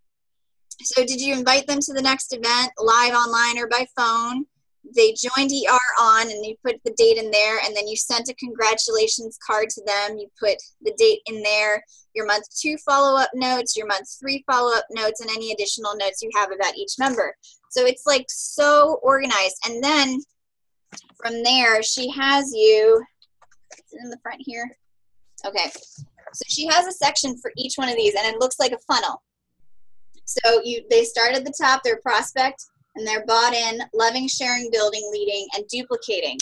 so 0.82 1.06
did 1.06 1.22
you 1.22 1.34
invite 1.34 1.68
them 1.68 1.80
to 1.80 1.94
the 1.94 2.02
next 2.02 2.34
event, 2.34 2.72
live, 2.78 3.13
online, 3.13 3.58
or 3.58 3.68
by 3.68 3.86
phone? 3.96 4.46
They 4.93 5.13
joined 5.13 5.52
ER 5.52 6.04
on 6.04 6.30
and 6.30 6.45
you 6.45 6.56
put 6.63 6.76
the 6.84 6.93
date 6.98 7.17
in 7.17 7.32
there, 7.32 7.60
and 7.60 7.76
then 7.76 7.88
you 7.88 7.95
sent 7.95 8.30
a 8.30 8.36
congratulations 8.36 9.38
card 9.45 9.69
to 9.69 9.82
them. 9.86 10.17
You 10.17 10.28
put 10.39 10.58
the 10.82 10.93
date 10.98 11.21
in 11.26 11.41
there, 11.41 11.84
your 12.13 12.26
month 12.26 12.45
two 12.56 12.78
follow 12.78 13.17
up 13.17 13.30
notes, 13.34 13.76
your 13.76 13.88
month 13.88 14.08
three 14.19 14.43
follow 14.50 14.76
up 14.76 14.86
notes, 14.91 15.21
and 15.21 15.30
any 15.30 15.52
additional 15.52 15.95
notes 15.95 16.21
you 16.21 16.30
have 16.36 16.52
about 16.52 16.76
each 16.76 16.93
member. 17.00 17.36
So 17.69 17.86
it's 17.86 18.06
like 18.06 18.26
so 18.30 19.00
organized. 19.02 19.58
And 19.67 19.84
then 19.84 20.21
from 21.21 21.43
there, 21.43 21.82
she 21.82 22.10
has 22.12 22.54
you, 22.54 23.04
in 24.04 24.10
the 24.10 24.19
front 24.21 24.41
here? 24.45 24.69
Okay. 25.45 25.71
So 26.34 26.43
she 26.48 26.67
has 26.67 26.86
a 26.86 26.91
section 26.91 27.38
for 27.38 27.52
each 27.58 27.76
one 27.76 27.89
of 27.89 27.95
these, 27.95 28.15
and 28.15 28.26
it 28.28 28.39
looks 28.39 28.60
like 28.60 28.71
a 28.71 28.93
funnel. 28.93 29.21
So 30.26 30.62
you 30.63 30.84
they 30.89 31.04
start 31.04 31.34
at 31.34 31.45
the 31.45 31.54
top, 31.60 31.82
they're 31.84 32.00
prospect, 32.02 32.65
and 32.96 33.06
they're 33.06 33.26
bought 33.26 33.54
in, 33.54 33.82
loving, 33.94 34.28
sharing, 34.28 34.70
building, 34.72 35.08
leading, 35.12 35.48
and 35.56 35.68
duplicating. 35.68 36.38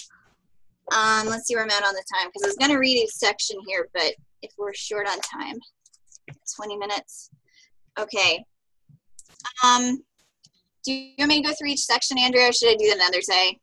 Um, 0.95 1.27
let's 1.27 1.47
see 1.47 1.55
where 1.55 1.63
I'm 1.63 1.69
at 1.69 1.83
on 1.83 1.93
the 1.93 2.03
time 2.13 2.27
because 2.27 2.43
I 2.43 2.47
was 2.47 2.57
gonna 2.57 2.79
read 2.79 2.97
each 2.97 3.11
section 3.11 3.57
here, 3.65 3.89
but 3.93 4.13
if 4.41 4.51
we're 4.57 4.73
short 4.73 5.07
on 5.07 5.19
time, 5.19 5.57
20 6.55 6.77
minutes. 6.77 7.29
Okay. 7.97 8.43
Um, 9.63 10.03
do 10.83 10.93
you 10.93 11.13
want 11.17 11.29
me 11.29 11.41
to 11.41 11.47
go 11.47 11.53
through 11.55 11.69
each 11.69 11.81
section, 11.81 12.17
Andrea, 12.17 12.49
or 12.49 12.53
should 12.53 12.69
I 12.69 12.75
do 12.75 12.87
that 12.87 12.97
another 12.97 13.21
day? 13.27 13.59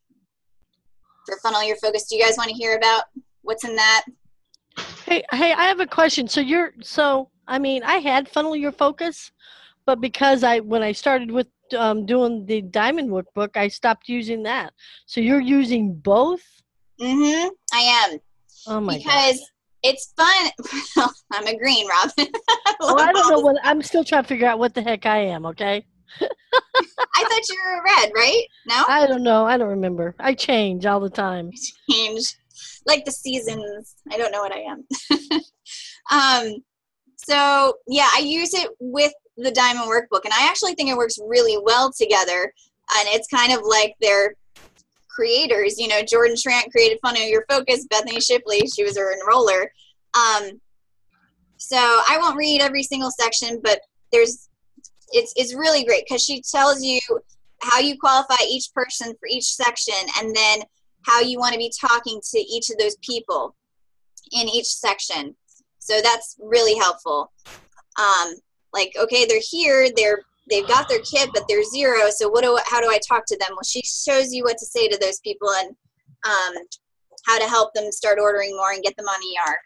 For 1.26 1.38
funnel 1.42 1.62
your 1.62 1.76
focus, 1.76 2.06
do 2.06 2.16
you 2.16 2.24
guys 2.24 2.36
want 2.38 2.48
to 2.48 2.56
hear 2.56 2.76
about 2.76 3.04
what's 3.42 3.64
in 3.64 3.76
that? 3.76 4.04
Hey, 5.04 5.22
hey, 5.32 5.52
I 5.52 5.64
have 5.64 5.80
a 5.80 5.86
question. 5.86 6.26
So 6.26 6.40
you're 6.40 6.72
so 6.80 7.28
I 7.46 7.58
mean, 7.58 7.82
I 7.82 7.96
had 7.96 8.28
funnel 8.28 8.56
your 8.56 8.72
focus, 8.72 9.32
but 9.84 10.00
because 10.00 10.44
I 10.44 10.60
when 10.60 10.82
I 10.82 10.92
started 10.92 11.30
with 11.30 11.48
um, 11.74 12.06
doing 12.06 12.46
the 12.46 12.62
diamond 12.62 13.10
workbook, 13.10 13.56
I 13.56 13.68
stopped 13.68 14.08
using 14.08 14.42
that. 14.44 14.72
So 15.06 15.20
you're 15.20 15.40
using 15.40 15.94
both? 15.94 16.42
Mm-hmm. 17.00 17.48
I 17.72 17.80
am. 17.80 18.18
Oh 18.66 18.80
my 18.80 18.98
god. 18.98 19.04
because 19.04 19.50
it's 19.82 20.12
fun. 20.16 21.08
I'm 21.32 21.46
agreeing, 21.46 21.86
Robin. 21.86 22.32
Oh, 22.82 22.96
I 22.96 23.12
don't 23.12 23.30
know 23.30 23.40
what 23.40 23.56
I'm 23.62 23.82
still 23.82 24.02
trying 24.02 24.22
to 24.22 24.28
figure 24.28 24.48
out 24.48 24.58
what 24.58 24.72
the 24.72 24.80
heck 24.80 25.04
I 25.04 25.18
am, 25.18 25.44
okay? 25.44 25.84
I 26.22 26.26
thought 27.24 27.48
you 27.50 27.56
were 27.62 27.82
red, 27.84 28.10
right? 28.14 28.42
No? 28.66 28.84
I 28.88 29.06
don't 29.06 29.22
know. 29.22 29.44
I 29.44 29.58
don't 29.58 29.68
remember. 29.68 30.14
I 30.18 30.32
change 30.32 30.86
all 30.86 30.98
the 30.98 31.10
time. 31.10 31.50
change 31.90 32.36
like 32.86 33.04
the 33.04 33.12
seasons 33.12 33.94
i 34.10 34.16
don't 34.16 34.32
know 34.32 34.40
what 34.40 34.52
i 34.52 34.60
am 34.60 34.84
um 36.10 36.54
so 37.16 37.74
yeah 37.86 38.08
i 38.14 38.20
use 38.20 38.54
it 38.54 38.70
with 38.80 39.12
the 39.42 39.50
diamond 39.50 39.88
workbook 39.88 40.24
and 40.24 40.34
i 40.34 40.46
actually 40.48 40.74
think 40.74 40.90
it 40.90 40.96
works 40.96 41.18
really 41.26 41.58
well 41.62 41.92
together 41.92 42.52
and 42.96 43.08
it's 43.08 43.28
kind 43.28 43.52
of 43.52 43.62
like 43.62 43.94
their 44.00 44.34
creators 45.08 45.78
you 45.78 45.88
know 45.88 46.02
jordan 46.02 46.36
Schrandt 46.36 46.70
created 46.70 46.98
funnel 47.02 47.22
your 47.22 47.44
focus 47.48 47.86
bethany 47.88 48.20
shipley 48.20 48.60
she 48.66 48.84
was 48.84 48.96
her 48.96 49.14
enroller 49.14 49.66
um 50.14 50.60
so 51.56 51.76
i 51.76 52.16
won't 52.18 52.36
read 52.36 52.60
every 52.60 52.82
single 52.82 53.10
section 53.10 53.60
but 53.62 53.80
there's 54.12 54.48
it's 55.12 55.32
it's 55.36 55.54
really 55.54 55.84
great 55.84 56.04
because 56.08 56.22
she 56.22 56.42
tells 56.42 56.82
you 56.82 57.00
how 57.62 57.78
you 57.78 57.98
qualify 57.98 58.42
each 58.48 58.72
person 58.74 59.14
for 59.18 59.28
each 59.28 59.54
section 59.54 59.94
and 60.18 60.34
then 60.34 60.60
how 61.02 61.20
you 61.20 61.38
want 61.38 61.52
to 61.52 61.58
be 61.58 61.72
talking 61.80 62.20
to 62.30 62.38
each 62.38 62.70
of 62.70 62.78
those 62.78 62.96
people 63.02 63.54
in 64.32 64.48
each 64.48 64.66
section. 64.66 65.34
So 65.78 66.00
that's 66.02 66.36
really 66.40 66.76
helpful. 66.76 67.32
Um, 67.98 68.34
like, 68.72 68.92
okay, 68.98 69.26
they're 69.26 69.40
here, 69.42 69.88
they're 69.96 70.20
they've 70.48 70.66
got 70.66 70.88
their 70.88 71.00
kit, 71.00 71.30
but 71.32 71.44
they're 71.48 71.64
zero. 71.64 72.10
So 72.10 72.28
what 72.28 72.42
do 72.42 72.58
how 72.66 72.80
do 72.80 72.88
I 72.88 72.98
talk 73.06 73.24
to 73.26 73.36
them? 73.38 73.50
Well, 73.50 73.62
she 73.64 73.82
shows 73.82 74.32
you 74.32 74.44
what 74.44 74.58
to 74.58 74.66
say 74.66 74.88
to 74.88 74.98
those 74.98 75.20
people 75.20 75.48
and 75.50 75.68
um, 76.26 76.62
how 77.26 77.38
to 77.38 77.48
help 77.48 77.72
them 77.74 77.90
start 77.92 78.18
ordering 78.20 78.56
more 78.56 78.72
and 78.72 78.82
get 78.82 78.96
them 78.96 79.06
on 79.06 79.20
ER. 79.48 79.56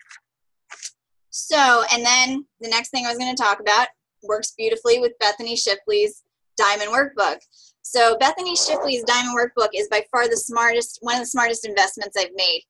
So, 1.30 1.84
and 1.92 2.04
then 2.04 2.44
the 2.60 2.68
next 2.68 2.90
thing 2.90 3.06
I 3.06 3.08
was 3.08 3.18
going 3.18 3.34
to 3.34 3.42
talk 3.42 3.60
about 3.60 3.88
works 4.22 4.54
beautifully 4.56 5.00
with 5.00 5.18
Bethany 5.18 5.56
Shipley's 5.56 6.22
Diamond 6.56 6.90
Workbook. 6.90 7.38
So 7.82 8.16
Bethany 8.18 8.56
Shipley's 8.56 9.04
Diamond 9.04 9.36
Workbook 9.36 9.70
is 9.74 9.88
by 9.88 10.04
far 10.10 10.28
the 10.28 10.36
smartest, 10.36 10.98
one 11.02 11.16
of 11.16 11.20
the 11.20 11.26
smartest 11.26 11.66
investments 11.66 12.16
I've 12.16 12.34
made. 12.34 12.62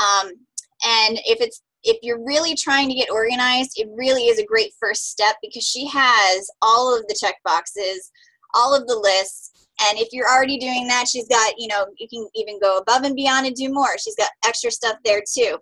Um, 0.00 0.32
and 0.84 1.18
if 1.24 1.40
it's 1.40 1.62
if 1.88 1.98
you're 2.02 2.24
really 2.24 2.54
trying 2.54 2.88
to 2.88 2.94
get 2.94 3.10
organized, 3.10 3.72
it 3.76 3.88
really 3.96 4.24
is 4.24 4.38
a 4.38 4.44
great 4.44 4.72
first 4.78 5.10
step 5.10 5.36
because 5.42 5.64
she 5.64 5.88
has 5.88 6.50
all 6.60 6.94
of 6.94 7.06
the 7.08 7.16
check 7.18 7.36
boxes, 7.44 8.10
all 8.54 8.74
of 8.74 8.86
the 8.86 8.96
lists. 8.96 9.52
And 9.88 9.98
if 9.98 10.08
you're 10.12 10.28
already 10.28 10.58
doing 10.58 10.86
that, 10.88 11.08
she's 11.08 11.28
got, 11.28 11.54
you 11.56 11.68
know, 11.68 11.86
you 11.98 12.08
can 12.08 12.28
even 12.34 12.60
go 12.60 12.76
above 12.76 13.04
and 13.04 13.16
beyond 13.16 13.46
and 13.46 13.56
do 13.56 13.72
more. 13.72 13.96
She's 13.98 14.16
got 14.16 14.30
extra 14.44 14.70
stuff 14.70 14.96
there 15.04 15.22
too. 15.22 15.56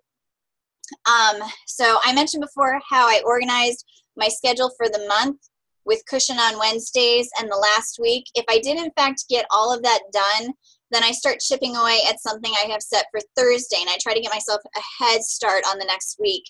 Um, 1.06 1.48
so 1.66 1.98
I 2.04 2.12
mentioned 2.12 2.42
before 2.42 2.80
how 2.88 3.06
I 3.06 3.22
organized 3.24 3.84
my 4.16 4.28
schedule 4.28 4.70
for 4.76 4.88
the 4.88 5.06
month 5.06 5.38
with 5.84 6.04
cushion 6.08 6.38
on 6.38 6.58
Wednesdays 6.58 7.28
and 7.38 7.50
the 7.50 7.56
last 7.56 7.98
week. 8.00 8.24
If 8.34 8.44
I 8.48 8.58
did 8.58 8.78
in 8.78 8.90
fact 8.96 9.24
get 9.30 9.46
all 9.50 9.72
of 9.72 9.82
that 9.82 10.00
done, 10.12 10.52
then 10.90 11.02
I 11.02 11.12
start 11.12 11.40
chipping 11.40 11.76
away 11.76 12.00
at 12.08 12.20
something 12.20 12.52
I 12.52 12.70
have 12.70 12.82
set 12.82 13.06
for 13.10 13.20
Thursday 13.36 13.78
and 13.80 13.90
I 13.90 13.96
try 14.00 14.14
to 14.14 14.20
get 14.20 14.32
myself 14.32 14.60
a 14.76 15.04
head 15.04 15.22
start 15.22 15.64
on 15.70 15.78
the 15.78 15.84
next 15.84 16.18
week. 16.20 16.44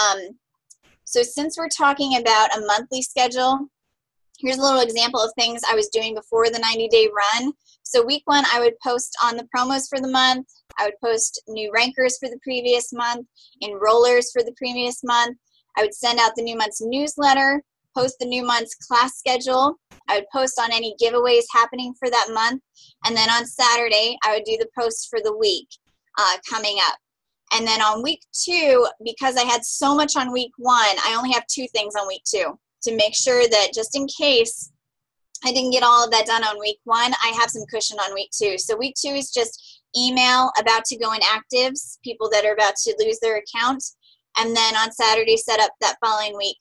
Um, 0.00 0.38
so 1.04 1.22
since 1.22 1.58
we're 1.58 1.68
talking 1.68 2.16
about 2.16 2.56
a 2.56 2.64
monthly 2.66 3.02
schedule, 3.02 3.68
here's 4.38 4.58
a 4.58 4.62
little 4.62 4.80
example 4.80 5.20
of 5.20 5.32
things 5.36 5.60
I 5.68 5.74
was 5.74 5.88
doing 5.88 6.14
before 6.14 6.48
the 6.48 6.58
90 6.58 6.88
day 6.88 7.08
run. 7.14 7.52
So 7.82 8.04
week 8.04 8.22
one, 8.26 8.44
I 8.52 8.60
would 8.60 8.78
post 8.84 9.16
on 9.22 9.36
the 9.36 9.46
promos 9.54 9.88
for 9.88 10.00
the 10.00 10.10
month. 10.10 10.46
I 10.78 10.86
would 10.86 10.98
post 11.04 11.42
new 11.48 11.70
rankers 11.72 12.16
for 12.18 12.28
the 12.28 12.38
previous 12.42 12.92
month, 12.92 13.26
enrollers 13.62 14.32
for 14.32 14.42
the 14.42 14.54
previous 14.56 15.02
month. 15.04 15.36
I 15.76 15.82
would 15.82 15.94
send 15.94 16.18
out 16.18 16.32
the 16.36 16.42
new 16.42 16.56
month's 16.56 16.80
newsletter. 16.80 17.62
Post 17.96 18.16
the 18.18 18.26
new 18.26 18.44
month's 18.44 18.74
class 18.74 19.18
schedule. 19.18 19.76
I 20.08 20.16
would 20.16 20.26
post 20.32 20.60
on 20.60 20.72
any 20.72 20.94
giveaways 21.02 21.44
happening 21.52 21.94
for 21.98 22.10
that 22.10 22.28
month. 22.32 22.62
And 23.04 23.16
then 23.16 23.30
on 23.30 23.46
Saturday, 23.46 24.16
I 24.24 24.34
would 24.34 24.44
do 24.44 24.56
the 24.58 24.68
post 24.78 25.08
for 25.10 25.20
the 25.22 25.36
week 25.36 25.68
uh, 26.18 26.36
coming 26.48 26.78
up. 26.88 26.98
And 27.54 27.66
then 27.66 27.82
on 27.82 28.02
week 28.02 28.22
two, 28.32 28.86
because 29.04 29.36
I 29.36 29.42
had 29.44 29.64
so 29.64 29.94
much 29.94 30.16
on 30.16 30.32
week 30.32 30.52
one, 30.56 30.96
I 31.04 31.14
only 31.16 31.32
have 31.32 31.46
two 31.46 31.66
things 31.74 31.94
on 31.94 32.08
week 32.08 32.22
two 32.24 32.58
to 32.84 32.96
make 32.96 33.14
sure 33.14 33.46
that 33.48 33.74
just 33.74 33.94
in 33.96 34.06
case 34.06 34.72
I 35.44 35.52
didn't 35.52 35.72
get 35.72 35.82
all 35.82 36.04
of 36.04 36.10
that 36.12 36.26
done 36.26 36.44
on 36.44 36.58
week 36.60 36.78
one, 36.84 37.12
I 37.22 37.36
have 37.38 37.50
some 37.50 37.66
cushion 37.70 37.98
on 37.98 38.14
week 38.14 38.30
two. 38.30 38.56
So 38.58 38.76
week 38.76 38.94
two 38.98 39.12
is 39.12 39.32
just 39.32 39.82
email 39.96 40.50
about 40.58 40.84
to 40.86 40.96
go 40.96 41.10
inactives, 41.10 41.98
people 42.02 42.30
that 42.30 42.44
are 42.44 42.54
about 42.54 42.76
to 42.76 42.94
lose 42.98 43.18
their 43.20 43.38
account. 43.38 43.84
And 44.38 44.56
then 44.56 44.76
on 44.76 44.92
Saturday, 44.92 45.36
set 45.36 45.60
up 45.60 45.72
that 45.80 45.96
following 46.02 46.36
week. 46.36 46.56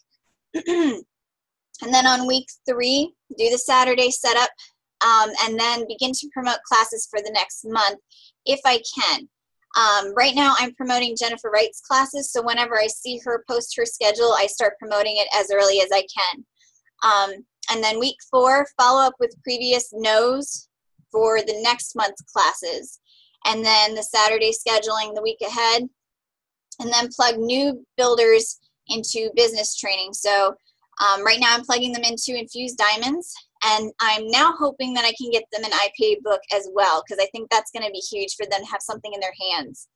and 1.81 1.93
then 1.93 2.05
on 2.05 2.27
week 2.27 2.47
three, 2.67 3.13
do 3.37 3.49
the 3.49 3.57
Saturday 3.57 4.11
setup 4.11 4.49
um, 5.05 5.29
and 5.43 5.59
then 5.59 5.87
begin 5.87 6.11
to 6.13 6.29
promote 6.33 6.61
classes 6.63 7.07
for 7.09 7.21
the 7.21 7.31
next 7.31 7.65
month 7.65 7.99
if 8.45 8.59
I 8.65 8.81
can. 8.99 9.27
Um, 9.77 10.13
right 10.15 10.35
now, 10.35 10.53
I'm 10.59 10.73
promoting 10.75 11.15
Jennifer 11.17 11.49
Wright's 11.49 11.81
classes, 11.81 12.31
so 12.31 12.41
whenever 12.41 12.77
I 12.77 12.87
see 12.87 13.19
her 13.23 13.43
post 13.49 13.75
her 13.77 13.85
schedule, 13.85 14.33
I 14.37 14.47
start 14.47 14.77
promoting 14.79 15.15
it 15.17 15.27
as 15.33 15.49
early 15.51 15.79
as 15.79 15.89
I 15.93 16.05
can. 16.13 16.45
Um, 17.03 17.45
and 17.71 17.83
then 17.83 17.99
week 17.99 18.17
four, 18.29 18.67
follow 18.77 19.01
up 19.01 19.13
with 19.19 19.41
previous 19.43 19.89
no's 19.93 20.67
for 21.11 21.39
the 21.39 21.59
next 21.61 21.95
month's 21.95 22.21
classes. 22.23 22.99
And 23.45 23.63
then 23.63 23.95
the 23.95 24.03
Saturday 24.03 24.51
scheduling 24.51 25.15
the 25.15 25.21
week 25.21 25.39
ahead. 25.41 25.87
And 26.79 26.91
then 26.91 27.09
plug 27.15 27.37
new 27.37 27.85
builders 27.95 28.59
into 28.87 29.29
business 29.35 29.75
training. 29.77 30.13
So 30.13 30.55
um, 31.01 31.25
right 31.25 31.39
now 31.39 31.53
I'm 31.53 31.65
plugging 31.65 31.91
them 31.91 32.03
into 32.03 32.39
Infused 32.39 32.77
Diamonds. 32.77 33.33
And 33.63 33.91
I'm 33.99 34.27
now 34.27 34.53
hoping 34.57 34.93
that 34.95 35.05
I 35.05 35.13
can 35.19 35.29
get 35.29 35.43
them 35.51 35.63
an 35.63 35.71
IPA 35.71 36.21
book 36.23 36.41
as 36.53 36.67
well, 36.73 37.03
because 37.05 37.23
I 37.23 37.27
think 37.31 37.49
that's 37.49 37.71
going 37.71 37.85
to 37.85 37.91
be 37.91 37.99
huge 37.99 38.35
for 38.35 38.45
them 38.49 38.61
to 38.61 38.71
have 38.71 38.81
something 38.81 39.11
in 39.13 39.19
their 39.19 39.33
hands. 39.51 39.87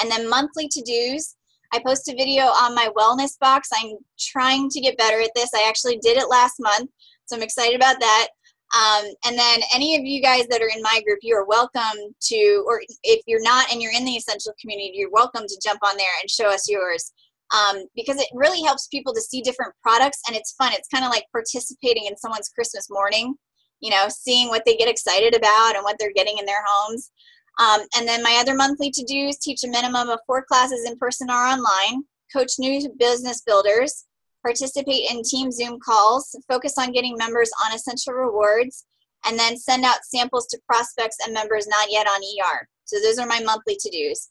And 0.00 0.10
then 0.10 0.28
monthly 0.28 0.68
to 0.68 0.82
dos. 0.82 1.36
I 1.74 1.80
post 1.86 2.08
a 2.08 2.14
video 2.14 2.44
on 2.44 2.74
my 2.74 2.90
wellness 2.96 3.38
box. 3.38 3.68
I'm 3.74 3.96
trying 4.18 4.68
to 4.70 4.80
get 4.80 4.98
better 4.98 5.20
at 5.20 5.30
this. 5.34 5.50
I 5.54 5.66
actually 5.68 5.98
did 5.98 6.18
it 6.18 6.28
last 6.28 6.56
month, 6.60 6.90
so 7.24 7.36
I'm 7.36 7.42
excited 7.42 7.76
about 7.76 7.98
that. 7.98 8.28
Um, 8.74 9.04
and 9.26 9.38
then 9.38 9.60
any 9.74 9.96
of 9.96 10.04
you 10.04 10.20
guys 10.20 10.46
that 10.48 10.60
are 10.60 10.70
in 10.74 10.82
my 10.82 11.00
group, 11.06 11.20
you 11.22 11.34
are 11.34 11.46
welcome 11.46 12.14
to, 12.20 12.64
or 12.66 12.82
if 13.04 13.22
you're 13.26 13.42
not 13.42 13.70
and 13.72 13.80
you're 13.80 13.92
in 13.92 14.04
the 14.04 14.16
essential 14.16 14.52
community, 14.60 14.92
you're 14.94 15.10
welcome 15.10 15.44
to 15.46 15.60
jump 15.62 15.80
on 15.82 15.96
there 15.96 16.06
and 16.20 16.30
show 16.30 16.48
us 16.48 16.68
yours. 16.68 17.12
Um, 17.52 17.84
because 17.94 18.18
it 18.18 18.28
really 18.32 18.62
helps 18.62 18.86
people 18.86 19.12
to 19.12 19.20
see 19.20 19.42
different 19.42 19.74
products 19.82 20.20
and 20.26 20.34
it's 20.34 20.52
fun. 20.52 20.72
It's 20.72 20.88
kind 20.88 21.04
of 21.04 21.10
like 21.10 21.24
participating 21.32 22.06
in 22.06 22.16
someone's 22.16 22.48
Christmas 22.48 22.88
morning, 22.88 23.34
you 23.80 23.90
know, 23.90 24.06
seeing 24.08 24.48
what 24.48 24.62
they 24.64 24.76
get 24.76 24.88
excited 24.88 25.34
about 25.36 25.74
and 25.74 25.84
what 25.84 25.96
they're 25.98 26.14
getting 26.14 26.38
in 26.38 26.46
their 26.46 26.64
homes. 26.66 27.10
Um, 27.58 27.82
and 27.96 28.08
then 28.08 28.22
my 28.22 28.38
other 28.40 28.54
monthly 28.54 28.90
to 28.90 29.04
dos 29.04 29.38
teach 29.38 29.64
a 29.64 29.68
minimum 29.68 30.08
of 30.08 30.20
four 30.26 30.44
classes 30.44 30.88
in 30.88 30.96
person 30.98 31.30
or 31.30 31.34
online, 31.34 32.04
coach 32.32 32.52
new 32.58 32.88
business 32.98 33.42
builders, 33.42 34.06
participate 34.42 35.10
in 35.10 35.22
team 35.22 35.50
Zoom 35.50 35.78
calls, 35.84 36.34
focus 36.48 36.74
on 36.78 36.92
getting 36.92 37.16
members 37.16 37.50
on 37.64 37.74
essential 37.74 38.14
rewards, 38.14 38.86
and 39.26 39.38
then 39.38 39.56
send 39.56 39.84
out 39.84 40.04
samples 40.04 40.46
to 40.46 40.58
prospects 40.66 41.18
and 41.24 41.34
members 41.34 41.66
not 41.66 41.90
yet 41.90 42.06
on 42.06 42.20
ER. 42.20 42.68
So 42.84 42.98
those 43.00 43.18
are 43.18 43.26
my 43.26 43.40
monthly 43.40 43.76
to 43.78 43.90
dos. 43.90 44.30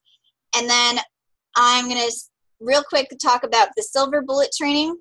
And 0.56 0.70
then 0.70 1.00
I'm 1.56 1.88
going 1.88 2.02
to 2.02 2.12
real 2.62 2.84
quick 2.88 3.12
talk 3.22 3.44
about 3.44 3.70
the 3.76 3.84
silver 3.84 4.22
bullet 4.22 4.52
training. 4.56 4.96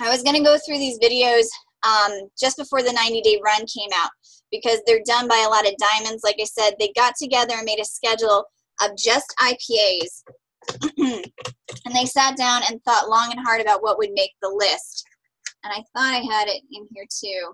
I 0.00 0.10
was 0.10 0.22
going 0.22 0.36
to 0.36 0.42
go 0.42 0.58
through 0.58 0.78
these 0.78 0.98
videos 0.98 1.46
um, 1.84 2.28
just 2.38 2.56
before 2.56 2.82
the 2.82 2.92
90 2.92 3.20
day 3.22 3.40
run 3.44 3.64
came 3.66 3.90
out 3.94 4.10
because 4.50 4.80
they're 4.86 5.02
done 5.04 5.26
by 5.26 5.42
a 5.46 5.50
lot 5.50 5.66
of 5.66 5.74
diamonds. 5.78 6.22
Like 6.22 6.36
I 6.40 6.44
said, 6.44 6.74
they 6.78 6.92
got 6.94 7.14
together 7.20 7.54
and 7.56 7.64
made 7.64 7.80
a 7.80 7.84
schedule 7.84 8.44
of 8.82 8.96
just 8.96 9.34
IPAs 9.40 10.22
and 10.98 11.94
they 11.94 12.04
sat 12.04 12.36
down 12.36 12.62
and 12.68 12.82
thought 12.82 13.08
long 13.08 13.30
and 13.30 13.40
hard 13.44 13.60
about 13.60 13.82
what 13.82 13.98
would 13.98 14.12
make 14.12 14.32
the 14.42 14.48
list. 14.48 15.04
And 15.62 15.72
I 15.72 15.82
thought 15.94 16.14
I 16.14 16.18
had 16.18 16.48
it 16.48 16.62
in 16.72 16.86
here 16.92 17.06
too. 17.08 17.52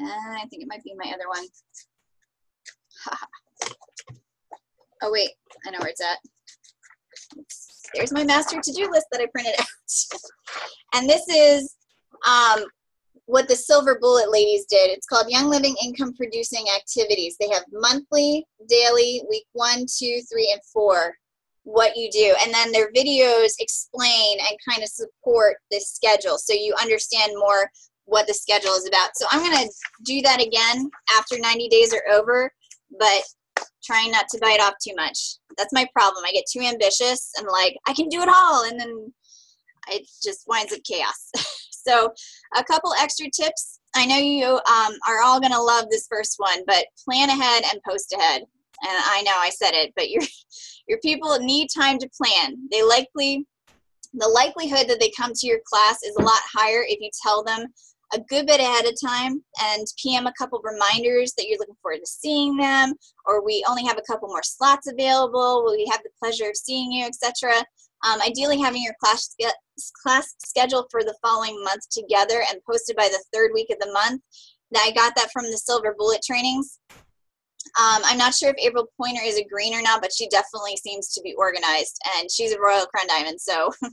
Uh, 0.00 0.34
I 0.36 0.46
think 0.50 0.62
it 0.62 0.68
might 0.68 0.84
be 0.84 0.94
my 0.96 1.12
other 1.12 1.28
one. 1.28 1.46
oh 5.02 5.10
wait, 5.10 5.30
I 5.66 5.70
know 5.70 5.78
where 5.80 5.88
it's 5.88 6.00
at. 6.00 6.18
There's 7.94 8.12
my 8.12 8.24
master 8.24 8.60
to-do 8.60 8.88
list 8.90 9.06
that 9.12 9.20
I 9.20 9.26
printed 9.26 9.54
out. 9.58 9.66
and 10.94 11.08
this 11.08 11.28
is 11.28 11.76
um, 12.26 12.64
what 13.26 13.48
the 13.48 13.56
Silver 13.56 13.98
Bullet 14.00 14.30
ladies 14.30 14.66
did. 14.66 14.90
It's 14.90 15.06
called 15.06 15.30
Young 15.30 15.48
Living 15.48 15.74
Income 15.82 16.14
Producing 16.14 16.64
Activities. 16.76 17.36
They 17.38 17.48
have 17.48 17.64
monthly, 17.72 18.46
daily, 18.68 19.22
week 19.28 19.46
one, 19.52 19.80
two, 19.80 20.20
three, 20.30 20.50
and 20.52 20.60
four 20.72 21.14
what 21.64 21.96
you 21.96 22.10
do. 22.10 22.34
And 22.42 22.52
then 22.52 22.72
their 22.72 22.92
videos 22.92 23.52
explain 23.58 24.38
and 24.40 24.58
kind 24.68 24.82
of 24.82 24.88
support 24.88 25.56
this 25.70 25.88
schedule 25.88 26.38
so 26.38 26.52
you 26.52 26.74
understand 26.80 27.32
more 27.36 27.70
what 28.04 28.26
the 28.26 28.34
schedule 28.34 28.72
is 28.72 28.86
about. 28.86 29.10
So 29.14 29.26
I'm 29.30 29.40
going 29.40 29.66
to 29.66 29.74
do 30.04 30.20
that 30.22 30.42
again 30.42 30.90
after 31.16 31.38
90 31.38 31.68
days 31.68 31.94
are 31.94 32.14
over, 32.14 32.52
but 32.98 33.22
trying 33.84 34.10
not 34.10 34.26
to 34.30 34.38
bite 34.40 34.60
off 34.60 34.74
too 34.82 34.94
much. 34.96 35.36
That's 35.56 35.72
my 35.72 35.86
problem. 35.92 36.24
I 36.26 36.32
get 36.32 36.44
too 36.50 36.60
ambitious 36.60 37.32
and 37.36 37.46
like, 37.50 37.76
I 37.86 37.92
can 37.92 38.08
do 38.08 38.22
it 38.22 38.28
all. 38.28 38.64
And 38.64 38.80
then 38.80 39.12
it 39.90 40.08
just 40.22 40.44
winds 40.46 40.72
up 40.72 40.80
chaos. 40.84 41.30
so 41.70 42.12
a 42.56 42.64
couple 42.64 42.92
extra 42.98 43.26
tips. 43.30 43.80
I 43.94 44.06
know 44.06 44.16
you 44.16 44.46
um, 44.46 44.94
are 45.08 45.22
all 45.22 45.40
going 45.40 45.52
to 45.52 45.60
love 45.60 45.86
this 45.90 46.06
first 46.10 46.34
one, 46.38 46.62
but 46.66 46.86
plan 47.04 47.28
ahead 47.28 47.64
and 47.70 47.80
post 47.88 48.12
ahead. 48.12 48.42
And 48.82 48.92
I 48.92 49.22
know 49.22 49.36
I 49.36 49.50
said 49.50 49.72
it, 49.72 49.92
but 49.94 50.10
you're 50.10 50.22
your 50.86 50.98
people 51.00 51.36
need 51.38 51.68
time 51.74 51.98
to 51.98 52.10
plan. 52.10 52.56
They 52.70 52.82
likely, 52.82 53.46
the 54.12 54.28
likelihood 54.28 54.88
that 54.88 55.00
they 55.00 55.10
come 55.16 55.32
to 55.34 55.46
your 55.46 55.60
class 55.64 56.02
is 56.02 56.14
a 56.16 56.22
lot 56.22 56.40
higher 56.52 56.84
if 56.86 57.00
you 57.00 57.10
tell 57.22 57.42
them 57.42 57.66
a 58.14 58.20
good 58.28 58.46
bit 58.46 58.60
ahead 58.60 58.86
of 58.86 58.94
time 59.04 59.42
and 59.62 59.86
PM 60.02 60.26
a 60.26 60.32
couple 60.38 60.60
reminders 60.62 61.32
that 61.36 61.46
you're 61.46 61.58
looking 61.58 61.76
forward 61.82 61.98
to 61.98 62.06
seeing 62.06 62.56
them, 62.56 62.94
or 63.26 63.44
we 63.44 63.64
only 63.68 63.84
have 63.84 63.98
a 63.98 64.12
couple 64.12 64.28
more 64.28 64.42
slots 64.42 64.90
available. 64.90 65.64
Will 65.64 65.76
we 65.76 65.88
have 65.90 66.02
the 66.02 66.10
pleasure 66.22 66.48
of 66.48 66.56
seeing 66.56 66.92
you, 66.92 67.06
etc. 67.06 67.52
Um, 68.06 68.20
ideally, 68.20 68.60
having 68.60 68.82
your 68.82 68.94
class 69.02 69.34
class 70.02 70.34
schedule 70.44 70.86
for 70.90 71.02
the 71.02 71.16
following 71.22 71.62
month 71.64 71.88
together 71.90 72.42
and 72.50 72.60
posted 72.68 72.96
by 72.96 73.08
the 73.08 73.22
third 73.32 73.50
week 73.54 73.70
of 73.70 73.78
the 73.80 73.92
month. 73.92 74.22
I 74.76 74.90
got 74.90 75.14
that 75.16 75.30
from 75.32 75.44
the 75.44 75.56
Silver 75.56 75.94
Bullet 75.96 76.20
trainings. 76.26 76.80
Um, 77.78 78.02
I'm 78.04 78.18
not 78.18 78.34
sure 78.34 78.50
if 78.50 78.56
April 78.58 78.88
Pointer 79.00 79.22
is 79.24 79.38
a 79.38 79.44
green 79.44 79.74
or 79.74 79.82
not, 79.82 80.02
but 80.02 80.12
she 80.12 80.28
definitely 80.28 80.76
seems 80.76 81.12
to 81.12 81.22
be 81.22 81.34
organized, 81.34 81.98
and 82.16 82.30
she's 82.30 82.52
a 82.52 82.60
Royal 82.60 82.86
Crown 82.86 83.06
Diamond, 83.06 83.40
so 83.40 83.66
um, 83.84 83.92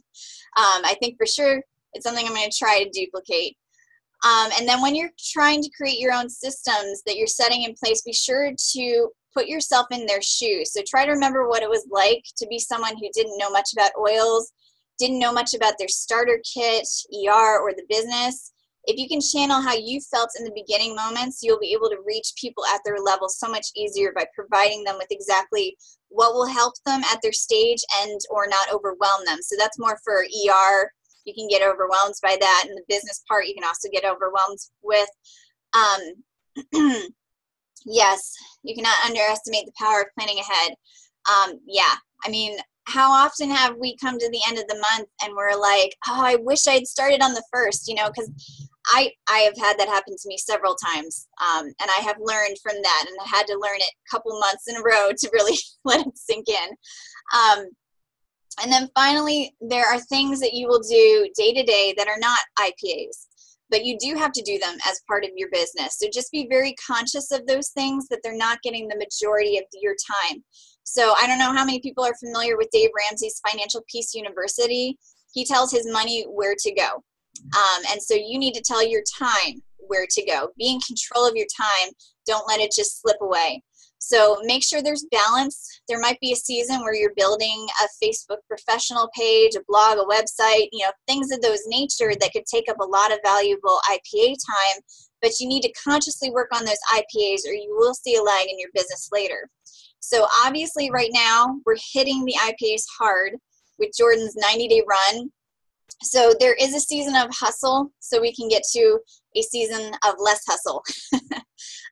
I 0.55 0.95
think 0.99 1.17
for 1.17 1.25
sure 1.25 1.61
it's 1.93 2.05
something 2.05 2.25
I'm 2.25 2.33
going 2.33 2.49
to 2.49 2.57
try 2.57 2.83
to 2.83 2.89
duplicate. 2.89 3.57
Um, 4.23 4.51
and 4.57 4.67
then 4.67 4.81
when 4.81 4.95
you're 4.95 5.11
trying 5.31 5.61
to 5.61 5.69
create 5.75 5.99
your 5.99 6.13
own 6.13 6.29
systems 6.29 7.01
that 7.05 7.15
you're 7.15 7.27
setting 7.27 7.63
in 7.63 7.73
place, 7.73 8.01
be 8.03 8.13
sure 8.13 8.51
to 8.73 9.09
put 9.33 9.47
yourself 9.47 9.87
in 9.91 10.05
their 10.05 10.21
shoes. 10.21 10.73
So 10.73 10.81
try 10.85 11.05
to 11.05 11.11
remember 11.11 11.47
what 11.47 11.63
it 11.63 11.69
was 11.69 11.87
like 11.89 12.23
to 12.37 12.47
be 12.47 12.59
someone 12.59 12.95
who 12.97 13.09
didn't 13.13 13.37
know 13.37 13.49
much 13.49 13.69
about 13.73 13.91
oils, 13.99 14.51
didn't 14.99 15.19
know 15.19 15.33
much 15.33 15.53
about 15.53 15.73
their 15.79 15.87
starter 15.87 16.39
kit, 16.53 16.87
ER, 17.13 17.59
or 17.59 17.71
the 17.73 17.85
business 17.89 18.51
if 18.85 18.97
you 18.97 19.07
can 19.07 19.21
channel 19.21 19.61
how 19.61 19.75
you 19.75 19.99
felt 20.01 20.29
in 20.37 20.43
the 20.43 20.51
beginning 20.55 20.95
moments, 20.95 21.41
you'll 21.41 21.59
be 21.59 21.73
able 21.73 21.89
to 21.89 22.01
reach 22.05 22.33
people 22.39 22.65
at 22.73 22.81
their 22.83 22.97
level 22.97 23.29
so 23.29 23.47
much 23.47 23.67
easier 23.75 24.11
by 24.15 24.25
providing 24.33 24.83
them 24.83 24.95
with 24.97 25.07
exactly 25.11 25.77
what 26.09 26.33
will 26.33 26.47
help 26.47 26.73
them 26.85 27.01
at 27.11 27.19
their 27.21 27.31
stage 27.31 27.79
and 28.01 28.19
or 28.29 28.47
not 28.47 28.73
overwhelm 28.73 29.23
them. 29.25 29.39
So 29.41 29.55
that's 29.57 29.79
more 29.79 29.99
for 30.03 30.23
ER. 30.23 30.91
You 31.25 31.33
can 31.33 31.47
get 31.47 31.61
overwhelmed 31.61 32.15
by 32.21 32.37
that. 32.39 32.65
And 32.67 32.77
the 32.77 32.83
business 32.87 33.23
part, 33.27 33.47
you 33.47 33.53
can 33.53 33.63
also 33.63 33.89
get 33.91 34.05
overwhelmed 34.05 34.59
with. 34.81 35.09
Um, 35.73 37.03
yes, 37.85 38.33
you 38.63 38.75
cannot 38.75 39.05
underestimate 39.05 39.65
the 39.65 39.73
power 39.79 40.01
of 40.01 40.07
planning 40.17 40.39
ahead. 40.39 40.73
Um, 41.29 41.59
yeah, 41.65 41.95
I 42.25 42.29
mean, 42.29 42.57
how 42.85 43.11
often 43.11 43.49
have 43.49 43.75
we 43.77 43.95
come 43.97 44.17
to 44.17 44.29
the 44.29 44.41
end 44.47 44.57
of 44.57 44.67
the 44.67 44.85
month 44.91 45.07
and 45.23 45.35
we're 45.35 45.55
like, 45.55 45.95
oh, 46.07 46.21
I 46.25 46.35
wish 46.35 46.67
I'd 46.67 46.87
started 46.87 47.21
on 47.21 47.33
the 47.33 47.43
first, 47.51 47.87
you 47.87 47.95
know, 47.95 48.07
because 48.07 48.29
I 48.87 49.11
I 49.27 49.39
have 49.39 49.57
had 49.57 49.77
that 49.77 49.87
happen 49.87 50.15
to 50.15 50.27
me 50.27 50.37
several 50.37 50.75
times, 50.75 51.27
um, 51.41 51.65
and 51.65 51.89
I 51.89 52.01
have 52.01 52.17
learned 52.19 52.57
from 52.63 52.75
that, 52.81 53.05
and 53.07 53.17
I 53.23 53.27
had 53.27 53.45
to 53.47 53.59
learn 53.61 53.77
it 53.77 53.83
a 53.83 54.09
couple 54.09 54.37
months 54.39 54.67
in 54.67 54.75
a 54.75 54.83
row 54.83 55.11
to 55.15 55.29
really 55.33 55.57
let 55.85 56.05
it 56.05 56.17
sink 56.17 56.47
in. 56.49 56.69
Um, 57.33 57.65
and 58.61 58.71
then 58.71 58.89
finally, 58.95 59.55
there 59.61 59.85
are 59.85 59.99
things 59.99 60.39
that 60.39 60.53
you 60.53 60.67
will 60.67 60.81
do 60.81 61.29
day 61.35 61.53
to 61.53 61.63
day 61.63 61.93
that 61.97 62.07
are 62.07 62.19
not 62.19 62.39
IPAs, 62.59 63.27
but 63.69 63.85
you 63.85 63.97
do 63.99 64.15
have 64.15 64.31
to 64.33 64.41
do 64.41 64.59
them 64.59 64.77
as 64.87 65.01
part 65.07 65.23
of 65.23 65.31
your 65.35 65.49
business. 65.51 65.97
So 65.97 66.07
just 66.11 66.31
be 66.31 66.47
very 66.49 66.75
conscious 66.75 67.31
of 67.31 67.45
those 67.47 67.69
things 67.69 68.07
that 68.09 68.19
they're 68.23 68.35
not 68.35 68.61
getting 68.61 68.87
the 68.87 68.97
majority 68.97 69.57
of 69.57 69.65
your 69.73 69.95
time. 70.29 70.43
So 70.83 71.13
I 71.21 71.27
don't 71.27 71.39
know 71.39 71.53
how 71.53 71.65
many 71.65 71.79
people 71.79 72.03
are 72.03 72.15
familiar 72.15 72.57
with 72.57 72.69
Dave 72.71 72.89
Ramsey's 72.97 73.41
Financial 73.49 73.81
Peace 73.89 74.13
University. 74.13 74.97
He 75.33 75.45
tells 75.45 75.71
his 75.71 75.89
money 75.91 76.23
where 76.23 76.55
to 76.57 76.73
go. 76.73 77.03
Um, 77.55 77.83
and 77.91 78.01
so 78.01 78.13
you 78.13 78.37
need 78.37 78.53
to 78.53 78.61
tell 78.61 78.85
your 78.85 79.03
time 79.17 79.61
where 79.77 80.05
to 80.09 80.25
go. 80.25 80.49
Be 80.57 80.69
in 80.69 80.79
control 80.81 81.27
of 81.27 81.35
your 81.35 81.47
time. 81.55 81.93
Don't 82.25 82.47
let 82.47 82.59
it 82.59 82.71
just 82.75 83.01
slip 83.01 83.17
away. 83.21 83.63
So 84.03 84.41
make 84.43 84.63
sure 84.63 84.81
there's 84.81 85.05
balance. 85.11 85.79
There 85.87 85.99
might 85.99 86.19
be 86.19 86.33
a 86.33 86.35
season 86.35 86.81
where 86.81 86.95
you're 86.95 87.13
building 87.15 87.67
a 87.83 88.03
Facebook 88.03 88.39
professional 88.47 89.09
page, 89.15 89.53
a 89.55 89.61
blog, 89.67 89.99
a 89.99 90.03
website, 90.03 90.69
you 90.71 90.83
know, 90.83 90.91
things 91.07 91.31
of 91.31 91.39
those 91.41 91.61
nature 91.67 92.11
that 92.19 92.31
could 92.33 92.47
take 92.47 92.67
up 92.67 92.79
a 92.79 92.85
lot 92.85 93.13
of 93.13 93.19
valuable 93.23 93.79
IPA 93.87 94.37
time, 94.45 94.81
but 95.21 95.39
you 95.39 95.47
need 95.47 95.61
to 95.61 95.71
consciously 95.73 96.31
work 96.31 96.49
on 96.51 96.65
those 96.65 96.79
IPAs 96.91 97.47
or 97.47 97.53
you 97.53 97.75
will 97.77 97.93
see 97.93 98.15
a 98.15 98.23
lag 98.23 98.47
in 98.49 98.57
your 98.57 98.71
business 98.73 99.09
later. 99.13 99.47
So 99.99 100.25
obviously 100.43 100.89
right 100.89 101.11
now 101.13 101.59
we're 101.63 101.77
hitting 101.93 102.25
the 102.25 102.35
IPAs 102.41 102.83
hard 102.97 103.33
with 103.77 103.91
Jordan's 103.95 104.35
90 104.35 104.67
day 104.67 104.83
run. 104.89 105.31
So 106.01 106.33
there 106.39 106.55
is 106.55 106.73
a 106.73 106.79
season 106.79 107.15
of 107.15 107.29
hustle 107.31 107.91
so 107.99 108.19
we 108.19 108.33
can 108.33 108.49
get 108.49 108.63
to 108.73 108.99
a 109.35 109.41
season 109.43 109.93
of 110.03 110.15
less 110.17 110.41
hustle. 110.47 110.83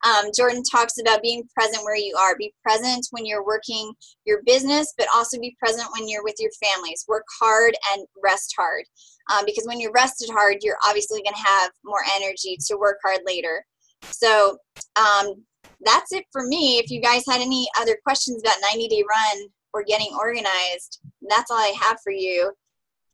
um, 0.05 0.31
Jordan 0.35 0.63
talks 0.63 0.99
about 0.99 1.21
being 1.21 1.47
present 1.53 1.83
where 1.83 1.97
you 1.97 2.15
are. 2.15 2.37
Be 2.37 2.53
present 2.63 3.05
when 3.11 3.25
you're 3.25 3.45
working 3.45 3.91
your 4.25 4.41
business, 4.45 4.93
but 4.97 5.07
also 5.13 5.39
be 5.39 5.55
present 5.59 5.87
when 5.97 6.07
you're 6.07 6.23
with 6.23 6.35
your 6.39 6.51
families. 6.63 7.05
Work 7.07 7.25
hard 7.39 7.75
and 7.93 8.05
rest 8.23 8.53
hard. 8.57 8.85
Um, 9.31 9.45
because 9.45 9.65
when 9.67 9.79
you're 9.79 9.91
rested 9.91 10.29
hard, 10.31 10.57
you're 10.61 10.77
obviously 10.87 11.21
going 11.21 11.35
to 11.35 11.49
have 11.49 11.71
more 11.83 12.01
energy 12.15 12.57
to 12.67 12.77
work 12.77 12.97
hard 13.03 13.19
later. 13.25 13.63
So 14.03 14.57
um, 14.95 15.43
that's 15.81 16.13
it 16.13 16.25
for 16.31 16.43
me. 16.43 16.77
If 16.77 16.89
you 16.89 17.01
guys 17.01 17.23
had 17.29 17.41
any 17.41 17.67
other 17.79 17.97
questions 18.03 18.41
about 18.41 18.57
90 18.71 18.87
Day 18.87 19.03
Run 19.07 19.47
or 19.73 19.83
getting 19.83 20.15
organized, 20.17 21.01
that's 21.29 21.51
all 21.51 21.57
I 21.57 21.73
have 21.81 21.97
for 22.03 22.11
you 22.11 22.51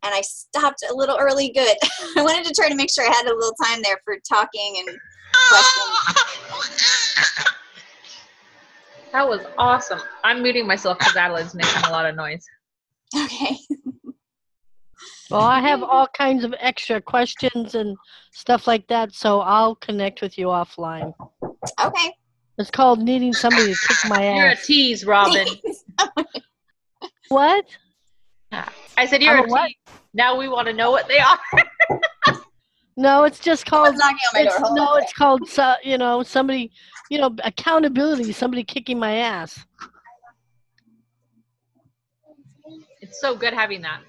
and 0.04 0.14
I 0.14 0.22
stopped 0.22 0.84
a 0.90 0.94
little 0.94 1.18
early. 1.20 1.50
Good. 1.50 1.76
I 2.16 2.22
wanted 2.22 2.46
to 2.46 2.54
try 2.54 2.70
to 2.70 2.76
make 2.76 2.94
sure 2.94 3.04
I 3.04 3.14
had 3.14 3.26
a 3.26 3.36
little 3.36 3.56
time 3.64 3.82
there 3.82 4.00
for 4.06 4.18
talking 4.30 4.84
and. 4.88 4.98
That 9.12 9.30
was 9.30 9.46
awesome. 9.58 10.02
I'm 10.26 10.44
muting 10.44 10.68
myself 10.68 11.00
because 11.00 11.16
Adelaide's 11.16 11.56
making 11.56 11.84
a 11.86 11.90
lot 11.90 12.06
of 12.06 12.18
noise. 12.18 12.46
Okay. 13.16 13.58
Well, 15.32 15.42
I 15.42 15.60
have 15.60 15.82
all 15.82 16.08
kinds 16.08 16.44
of 16.44 16.54
extra 16.60 17.02
questions 17.02 17.74
and 17.74 17.98
stuff 18.32 18.68
like 18.68 18.88
that, 18.88 19.14
so 19.14 19.40
I'll 19.40 19.76
connect 19.76 20.22
with 20.22 20.38
you 20.38 20.48
offline. 20.48 21.14
Okay. 21.82 22.14
It's 22.60 22.70
called 22.70 23.02
needing 23.02 23.34
somebody 23.34 23.74
to 23.74 23.80
kick 23.88 23.98
my 24.08 24.24
ass. 24.24 24.38
You're 24.38 24.50
a 24.50 24.56
tease, 24.56 25.06
Robin. 25.06 25.48
What? 27.30 27.66
I 28.52 29.06
said 29.08 29.24
you're 29.24 29.34
I'm 29.36 29.46
a 29.46 29.48
a 29.48 29.50
what? 29.50 29.68
tease. 29.68 29.96
Now 30.14 30.38
we 30.38 30.48
want 30.48 30.68
to 30.68 30.74
know 30.74 30.92
what 30.92 31.08
they 31.08 31.18
are. 31.18 31.40
No, 32.98 33.24
it's 33.24 33.40
just 33.40 33.66
called. 33.66 33.88
Someone's 33.98 34.00
knocking 34.00 34.18
on 34.18 34.46
my 34.46 34.52
It's, 34.52 34.60
no, 34.72 34.84
on. 34.88 35.04
it's 35.04 35.14
called. 35.14 35.48
so- 35.50 35.76
You 35.84 35.98
know, 35.98 36.24
somebody. 36.24 36.72
You 37.10 37.20
know, 37.20 37.36
accountability. 37.44 38.32
Somebody 38.32 38.64
kicking 38.64 38.98
my 38.98 39.18
ass. 39.18 39.64
It's 43.02 43.20
so 43.22 43.36
good 43.36 43.54
having 43.54 43.82
that. 43.82 44.02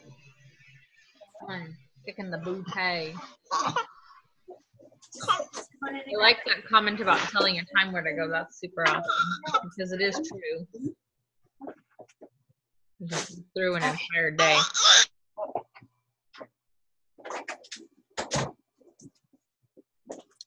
Kicking 2.06 2.30
the 2.30 2.38
bouquet. 2.38 3.14
I 5.84 6.02
like 6.18 6.38
that 6.46 6.64
comment 6.68 7.00
about 7.00 7.18
telling 7.30 7.54
your 7.56 7.64
time 7.76 7.92
where 7.92 8.02
to 8.02 8.12
go. 8.14 8.28
That's 8.30 8.58
super 8.60 8.88
awesome 8.88 9.02
because 9.76 9.92
it 9.92 10.00
is 10.00 10.14
true. 10.14 10.66
Just 13.06 13.40
through 13.54 13.76
an 13.76 13.82
entire 13.82 14.30
day. 14.30 14.58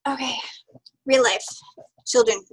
Okay. 0.08 0.36
Real 1.06 1.24
life. 1.24 1.44
Children. 2.06 2.42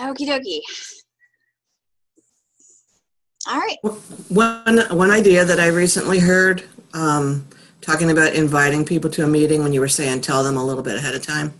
Okie 0.00 0.26
dokie. 0.26 0.60
All 3.48 3.58
right. 3.58 3.76
One, 4.28 4.80
one 4.96 5.10
idea 5.10 5.44
that 5.44 5.58
I 5.58 5.66
recently 5.66 6.18
heard, 6.20 6.64
um, 6.94 7.46
talking 7.80 8.10
about 8.10 8.34
inviting 8.34 8.84
people 8.84 9.10
to 9.10 9.24
a 9.24 9.28
meeting 9.28 9.62
when 9.62 9.72
you 9.72 9.80
were 9.80 9.88
saying 9.88 10.20
tell 10.20 10.44
them 10.44 10.56
a 10.56 10.64
little 10.64 10.82
bit 10.82 10.96
ahead 10.96 11.14
of 11.14 11.22
time. 11.22 11.52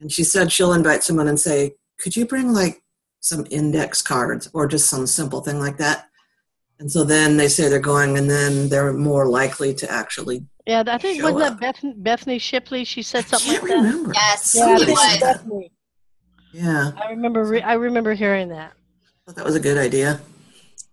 And 0.00 0.10
she 0.10 0.24
said 0.24 0.50
she'll 0.50 0.72
invite 0.72 1.04
someone 1.04 1.28
and 1.28 1.38
say, 1.38 1.76
could 2.00 2.16
you 2.16 2.26
bring 2.26 2.52
like 2.52 2.82
some 3.20 3.46
index 3.50 4.02
cards 4.02 4.48
or 4.52 4.66
just 4.66 4.90
some 4.90 5.06
simple 5.06 5.40
thing 5.40 5.58
like 5.58 5.78
that? 5.78 6.08
And 6.78 6.90
so 6.92 7.04
then 7.04 7.36
they 7.38 7.48
say 7.48 7.68
they're 7.68 7.78
going 7.78 8.18
and 8.18 8.28
then 8.28 8.68
they're 8.68 8.92
more 8.92 9.26
likely 9.26 9.72
to 9.74 9.90
actually. 9.90 10.44
Yeah, 10.66 10.82
I 10.86 10.98
think 10.98 11.20
Show 11.20 11.32
wasn't 11.32 11.60
that 11.60 11.76
up. 11.76 11.82
Beth, 11.82 11.92
Bethany 11.96 12.38
Shipley? 12.38 12.84
She 12.84 13.02
said 13.02 13.24
something 13.24 13.50
I 13.50 13.54
something 13.54 13.68
can't 13.68 13.82
like 13.82 13.82
that. 13.82 13.94
remember. 13.94 14.12
Yes, 14.14 14.54
Yeah, 14.58 14.64
I 14.66 14.74
it 14.74 14.78
think 14.78 14.88
it 14.88 14.92
was 14.92 14.98
was. 14.98 15.20
Bethany. 15.20 15.72
Yeah, 16.52 16.90
I 16.96 17.10
remember. 17.10 17.44
Re- 17.44 17.62
I 17.62 17.74
remember 17.74 18.14
hearing 18.14 18.48
that. 18.50 18.72
Thought 19.26 19.36
that 19.36 19.44
was 19.44 19.54
a 19.56 19.60
good 19.60 19.78
idea. 19.78 20.20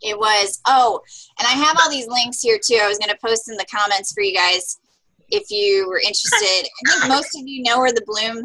It 0.01 0.17
was. 0.17 0.59
Oh, 0.67 1.01
and 1.39 1.47
I 1.47 1.51
have 1.51 1.77
all 1.81 1.89
these 1.89 2.07
links 2.07 2.41
here 2.41 2.59
too. 2.63 2.79
I 2.81 2.87
was 2.87 2.97
going 2.97 3.09
to 3.11 3.17
post 3.25 3.49
in 3.49 3.55
the 3.57 3.65
comments 3.73 4.11
for 4.13 4.21
you 4.21 4.33
guys 4.33 4.77
if 5.29 5.49
you 5.49 5.87
were 5.87 5.99
interested. 5.99 6.67
I 6.87 6.89
think 6.99 7.07
most 7.07 7.35
of 7.37 7.43
you 7.45 7.63
know 7.63 7.79
where 7.79 7.91
the 7.93 8.03
Bloom 8.05 8.41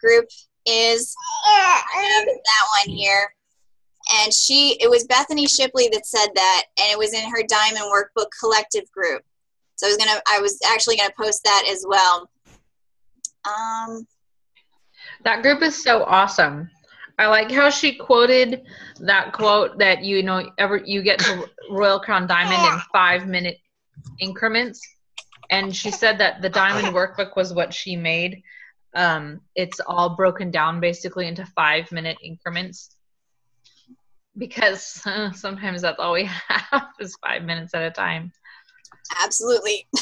group 0.00 0.26
is. 0.66 1.14
I 1.46 1.82
have 1.94 2.26
that 2.26 2.86
one 2.86 2.96
here. 2.96 3.32
And 4.12 4.32
she, 4.34 4.76
it 4.80 4.90
was 4.90 5.04
Bethany 5.04 5.46
Shipley 5.46 5.88
that 5.92 6.04
said 6.04 6.28
that, 6.34 6.62
and 6.78 6.92
it 6.92 6.98
was 6.98 7.14
in 7.14 7.30
her 7.30 7.42
Diamond 7.48 7.84
Workbook 7.92 8.26
Collective 8.40 8.90
group. 8.90 9.22
So 9.76 9.86
I 9.86 9.90
was 9.90 9.96
gonna, 9.96 10.20
I 10.28 10.40
was 10.40 10.58
actually 10.72 10.96
gonna 10.96 11.12
post 11.16 11.42
that 11.44 11.64
as 11.70 11.84
well. 11.88 12.28
Um, 13.44 14.06
That 15.24 15.42
group 15.42 15.62
is 15.62 15.80
so 15.82 16.04
awesome. 16.04 16.70
I 17.18 17.26
like 17.26 17.50
how 17.50 17.70
she 17.70 17.94
quoted 17.94 18.62
that 19.00 19.32
quote 19.32 19.78
that 19.78 20.02
you 20.02 20.22
know 20.22 20.50
ever 20.58 20.78
you 20.78 21.02
get 21.02 21.18
to 21.20 21.48
Royal 21.70 22.00
Crown 22.00 22.26
Diamond 22.26 22.62
in 22.74 22.80
five 22.92 23.26
minute 23.26 23.58
increments, 24.18 24.80
and 25.50 25.74
she 25.74 25.90
said 25.90 26.18
that 26.18 26.42
the 26.42 26.48
Diamond 26.48 26.94
Workbook 26.94 27.36
was 27.36 27.52
what 27.52 27.72
she 27.72 27.94
made. 27.94 28.42
Um, 28.94 29.40
it's 29.54 29.80
all 29.86 30.16
broken 30.16 30.50
down 30.50 30.80
basically 30.80 31.28
into 31.28 31.46
five 31.46 31.92
minute 31.92 32.16
increments 32.24 32.96
because 34.36 35.02
uh, 35.06 35.32
sometimes 35.32 35.82
that's 35.82 35.98
all 35.98 36.12
we 36.12 36.24
have 36.48 36.88
is 37.00 37.16
five 37.24 37.42
minutes 37.44 37.74
at 37.74 37.82
a 37.82 37.90
time. 37.90 38.32
absolutely. 39.22 39.86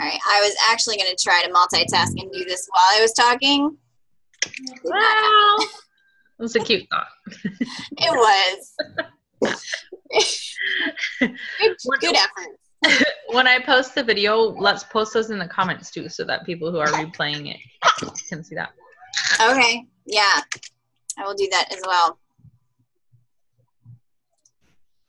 All 0.00 0.08
right, 0.08 0.18
I 0.28 0.40
was 0.40 0.54
actually 0.70 0.96
gonna 0.96 1.14
try 1.18 1.42
to 1.42 1.50
multitask 1.50 2.20
and 2.20 2.30
do 2.32 2.44
this 2.44 2.68
while 2.70 2.98
I 2.98 3.00
was 3.00 3.12
talking. 3.12 3.76
Wow, 4.84 5.58
that's 6.38 6.56
a 6.56 6.60
cute 6.60 6.88
thought. 6.90 7.06
It 7.98 8.10
was. 8.10 8.74
good, 11.20 11.76
good 12.00 12.16
effort. 12.16 13.06
when 13.28 13.46
I 13.46 13.60
post 13.60 13.94
the 13.94 14.02
video, 14.02 14.38
let's 14.38 14.82
post 14.84 15.14
those 15.14 15.30
in 15.30 15.38
the 15.38 15.46
comments 15.46 15.90
too, 15.90 16.08
so 16.08 16.24
that 16.24 16.44
people 16.44 16.72
who 16.72 16.78
are 16.78 16.88
replaying 16.88 17.54
it 17.54 17.58
can 18.28 18.42
see 18.42 18.56
that. 18.56 18.72
Okay, 19.40 19.86
yeah, 20.06 20.40
I 21.18 21.24
will 21.24 21.34
do 21.34 21.48
that 21.50 21.72
as 21.72 21.80
well. 21.86 22.18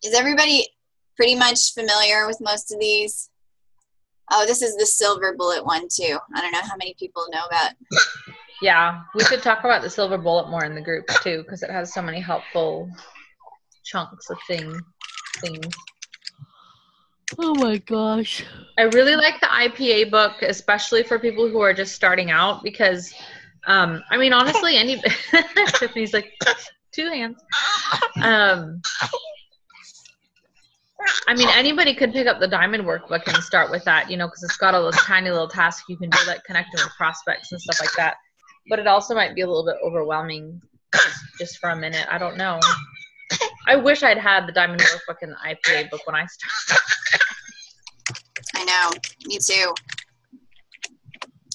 Is 0.03 0.13
everybody 0.13 0.67
pretty 1.15 1.35
much 1.35 1.73
familiar 1.73 2.27
with 2.27 2.41
most 2.41 2.73
of 2.73 2.79
these? 2.79 3.29
Oh, 4.31 4.45
this 4.45 4.61
is 4.61 4.75
the 4.75 4.85
silver 4.85 5.35
bullet 5.37 5.65
one 5.65 5.87
too. 5.93 6.17
I 6.35 6.41
don't 6.41 6.51
know 6.51 6.61
how 6.61 6.75
many 6.77 6.95
people 6.97 7.27
know 7.31 7.45
about. 7.45 7.73
Yeah, 8.61 9.01
we 9.13 9.23
should 9.25 9.43
talk 9.43 9.59
about 9.59 9.81
the 9.81 9.89
silver 9.89 10.17
bullet 10.17 10.49
more 10.49 10.65
in 10.65 10.75
the 10.75 10.81
group 10.81 11.07
too, 11.21 11.43
because 11.43 11.63
it 11.63 11.69
has 11.69 11.93
so 11.93 12.01
many 12.01 12.19
helpful 12.19 12.89
chunks 13.83 14.29
of 14.29 14.37
thing 14.47 14.79
things. 15.41 15.73
Oh 17.39 17.55
my 17.55 17.77
gosh. 17.77 18.45
I 18.77 18.83
really 18.83 19.15
like 19.15 19.39
the 19.39 19.47
IPA 19.47 20.11
book, 20.11 20.41
especially 20.41 21.03
for 21.03 21.17
people 21.17 21.49
who 21.49 21.61
are 21.61 21.73
just 21.73 21.95
starting 21.95 22.31
out, 22.31 22.63
because 22.63 23.13
um, 23.67 24.03
I 24.09 24.17
mean, 24.17 24.33
honestly, 24.33 24.77
any 24.77 25.01
Tiffany's 25.75 26.13
like 26.13 26.33
two 26.91 27.07
hands. 27.07 27.41
Um, 28.21 28.81
I 31.27 31.35
mean, 31.35 31.49
anybody 31.49 31.93
could 31.93 32.13
pick 32.13 32.27
up 32.27 32.39
the 32.39 32.47
Diamond 32.47 32.83
Workbook 32.83 33.27
and 33.27 33.43
start 33.43 33.71
with 33.71 33.83
that, 33.85 34.09
you 34.09 34.17
know, 34.17 34.27
because 34.27 34.43
it's 34.43 34.57
got 34.57 34.73
all 34.73 34.83
those 34.83 34.97
tiny 34.97 35.29
little 35.29 35.47
tasks 35.47 35.83
you 35.89 35.97
can 35.97 36.09
do, 36.09 36.17
like 36.27 36.43
connecting 36.43 36.79
with 36.83 36.93
prospects 36.97 37.51
and 37.51 37.61
stuff 37.61 37.79
like 37.79 37.93
that. 37.97 38.15
But 38.69 38.79
it 38.79 38.87
also 38.87 39.13
might 39.13 39.35
be 39.35 39.41
a 39.41 39.47
little 39.47 39.65
bit 39.65 39.75
overwhelming 39.83 40.61
just 41.37 41.57
for 41.57 41.69
a 41.71 41.75
minute. 41.75 42.07
I 42.09 42.17
don't 42.17 42.37
know. 42.37 42.59
I 43.67 43.75
wish 43.75 44.03
I'd 44.03 44.17
had 44.17 44.47
the 44.47 44.51
Diamond 44.51 44.81
Workbook 44.81 45.17
and 45.21 45.31
the 45.31 45.55
IPA 45.55 45.89
book 45.89 46.01
when 46.05 46.15
I 46.15 46.25
started. 46.25 46.83
I 48.55 48.63
know, 48.65 48.91
me 49.25 49.39
too. 49.39 49.73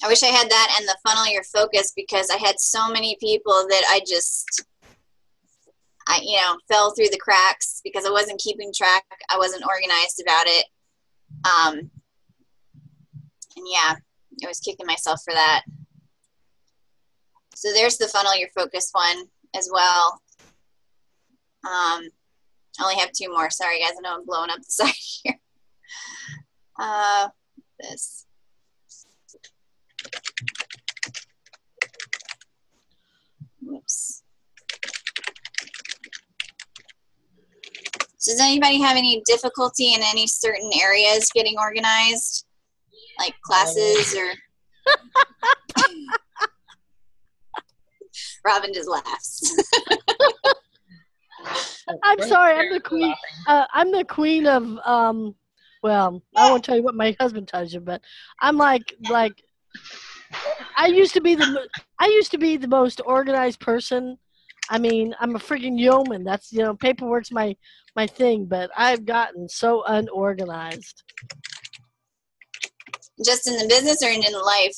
I 0.03 0.07
wish 0.07 0.23
I 0.23 0.27
had 0.27 0.49
that 0.49 0.75
and 0.77 0.87
the 0.87 0.97
funnel 1.05 1.31
your 1.31 1.43
focus 1.43 1.91
because 1.95 2.29
I 2.29 2.37
had 2.37 2.59
so 2.59 2.89
many 2.89 3.17
people 3.19 3.65
that 3.69 3.83
I 3.89 4.01
just 4.07 4.63
I, 6.09 6.21
you 6.23 6.37
know, 6.37 6.57
fell 6.67 6.91
through 6.91 7.09
the 7.11 7.19
cracks 7.19 7.81
because 7.83 8.03
I 8.05 8.09
wasn't 8.09 8.41
keeping 8.41 8.73
track. 8.75 9.05
I 9.29 9.37
wasn't 9.37 9.63
organized 9.63 10.19
about 10.21 10.47
it. 10.47 10.65
Um, 11.45 11.91
and 13.55 13.65
yeah, 13.67 13.95
I 14.43 14.47
was 14.47 14.59
kicking 14.59 14.87
myself 14.87 15.21
for 15.23 15.33
that. 15.33 15.63
So 17.53 17.71
there's 17.73 17.97
the 17.97 18.07
funnel 18.07 18.35
your 18.35 18.49
focus 18.57 18.89
one 18.91 19.25
as 19.55 19.69
well. 19.71 20.19
Um, 21.63 22.09
I 22.79 22.83
only 22.83 22.95
have 22.95 23.11
two 23.11 23.29
more. 23.29 23.51
Sorry, 23.51 23.79
guys. 23.79 23.91
I 23.97 24.01
know 24.01 24.15
I'm 24.15 24.25
blowing 24.25 24.49
up 24.49 24.59
the 24.59 24.63
side 24.67 24.93
here. 25.23 25.39
Uh, 26.79 27.29
this. 27.79 28.25
Whoops. 33.69 34.23
Does 38.25 38.39
anybody 38.41 38.81
have 38.81 38.97
any 38.97 39.21
difficulty 39.25 39.93
in 39.93 40.01
any 40.01 40.25
certain 40.27 40.71
areas 40.81 41.29
getting 41.33 41.57
organized? 41.57 42.45
Like 43.19 43.35
classes 43.43 44.15
or 44.15 44.33
Robin 48.45 48.73
just 48.73 48.89
laughs. 48.89 49.55
I'm 52.03 52.19
sorry, 52.21 52.55
I'm 52.55 52.73
the 52.73 52.79
queen. 52.79 53.13
Uh, 53.47 53.65
I'm 53.73 53.91
the 53.91 54.03
queen 54.03 54.47
of 54.47 54.63
um. 54.85 55.35
Well, 55.81 56.21
I 56.35 56.49
won't 56.49 56.63
tell 56.63 56.75
you 56.75 56.83
what 56.83 56.95
my 56.95 57.15
husband 57.19 57.47
tells 57.47 57.73
you, 57.73 57.79
but 57.79 58.01
I'm 58.41 58.57
like 58.57 58.95
like. 59.09 59.33
I 60.77 60.87
used 60.87 61.13
to 61.13 61.21
be 61.21 61.35
the 61.35 61.67
I 61.99 62.07
used 62.07 62.31
to 62.31 62.37
be 62.37 62.57
the 62.57 62.67
most 62.67 63.01
organized 63.05 63.59
person. 63.59 64.17
I 64.69 64.77
mean, 64.77 65.15
I'm 65.19 65.35
a 65.35 65.39
freaking 65.39 65.79
yeoman. 65.79 66.23
That's 66.23 66.51
you 66.51 66.59
know, 66.59 66.75
paperwork's 66.75 67.31
my 67.31 67.55
my 67.95 68.07
thing, 68.07 68.45
but 68.45 68.69
I've 68.77 69.05
gotten 69.05 69.49
so 69.49 69.83
unorganized. 69.85 71.03
just 73.25 73.47
in 73.47 73.57
the 73.57 73.67
business 73.67 74.01
or 74.03 74.09
in 74.09 74.21
life? 74.21 74.77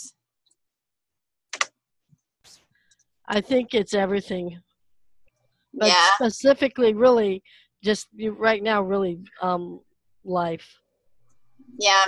I 3.27 3.39
think 3.41 3.73
it's 3.73 3.93
everything, 3.93 4.59
but 5.73 5.87
yeah. 5.87 6.09
specifically, 6.15 6.93
really, 6.93 7.43
just 7.83 8.07
right 8.17 8.61
now, 8.61 8.81
really, 8.81 9.19
um, 9.41 9.79
life. 10.25 10.67
Yeah. 11.79 12.05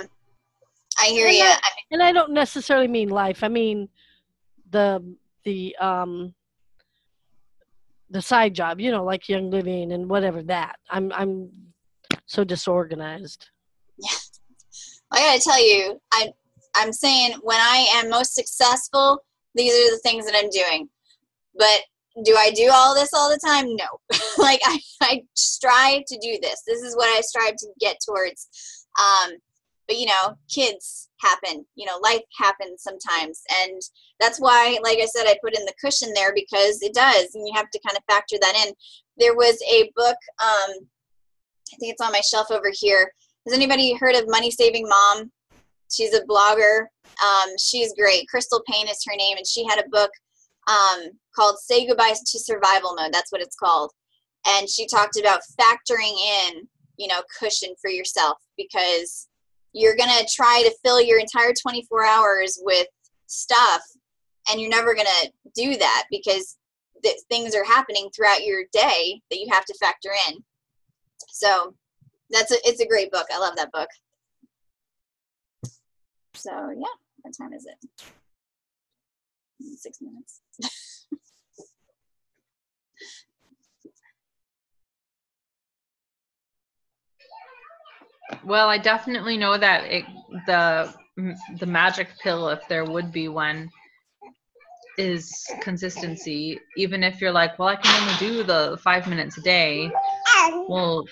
I 1.00 1.06
hear 1.06 1.28
you. 1.28 1.44
I- 1.44 1.60
and 1.94 2.02
I 2.02 2.10
don't 2.10 2.32
necessarily 2.32 2.88
mean 2.88 3.08
life. 3.08 3.44
I 3.44 3.48
mean 3.48 3.88
the 4.70 5.14
the 5.44 5.76
um 5.76 6.34
the 8.10 8.20
side 8.20 8.52
job, 8.52 8.80
you 8.80 8.90
know, 8.90 9.04
like 9.04 9.28
Young 9.28 9.48
Living 9.50 9.92
and 9.92 10.10
whatever 10.10 10.42
that. 10.42 10.76
I'm 10.90 11.12
I'm 11.12 11.50
so 12.26 12.42
disorganized. 12.42 13.48
Yeah, 13.98 14.10
I 15.12 15.20
gotta 15.20 15.40
tell 15.40 15.64
you, 15.64 16.00
I 16.12 16.32
I'm 16.74 16.92
saying 16.92 17.36
when 17.42 17.60
I 17.60 17.86
am 17.94 18.10
most 18.10 18.34
successful, 18.34 19.24
these 19.54 19.72
are 19.72 19.94
the 19.94 20.00
things 20.02 20.26
that 20.26 20.34
I'm 20.36 20.50
doing. 20.50 20.88
But 21.56 21.82
do 22.24 22.34
I 22.34 22.50
do 22.50 22.70
all 22.72 22.96
this 22.96 23.10
all 23.14 23.30
the 23.30 23.38
time? 23.44 23.66
No. 23.76 23.86
like 24.38 24.60
I, 24.64 24.80
I 25.00 25.22
strive 25.34 26.02
to 26.08 26.18
do 26.18 26.38
this. 26.42 26.62
This 26.66 26.82
is 26.82 26.96
what 26.96 27.16
I 27.16 27.20
strive 27.20 27.54
to 27.56 27.68
get 27.78 27.98
towards. 28.04 28.48
Um, 28.98 29.34
but 29.86 29.96
you 29.96 30.06
know, 30.06 30.36
kids 30.52 31.08
happen. 31.20 31.64
You 31.74 31.86
know, 31.86 31.98
life 32.02 32.22
happens 32.38 32.82
sometimes, 32.82 33.42
and 33.62 33.80
that's 34.20 34.38
why, 34.38 34.78
like 34.82 34.98
I 34.98 35.06
said, 35.06 35.26
I 35.26 35.36
put 35.42 35.56
in 35.56 35.64
the 35.64 35.74
cushion 35.82 36.12
there 36.14 36.32
because 36.34 36.82
it 36.82 36.94
does, 36.94 37.34
and 37.34 37.46
you 37.46 37.52
have 37.54 37.70
to 37.70 37.80
kind 37.86 37.96
of 37.96 38.04
factor 38.12 38.36
that 38.40 38.66
in. 38.66 38.74
There 39.18 39.34
was 39.34 39.58
a 39.70 39.90
book. 39.94 40.16
Um, 40.42 40.88
I 41.72 41.76
think 41.78 41.92
it's 41.92 42.00
on 42.00 42.12
my 42.12 42.20
shelf 42.20 42.50
over 42.50 42.70
here. 42.72 43.10
Has 43.46 43.54
anybody 43.54 43.94
heard 43.94 44.14
of 44.14 44.28
Money 44.28 44.50
Saving 44.50 44.88
Mom? 44.88 45.30
She's 45.90 46.14
a 46.14 46.24
blogger. 46.24 46.86
Um, 47.22 47.50
she's 47.58 47.94
great. 47.94 48.28
Crystal 48.28 48.62
Paine 48.68 48.88
is 48.88 49.04
her 49.06 49.16
name, 49.16 49.36
and 49.36 49.46
she 49.46 49.64
had 49.64 49.78
a 49.78 49.88
book 49.90 50.10
um, 50.66 51.10
called 51.34 51.58
"Say 51.58 51.86
Goodbye 51.86 52.14
to 52.14 52.38
Survival 52.38 52.94
Mode." 52.94 53.12
That's 53.12 53.32
what 53.32 53.42
it's 53.42 53.56
called. 53.56 53.92
And 54.46 54.68
she 54.68 54.86
talked 54.86 55.18
about 55.18 55.40
factoring 55.58 56.14
in, 56.48 56.68
you 56.98 57.08
know, 57.08 57.22
cushion 57.38 57.74
for 57.80 57.90
yourself 57.90 58.38
because 58.56 59.28
you're 59.74 59.96
gonna 59.96 60.24
try 60.30 60.62
to 60.64 60.74
fill 60.84 61.00
your 61.00 61.18
entire 61.18 61.52
24 61.60 62.04
hours 62.04 62.58
with 62.62 62.86
stuff, 63.26 63.82
and 64.50 64.60
you're 64.60 64.70
never 64.70 64.94
gonna 64.94 65.10
do 65.54 65.76
that 65.76 66.04
because 66.10 66.56
th- 67.02 67.20
things 67.28 67.54
are 67.54 67.64
happening 67.64 68.08
throughout 68.14 68.44
your 68.44 68.62
day 68.72 69.20
that 69.30 69.38
you 69.38 69.48
have 69.50 69.64
to 69.66 69.74
factor 69.74 70.10
in. 70.28 70.36
So 71.28 71.74
that's 72.30 72.52
a, 72.52 72.56
it's 72.64 72.80
a 72.80 72.86
great 72.86 73.10
book. 73.10 73.26
I 73.32 73.38
love 73.38 73.56
that 73.56 73.72
book. 73.72 73.88
So 76.34 76.50
yeah, 76.50 76.94
what 77.22 77.34
time 77.36 77.52
is 77.52 77.66
it? 77.66 77.90
Six 79.76 79.98
minutes. 80.00 80.40
Well, 88.44 88.68
I 88.68 88.78
definitely 88.78 89.36
know 89.36 89.56
that 89.56 89.84
it, 89.84 90.04
the 90.46 90.92
the 91.58 91.66
magic 91.66 92.08
pill, 92.22 92.48
if 92.48 92.66
there 92.68 92.84
would 92.84 93.12
be 93.12 93.28
one, 93.28 93.70
is 94.98 95.46
consistency. 95.60 96.58
Even 96.76 97.02
if 97.02 97.20
you're 97.20 97.32
like, 97.32 97.58
well, 97.58 97.68
I 97.68 97.76
can 97.76 98.02
only 98.02 98.14
do 98.18 98.42
the 98.42 98.78
five 98.82 99.08
minutes 99.08 99.38
a 99.38 99.42
day. 99.42 99.90
Well, 100.68 101.04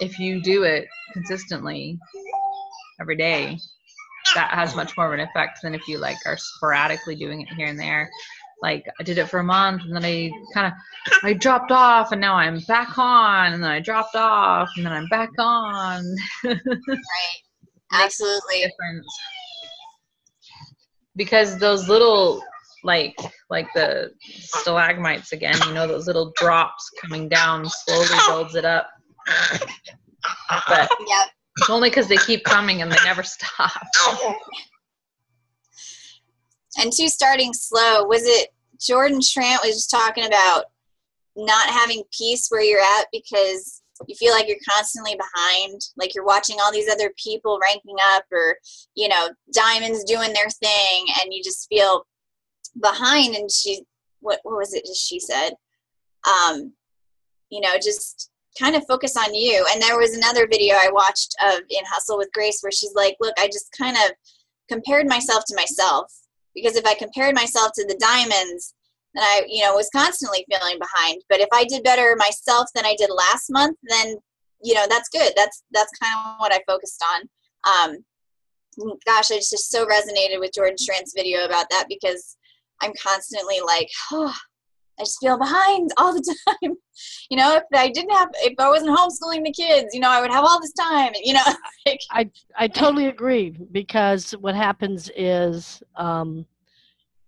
if 0.00 0.18
you 0.18 0.42
do 0.42 0.64
it 0.64 0.86
consistently 1.12 1.98
every 3.00 3.16
day, 3.16 3.58
that 4.34 4.50
has 4.50 4.74
much 4.74 4.96
more 4.96 5.06
of 5.06 5.12
an 5.12 5.20
effect 5.20 5.60
than 5.62 5.74
if 5.74 5.86
you 5.88 5.98
like 5.98 6.18
are 6.26 6.36
sporadically 6.36 7.14
doing 7.14 7.40
it 7.42 7.48
here 7.54 7.66
and 7.66 7.78
there. 7.78 8.10
Like 8.62 8.84
I 8.98 9.02
did 9.02 9.18
it 9.18 9.26
for 9.28 9.38
a 9.38 9.44
month 9.44 9.82
and 9.82 9.94
then 9.94 10.04
I 10.04 10.30
kind 10.54 10.66
of 10.66 10.72
I 11.22 11.32
dropped 11.32 11.70
off 11.70 12.12
and 12.12 12.20
now 12.20 12.34
I'm 12.34 12.58
back 12.60 12.98
on 12.98 13.52
and 13.52 13.62
then 13.62 13.70
I 13.70 13.80
dropped 13.80 14.16
off 14.16 14.68
and 14.76 14.84
then 14.84 14.92
I'm 14.92 15.06
back 15.08 15.30
on. 15.38 16.04
Right. 16.44 16.58
Absolutely. 17.92 18.56
difference 18.62 19.06
because 21.16 21.58
those 21.58 21.88
little 21.88 22.42
like 22.84 23.16
like 23.50 23.66
the 23.74 24.10
stalagmites 24.22 25.32
again 25.32 25.56
you 25.66 25.74
know 25.74 25.86
those 25.86 26.06
little 26.06 26.32
drops 26.36 26.90
coming 27.02 27.28
down 27.28 27.64
slowly 27.68 28.06
builds 28.28 28.54
it 28.54 28.64
up 28.64 28.88
but 30.68 30.88
Yeah. 31.08 31.24
it's 31.56 31.70
only 31.70 31.90
because 31.90 32.06
they 32.08 32.16
keep 32.18 32.44
coming 32.44 32.82
and 32.82 32.90
they 32.92 33.02
never 33.04 33.22
stop 33.22 33.72
And 36.78 36.92
two, 36.92 37.08
starting 37.08 37.52
slow. 37.52 38.04
Was 38.04 38.22
it 38.24 38.50
Jordan 38.80 39.20
Schrandt 39.20 39.64
was 39.64 39.74
just 39.74 39.90
talking 39.90 40.26
about 40.26 40.64
not 41.36 41.68
having 41.68 42.02
peace 42.16 42.48
where 42.48 42.62
you're 42.62 42.80
at 42.80 43.06
because 43.12 43.82
you 44.06 44.14
feel 44.14 44.32
like 44.32 44.46
you're 44.46 44.56
constantly 44.68 45.16
behind, 45.16 45.80
like 45.96 46.14
you're 46.14 46.24
watching 46.24 46.56
all 46.60 46.72
these 46.72 46.88
other 46.88 47.12
people 47.16 47.58
ranking 47.60 47.96
up 48.14 48.24
or, 48.32 48.56
you 48.94 49.08
know, 49.08 49.28
diamonds 49.52 50.04
doing 50.04 50.32
their 50.32 50.48
thing 50.50 51.06
and 51.20 51.32
you 51.32 51.42
just 51.42 51.66
feel 51.68 52.06
behind 52.80 53.34
and 53.34 53.50
she 53.50 53.82
what 54.20 54.40
what 54.42 54.56
was 54.56 54.74
it 54.74 54.84
just 54.84 55.08
she 55.08 55.18
said? 55.18 55.50
Um, 56.26 56.72
you 57.50 57.60
know, 57.60 57.74
just 57.82 58.30
kind 58.58 58.76
of 58.76 58.86
focus 58.86 59.16
on 59.16 59.34
you. 59.34 59.66
And 59.72 59.80
there 59.80 59.98
was 59.98 60.14
another 60.14 60.46
video 60.46 60.74
I 60.74 60.90
watched 60.92 61.34
of 61.44 61.60
in 61.70 61.84
Hustle 61.86 62.18
with 62.18 62.32
Grace 62.32 62.60
where 62.60 62.72
she's 62.72 62.94
like, 62.94 63.16
Look, 63.20 63.34
I 63.38 63.46
just 63.46 63.74
kind 63.76 63.96
of 63.96 64.12
compared 64.68 65.06
myself 65.06 65.44
to 65.46 65.56
myself 65.56 66.12
because 66.62 66.76
if 66.76 66.86
I 66.86 66.94
compared 66.94 67.34
myself 67.34 67.72
to 67.74 67.86
the 67.86 67.98
diamonds, 68.00 68.74
then 69.14 69.24
I, 69.24 69.42
you 69.48 69.62
know, 69.62 69.74
was 69.74 69.90
constantly 69.94 70.44
feeling 70.50 70.78
behind. 70.78 71.22
But 71.28 71.40
if 71.40 71.48
I 71.52 71.64
did 71.64 71.82
better 71.82 72.16
myself 72.16 72.68
than 72.74 72.84
I 72.84 72.94
did 72.96 73.10
last 73.10 73.50
month, 73.50 73.78
then 73.82 74.16
you 74.62 74.74
know 74.74 74.86
that's 74.88 75.08
good. 75.08 75.32
That's 75.36 75.62
that's 75.72 75.92
kind 75.98 76.14
of 76.16 76.38
what 76.38 76.52
I 76.52 76.60
focused 76.66 77.02
on. 77.14 77.28
Um, 77.68 78.04
gosh, 79.06 79.30
I 79.30 79.36
just 79.36 79.70
so 79.70 79.86
resonated 79.86 80.40
with 80.40 80.52
Jordan 80.54 80.76
Schrandt's 80.78 81.14
video 81.16 81.44
about 81.44 81.66
that 81.70 81.86
because 81.88 82.36
I'm 82.80 82.92
constantly 83.02 83.60
like, 83.64 83.88
oh, 84.12 84.34
I 84.98 85.02
just 85.02 85.20
feel 85.20 85.38
behind 85.38 85.90
all 85.96 86.12
the 86.12 86.36
time. 86.48 86.74
you 87.30 87.36
know, 87.36 87.56
if 87.56 87.62
I 87.74 87.88
didn't 87.88 88.10
have, 88.10 88.28
if 88.36 88.54
I 88.58 88.68
wasn't 88.68 88.96
homeschooling 88.96 89.44
the 89.44 89.52
kids, 89.52 89.88
you 89.92 90.00
know, 90.00 90.10
I 90.10 90.20
would 90.20 90.32
have 90.32 90.44
all 90.44 90.60
this 90.60 90.72
time. 90.72 91.12
You 91.22 91.34
know, 91.34 91.44
like, 91.86 92.00
I 92.10 92.30
I 92.56 92.68
totally 92.68 93.06
agree 93.06 93.50
because 93.50 94.32
what 94.32 94.54
happens 94.54 95.10
is 95.16 95.82
um, 95.96 96.46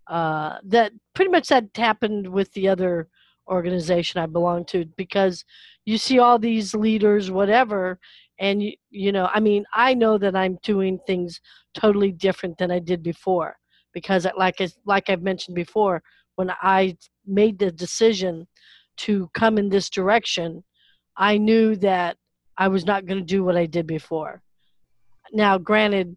uh, 0.06 0.58
that 0.64 0.92
pretty 1.14 1.30
much 1.30 1.48
that 1.48 1.68
happened 1.76 2.26
with 2.26 2.52
the 2.52 2.68
other 2.68 3.08
organization 3.48 4.20
I 4.20 4.26
belong 4.26 4.64
to 4.66 4.84
because 4.96 5.44
you 5.84 5.98
see 5.98 6.18
all 6.18 6.38
these 6.38 6.74
leaders, 6.74 7.30
whatever, 7.30 7.98
and 8.38 8.62
you 8.62 8.72
you 8.90 9.12
know, 9.12 9.28
I 9.32 9.40
mean, 9.40 9.64
I 9.72 9.94
know 9.94 10.18
that 10.18 10.34
I'm 10.34 10.58
doing 10.62 10.98
things 11.06 11.40
totally 11.74 12.10
different 12.10 12.58
than 12.58 12.70
I 12.70 12.80
did 12.80 13.02
before 13.02 13.56
because, 13.92 14.26
like 14.36 14.56
like 14.84 15.08
I've 15.08 15.22
mentioned 15.22 15.54
before, 15.54 16.02
when 16.36 16.50
I 16.62 16.96
made 17.30 17.58
the 17.58 17.70
decision 17.70 18.46
to 18.98 19.30
come 19.34 19.58
in 19.58 19.68
this 19.68 19.88
direction, 19.88 20.64
I 21.16 21.38
knew 21.38 21.76
that 21.76 22.16
I 22.56 22.68
was 22.68 22.84
not 22.84 23.06
going 23.06 23.18
to 23.20 23.24
do 23.24 23.42
what 23.44 23.56
I 23.56 23.66
did 23.66 23.86
before. 23.86 24.42
Now, 25.32 25.58
granted, 25.58 26.16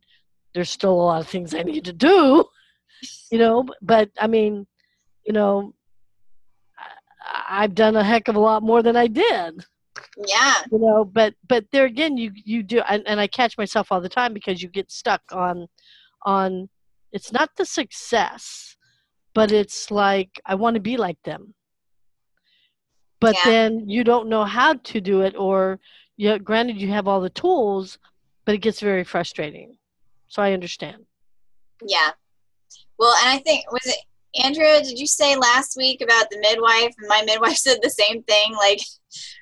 there's 0.54 0.70
still 0.70 0.94
a 0.94 1.02
lot 1.02 1.22
of 1.22 1.28
things 1.28 1.54
I 1.54 1.64
need 1.64 1.86
to 1.86 1.94
do, 1.94 2.46
you 3.32 3.38
know, 3.38 3.66
but 3.82 4.10
I 4.20 4.28
mean, 4.28 4.68
you 5.26 5.34
know, 5.34 5.74
I've 7.48 7.76
done 7.76 7.96
a 7.96 8.04
heck 8.04 8.28
of 8.28 8.36
a 8.36 8.40
lot 8.40 8.64
more 8.64 8.84
than 8.84 8.96
I 8.96 9.08
did 9.08 9.66
Yeah. 10.28 10.56
you 10.72 10.80
know 10.80 11.06
but 11.06 11.36
but 11.48 11.66
there 11.72 11.86
again 11.86 12.18
you 12.18 12.32
you 12.34 12.64
do 12.64 12.82
and, 12.90 13.04
and 13.08 13.20
i 13.20 13.28
catch 13.28 13.58
myself 13.58 13.92
all 13.92 14.02
the 14.02 14.10
time 14.10 14.34
because 14.34 14.62
you 14.62 14.70
get 14.70 14.92
stuck 14.92 15.22
on 15.32 15.68
on 16.26 16.70
it's 17.12 17.32
not 17.32 17.50
the 17.58 17.66
success 17.66 18.76
but 19.34 19.52
it's 19.52 19.92
like 19.92 20.40
i 20.46 20.56
want 20.56 20.76
to 20.76 20.80
be 20.82 20.98
like 20.98 21.22
them 21.24 21.54
but 23.20 23.36
Yeah. 23.36 23.52
then 23.52 23.90
you 23.90 24.04
don't 24.04 24.30
know 24.30 24.44
how 24.44 24.74
to 24.74 25.02
do 25.02 25.22
it 25.22 25.36
or 25.38 25.80
yeah 26.18 26.38
granted 26.38 26.78
you 26.80 26.90
have 26.90 27.08
all 27.08 27.22
the 27.22 27.30
tools 27.30 27.98
but 28.46 28.56
it 28.56 28.60
gets 28.60 28.80
very 28.80 29.04
frustrating 29.04 29.78
so 30.28 30.42
i 30.42 30.54
understand 30.54 31.06
Yeah. 31.86 32.12
Well, 32.98 33.14
and 33.22 33.30
I 33.30 33.40
think 33.40 33.70
was 33.72 33.86
it 33.86 33.98
Andrea? 34.44 34.82
Did 34.82 34.98
you 34.98 35.08
say 35.08 35.36
last 35.36 35.76
week 35.78 36.02
about 36.02 36.30
the 36.30 36.40
midwife? 36.40 36.94
And 36.98 37.08
my 37.08 37.24
midwife 37.26 37.58
said 37.66 37.80
the 37.82 37.90
same 37.90 38.24
thing. 38.24 38.56
Like 38.56 38.80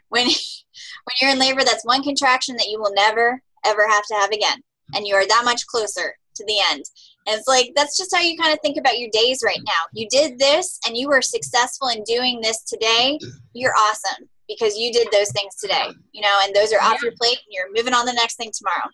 when 0.09 0.25
when 1.05 1.15
you're 1.21 1.31
in 1.31 1.39
labor, 1.39 1.63
that's 1.63 1.85
one 1.85 2.03
contraction 2.03 2.55
that 2.57 2.67
you 2.67 2.79
will 2.79 2.93
never 2.93 3.41
ever 3.65 3.87
have 3.87 4.05
to 4.05 4.15
have 4.15 4.31
again, 4.31 4.59
and 4.95 5.05
you 5.05 5.13
are 5.15 5.27
that 5.27 5.43
much 5.45 5.65
closer 5.67 6.15
to 6.35 6.45
the 6.45 6.57
end. 6.71 6.83
And 7.27 7.37
it's 7.37 7.47
like 7.47 7.71
that's 7.75 7.97
just 7.97 8.13
how 8.15 8.21
you 8.21 8.37
kind 8.37 8.51
of 8.53 8.59
think 8.63 8.77
about 8.77 8.97
your 8.99 9.09
days 9.13 9.41
right 9.45 9.59
now. 9.65 9.81
You 9.93 10.07
did 10.09 10.39
this, 10.39 10.79
and 10.87 10.97
you 10.97 11.07
were 11.07 11.21
successful 11.21 11.89
in 11.89 12.03
doing 12.03 12.41
this 12.41 12.63
today. 12.63 13.19
You're 13.53 13.73
awesome 13.73 14.27
because 14.47 14.75
you 14.77 14.91
did 14.91 15.07
those 15.11 15.31
things 15.31 15.55
today. 15.55 15.87
You 16.13 16.21
know, 16.21 16.39
and 16.43 16.55
those 16.55 16.73
are 16.73 16.81
off 16.81 17.01
your 17.03 17.13
plate, 17.21 17.37
and 17.37 17.51
you're 17.51 17.71
moving 17.75 17.93
on 17.93 18.05
the 18.05 18.13
next 18.13 18.35
thing 18.37 18.51
tomorrow. 18.57 18.89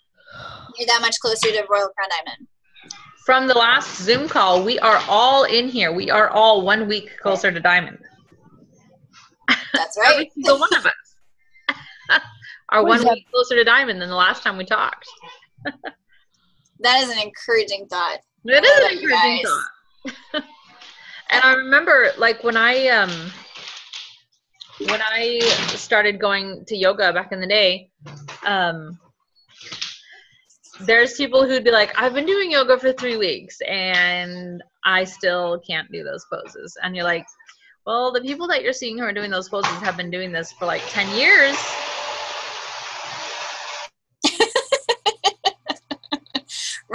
You're 0.77 0.87
that 0.87 0.99
much 1.01 1.19
closer 1.19 1.47
to 1.47 1.65
Royal 1.69 1.89
Crown 1.89 2.09
Diamond. 2.09 2.47
From 3.25 3.47
the 3.47 3.53
last 3.53 4.01
Zoom 4.01 4.27
call, 4.29 4.63
we 4.63 4.77
are 4.79 5.01
all 5.07 5.43
in 5.45 5.67
here. 5.69 5.91
We 5.93 6.09
are 6.09 6.29
all 6.29 6.61
one 6.61 6.87
week 6.87 7.17
closer 7.21 7.51
to 7.51 7.59
diamond. 7.59 7.97
That's 9.73 9.97
right. 9.99 10.13
Every 10.13 10.31
single 10.33 10.59
one 10.59 10.69
of 10.77 10.85
us 10.85 10.93
are 12.69 12.83
What 12.83 12.87
one 12.89 12.97
is 12.99 13.03
that? 13.05 13.13
week 13.15 13.27
closer 13.31 13.55
to 13.55 13.63
diamond 13.63 14.01
than 14.01 14.09
the 14.09 14.15
last 14.15 14.43
time 14.43 14.57
we 14.57 14.65
talked. 14.65 15.07
That 16.79 17.03
is 17.03 17.09
an 17.09 17.19
encouraging 17.19 17.87
thought. 17.87 18.19
It 18.45 18.53
love 18.53 18.63
is 18.63 18.85
an 18.85 19.03
encouraging 19.03 19.45
thought. 19.45 20.43
and 21.29 21.43
I 21.43 21.53
remember, 21.53 22.11
like 22.17 22.43
when 22.43 22.57
I 22.57 22.87
um 22.89 23.09
when 24.79 25.01
I 25.01 25.39
started 25.75 26.19
going 26.19 26.65
to 26.67 26.75
yoga 26.75 27.11
back 27.13 27.31
in 27.31 27.41
the 27.41 27.47
day, 27.47 27.89
um, 28.45 28.99
there's 30.81 31.15
people 31.15 31.47
who'd 31.47 31.63
be 31.63 31.71
like, 31.71 31.99
"I've 31.99 32.13
been 32.13 32.27
doing 32.27 32.51
yoga 32.51 32.77
for 32.77 32.93
three 32.93 33.17
weeks 33.17 33.57
and 33.67 34.63
I 34.83 35.03
still 35.03 35.59
can't 35.67 35.91
do 35.91 36.03
those 36.03 36.25
poses," 36.31 36.77
and 36.81 36.95
you're 36.95 37.05
like. 37.05 37.25
Well, 37.85 38.11
the 38.11 38.19
people 38.19 38.49
that 38.49 38.63
you're 38.63 38.73
seeing 38.73 38.97
who 38.97 39.05
are 39.05 39.13
doing 39.13 39.31
those 39.31 39.47
poses 39.47 39.71
have 39.77 39.95
been 39.95 40.11
doing 40.11 40.33
this 40.33 40.51
for 40.51 40.65
like 40.65 40.81
10 40.89 41.09
years. 41.17 41.55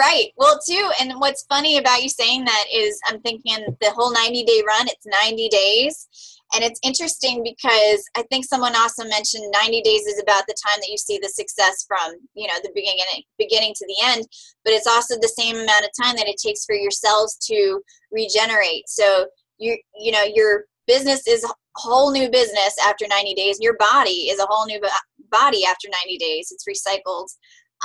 Right. 0.02 0.32
Well, 0.36 0.58
too, 0.68 0.90
and 1.00 1.12
what's 1.20 1.46
funny 1.48 1.78
about 1.78 2.02
you 2.02 2.08
saying 2.08 2.44
that 2.44 2.64
is 2.74 2.98
I'm 3.06 3.20
thinking 3.20 3.64
the 3.80 3.92
whole 3.92 4.12
90 4.12 4.42
day 4.42 4.60
run, 4.66 4.88
it's 4.88 5.06
90 5.06 5.48
days. 5.48 6.08
And 6.52 6.64
it's 6.64 6.80
interesting 6.82 7.44
because 7.44 8.02
I 8.16 8.24
think 8.28 8.44
someone 8.44 8.74
also 8.74 9.04
mentioned 9.04 9.44
90 9.52 9.80
days 9.82 10.02
is 10.06 10.20
about 10.20 10.42
the 10.48 10.56
time 10.66 10.80
that 10.80 10.88
you 10.88 10.98
see 10.98 11.20
the 11.22 11.28
success 11.28 11.84
from, 11.86 12.14
you 12.34 12.48
know, 12.48 12.54
the 12.64 12.72
beginning 12.74 12.96
beginning 13.38 13.74
to 13.76 13.86
the 13.86 13.94
end, 14.02 14.26
but 14.64 14.74
it's 14.74 14.88
also 14.88 15.14
the 15.20 15.32
same 15.38 15.54
amount 15.54 15.84
of 15.84 15.90
time 16.02 16.16
that 16.16 16.26
it 16.26 16.40
takes 16.44 16.64
for 16.64 16.74
your 16.74 16.90
cells 16.90 17.36
to 17.46 17.80
regenerate. 18.10 18.88
So 18.88 19.28
you 19.58 19.78
you 19.96 20.10
know, 20.10 20.24
your 20.24 20.64
business 20.88 21.28
is 21.28 21.44
a 21.44 21.54
whole 21.76 22.10
new 22.10 22.28
business 22.28 22.74
after 22.84 23.06
90 23.06 23.34
days. 23.34 23.58
Your 23.60 23.76
body 23.78 24.26
is 24.32 24.40
a 24.40 24.46
whole 24.50 24.66
new 24.66 24.80
bo- 24.80 24.88
body 25.30 25.64
after 25.64 25.86
90 26.04 26.18
days. 26.18 26.50
It's 26.50 26.66
recycled. 26.66 27.28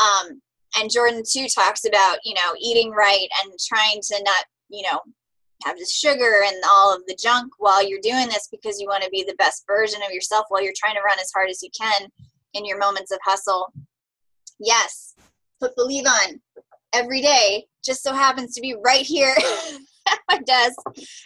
Um, 0.02 0.42
and 0.76 0.92
Jordan 0.92 1.24
too 1.28 1.48
talks 1.48 1.86
about 1.86 2.20
you 2.24 2.34
know 2.34 2.56
eating 2.60 2.92
right 2.92 3.28
and 3.44 3.54
trying 3.68 4.00
to 4.02 4.24
not 4.24 4.46
you 4.70 4.84
know 4.84 5.00
have 5.66 5.78
the 5.78 5.86
sugar 5.86 6.44
and 6.46 6.56
all 6.70 6.96
of 6.96 7.06
the 7.08 7.18
junk 7.20 7.52
while 7.58 7.88
you're 7.88 8.00
doing 8.02 8.28
this 8.28 8.48
because 8.52 8.80
you 8.80 8.88
want 8.88 9.04
to 9.04 9.10
be 9.10 9.24
the 9.24 9.36
best 9.36 9.64
version 9.68 10.02
of 10.06 10.14
yourself 10.14 10.46
while 10.50 10.64
you're 10.64 10.74
trying 10.78 10.96
to 10.96 11.02
run 11.02 11.20
as 11.20 11.32
hard 11.34 11.50
as 11.50 11.64
you 11.64 11.70
can 11.80 12.08
in 12.54 12.66
your 12.66 12.78
moments 12.78 13.12
of 13.12 13.20
hustle. 13.24 13.74
Yes, 14.60 15.16
put 15.60 15.76
believe 15.76 16.06
on 16.06 16.40
every 16.94 17.22
day. 17.22 17.66
Just 17.84 18.04
so 18.04 18.14
happens 18.14 18.54
to 18.54 18.62
be 18.62 18.76
right 18.84 19.06
here 19.06 19.36
at 20.10 20.20
my 20.30 20.40
desk, 20.40 20.78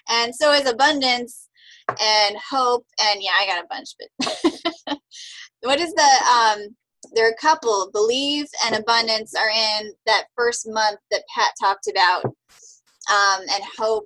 and 0.10 0.34
so 0.34 0.54
is 0.54 0.70
abundance 0.70 1.50
and 1.89 2.38
hope. 2.38 2.86
And 3.02 3.22
yeah, 3.22 3.32
I 3.39 3.48
got 3.48 3.64
a 3.64 3.68
bunch, 3.68 3.96
but 4.00 4.98
what 5.62 5.80
is 5.80 5.94
the 5.94 6.58
um 6.62 6.76
there 7.14 7.28
are 7.28 7.32
a 7.32 7.36
couple 7.41 7.89
believe 7.91 8.45
and 8.66 8.76
abundance 8.76 9.34
are 9.36 9.49
in 9.49 9.91
that 10.05 10.26
first 10.36 10.68
month 10.70 10.99
that 11.12 11.24
pat 11.36 11.51
talked 11.59 11.88
about 11.88 12.26
um, 12.26 13.41
and 13.53 13.64
hope 13.78 14.05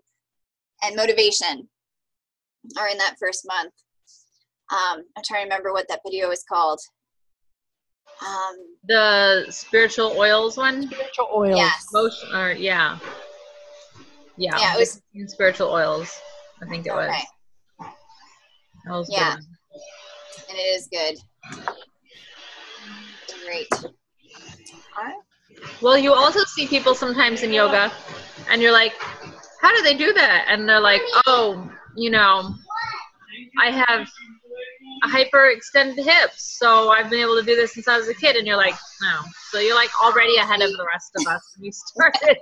and 0.84 0.96
motivation 0.96 1.68
are 2.78 2.88
in 2.90 2.98
that 2.98 3.16
first 3.20 3.46
month 3.48 3.74
um, 4.72 5.04
i'm 5.16 5.24
trying 5.26 5.42
to 5.42 5.46
remember 5.46 5.72
what 5.72 5.88
that 5.90 6.00
video 6.06 6.30
was 6.30 6.44
called 6.52 6.80
um, 8.26 8.56
The 8.88 9.46
spiritual 9.50 10.14
oils 10.18 10.58
one? 10.58 10.88
spiritual 10.88 11.30
oils 11.34 11.58
yes 11.58 11.86
Motion, 11.92 12.30
or 12.34 12.52
yeah. 12.54 12.98
Yeah. 14.38 14.58
Yeah, 14.58 14.76
it 14.76 14.80
was- 14.80 15.02
spiritual 15.32 15.70
oils. 15.70 16.18
I 16.62 16.66
think 16.68 16.86
it 16.88 16.94
was. 16.94 17.10
okay 17.10 17.24
That 18.86 18.92
was 18.98 19.08
Yeah. 19.10 19.36
good. 19.36 19.46
and 20.50 20.58
it 20.58 20.62
is 20.62 20.88
good 20.92 21.18
great 23.46 23.68
Well, 25.82 25.98
you 25.98 26.14
also 26.14 26.44
see 26.44 26.68
people 26.68 26.96
sometimes 26.96 27.44
in 27.44 27.54
yoga, 27.54 27.92
and 28.50 28.62
you're 28.62 28.72
like, 28.72 28.94
how 29.62 29.76
do 29.76 29.82
they 29.82 29.96
do 29.96 30.14
that? 30.14 30.46
And 30.48 30.68
they're 30.68 30.82
like, 30.82 31.02
oh, 31.26 31.70
you 31.96 32.10
know, 32.10 32.56
I 33.60 33.72
have 33.72 34.08
hyperextended 35.06 36.04
hips, 36.04 36.58
so 36.60 36.90
I've 36.90 37.10
been 37.10 37.20
able 37.20 37.40
to 37.40 37.46
do 37.46 37.56
this 37.56 37.74
since 37.74 37.88
I 37.88 37.98
was 37.98 38.08
a 38.08 38.14
kid. 38.14 38.36
And 38.36 38.48
you're 38.48 38.58
like, 38.58 38.76
no. 39.02 39.22
So 39.52 39.60
you're 39.60 39.76
like 39.76 39.90
already 40.02 40.36
ahead 40.38 40.62
of 40.62 40.72
the 40.72 40.86
rest 40.92 41.12
of 41.20 41.28
us 41.28 41.56
you 41.60 41.72
started. 41.74 42.38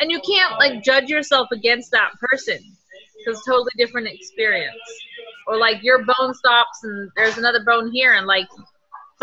And 0.00 0.10
you 0.10 0.20
can't 0.20 0.58
like 0.58 0.82
judge 0.82 1.08
yourself 1.08 1.48
against 1.52 1.90
that 1.92 2.12
person 2.20 2.58
because 3.18 3.42
totally 3.44 3.72
different 3.76 4.08
experience. 4.08 4.76
Or 5.46 5.58
like 5.58 5.82
your 5.82 6.04
bone 6.04 6.34
stops 6.34 6.84
and 6.84 7.10
there's 7.16 7.38
another 7.38 7.62
bone 7.64 7.90
here, 7.92 8.14
and 8.14 8.26
like 8.26 8.48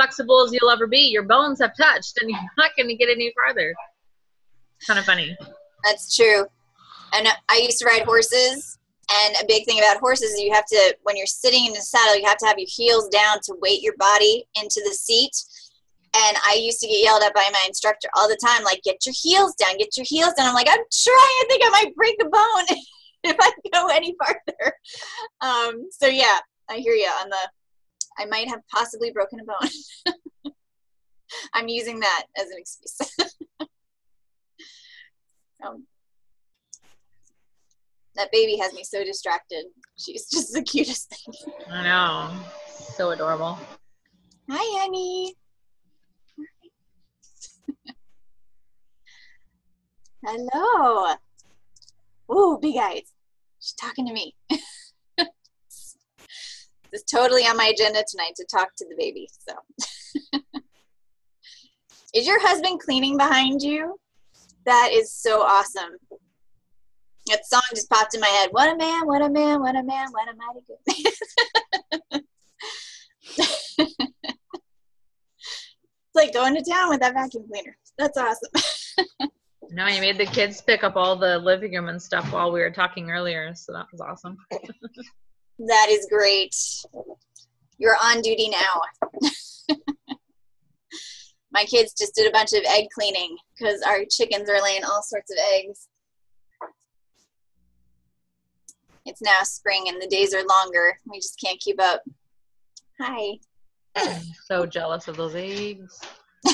flexible 0.02 0.44
as 0.44 0.54
you'll 0.54 0.72
ever 0.72 0.88
be, 0.88 1.10
your 1.10 1.24
bones 1.24 1.60
have 1.60 1.76
touched 1.78 2.18
and 2.22 2.30
you're 2.30 2.40
not 2.58 2.72
going 2.76 2.90
to 2.90 2.96
get 2.96 3.10
any 3.10 3.34
farther. 3.36 3.74
Kind 4.88 5.00
of 5.00 5.06
funny. 5.06 5.38
That's 5.84 6.16
true. 6.16 6.46
And 7.14 7.28
I 7.50 7.58
used 7.58 7.80
to 7.80 7.86
ride 7.86 8.04
horses, 8.04 8.80
and 9.12 9.36
a 9.42 9.46
big 9.46 9.66
thing 9.66 9.80
about 9.80 9.98
horses 9.98 10.32
is 10.32 10.40
you 10.40 10.54
have 10.54 10.66
to, 10.68 10.96
when 11.04 11.18
you're 11.18 11.26
sitting 11.26 11.66
in 11.66 11.74
the 11.74 11.82
saddle, 11.82 12.18
you 12.18 12.26
have 12.26 12.38
to 12.38 12.46
have 12.46 12.58
your 12.58 12.70
heels 12.70 13.10
down 13.10 13.40
to 13.44 13.56
weight 13.62 13.82
your 13.82 13.96
body 13.98 14.46
into 14.56 14.82
the 14.86 14.94
seat. 14.94 15.32
And 16.16 16.38
I 16.46 16.54
used 16.62 16.80
to 16.80 16.88
get 16.88 17.04
yelled 17.04 17.24
at 17.24 17.34
by 17.34 17.48
my 17.52 17.64
instructor 17.68 18.08
all 18.16 18.30
the 18.30 18.40
time, 18.44 18.64
like, 18.64 18.82
get 18.84 19.06
your 19.06 19.16
heels 19.18 19.56
down, 19.56 19.78
get 19.78 19.98
your 19.98 20.06
heels 20.08 20.34
down. 20.34 20.48
I'm 20.48 20.54
like, 20.54 20.70
I'm 20.70 20.78
trying. 20.78 21.18
I 21.18 21.46
think 21.50 21.64
I 21.66 21.70
might 21.70 21.96
break 21.96 22.16
a 22.22 22.30
bone 22.30 22.78
if 23.24 23.36
I 23.40 23.52
go 23.74 23.88
any 23.88 24.16
farther. 24.18 24.74
Um, 25.42 25.90
so, 25.92 26.08
yeah, 26.08 26.40
I 26.70 26.78
hear 26.78 26.94
you 26.94 27.10
on 27.22 27.30
the, 27.30 27.50
I 28.18 28.26
might 28.26 28.50
have 28.50 28.62
possibly 28.70 29.12
broken 29.12 29.40
a 29.40 29.44
bone. 29.44 30.54
I'm 31.54 31.68
using 31.68 32.00
that 32.02 32.26
as 32.38 32.48
an 32.48 32.58
excuse. 32.58 32.98
um, 35.66 35.86
that 38.16 38.32
baby 38.32 38.58
has 38.58 38.74
me 38.74 38.84
so 38.84 39.04
distracted. 39.04 39.66
She's 39.98 40.30
just 40.30 40.54
the 40.54 40.62
cutest 40.62 41.10
thing. 41.10 41.34
I 41.70 41.84
know. 41.84 42.32
So 42.96 43.12
adorable. 43.12 43.58
Hi, 44.50 44.82
honey. 44.82 45.36
Hello. 50.24 51.16
Ooh, 52.32 52.60
big 52.62 52.78
eyes. 52.78 53.14
She's 53.60 53.74
talking 53.74 54.06
to 54.08 54.14
me. 54.14 54.36
is 56.94 57.04
totally 57.04 57.44
on 57.44 57.58
my 57.58 57.68
agenda 57.68 58.04
tonight 58.08 58.34
to 58.36 58.46
talk 58.46 58.76
to 58.78 58.86
the 58.88 58.96
baby. 58.98 59.30
So, 59.48 59.54
is 62.14 62.28
your 62.28 62.40
husband 62.42 62.80
cleaning 62.80 63.18
behind 63.18 63.62
you? 63.62 64.00
That 64.66 64.90
is 64.92 65.12
so 65.12 65.42
awesome. 65.42 65.98
That 67.28 67.46
song 67.46 67.62
just 67.72 67.90
popped 67.90 68.16
in 68.16 68.22
my 68.22 68.28
head. 68.28 68.50
What 68.52 68.74
a 68.74 68.78
man, 68.78 69.06
what 69.06 69.22
a 69.22 69.30
man, 69.30 69.62
what 69.62 69.76
a 69.76 69.84
man, 69.84 70.08
what 70.12 70.28
a 70.28 70.34
mighty 70.36 70.62
good 70.68 70.78
man. 72.12 72.24
it's 73.38 73.78
like 76.16 76.34
going 76.34 76.56
to 76.56 76.64
town 76.70 76.90
with 76.90 77.00
that 77.02 77.14
vacuum 77.14 77.46
cleaner. 77.52 77.78
That's 77.98 78.18
awesome. 78.18 78.52
No, 79.74 79.88
you 79.88 80.02
made 80.02 80.18
the 80.18 80.26
kids 80.26 80.62
pick 80.62 80.84
up 80.84 80.98
all 80.98 81.16
the 81.16 81.40
living 81.40 81.74
room 81.74 81.88
and 81.88 82.02
stuff 82.02 82.34
while 82.34 82.52
we 82.52 82.60
were 82.60 82.72
talking 82.72 83.10
earlier, 83.10 83.56
so 83.56 83.72
that 83.72 83.86
was 83.90 84.02
awesome. 84.02 84.36
That 85.68 85.88
is 85.90 86.08
great. 86.10 86.56
You're 87.78 87.98
on 88.02 88.22
duty 88.22 88.50
now. 88.50 88.82
My 91.52 91.66
kids 91.66 91.94
just 91.94 92.16
did 92.16 92.28
a 92.28 92.32
bunch 92.32 92.54
of 92.54 92.64
egg 92.68 92.88
cleaning 92.94 93.36
because 93.58 93.82
our 93.82 94.06
chickens 94.10 94.50
are 94.50 94.62
laying 94.62 94.84
all 94.84 95.04
sorts 95.04 95.32
of 95.32 95.38
eggs. 95.54 95.88
It's 99.06 99.22
now 99.22 99.44
spring 99.44 99.86
and 99.88 100.02
the 100.02 100.08
days 100.08 100.34
are 100.34 100.46
longer. 100.46 100.98
We 101.06 101.18
just 101.18 101.40
can't 101.40 101.60
keep 101.60 101.82
up. 101.82 102.02
Hi. 103.00 103.40
So 104.46 104.66
jealous 104.66 105.08
of 105.08 105.18
those 105.18 105.36
eggs. 105.36 106.02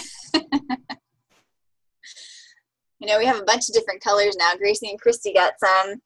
You 2.99 3.07
know, 3.07 3.19
we 3.19 3.25
have 3.25 3.39
a 3.39 3.43
bunch 3.43 3.69
of 3.69 3.75
different 3.75 4.01
colors 4.03 4.35
now. 4.37 4.55
Gracie 4.57 4.89
and 4.89 4.99
Christy 4.99 5.31
got 5.31 5.53
some. 5.63 6.01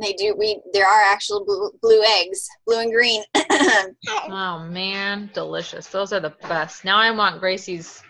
They 0.00 0.12
do. 0.12 0.34
We 0.38 0.60
there 0.72 0.86
are 0.86 1.02
actual 1.02 1.44
blue, 1.44 1.70
blue 1.82 2.02
eggs, 2.20 2.46
blue 2.66 2.80
and 2.80 2.92
green. 2.92 3.22
Oh 4.30 4.60
man, 4.70 5.30
delicious. 5.34 5.86
Those 5.88 6.12
are 6.12 6.20
the 6.20 6.34
best. 6.48 6.84
Now 6.84 6.96
I 6.98 7.10
want 7.10 7.40
Gracie's 7.40 8.02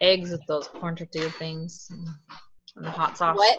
eggs 0.00 0.30
with 0.30 0.40
those 0.46 0.68
corn 0.68 0.96
tortilla 0.96 1.30
things 1.30 1.88
and 1.90 2.06
the 2.84 2.90
hot 2.90 3.16
sauce. 3.18 3.36
what? 3.36 3.58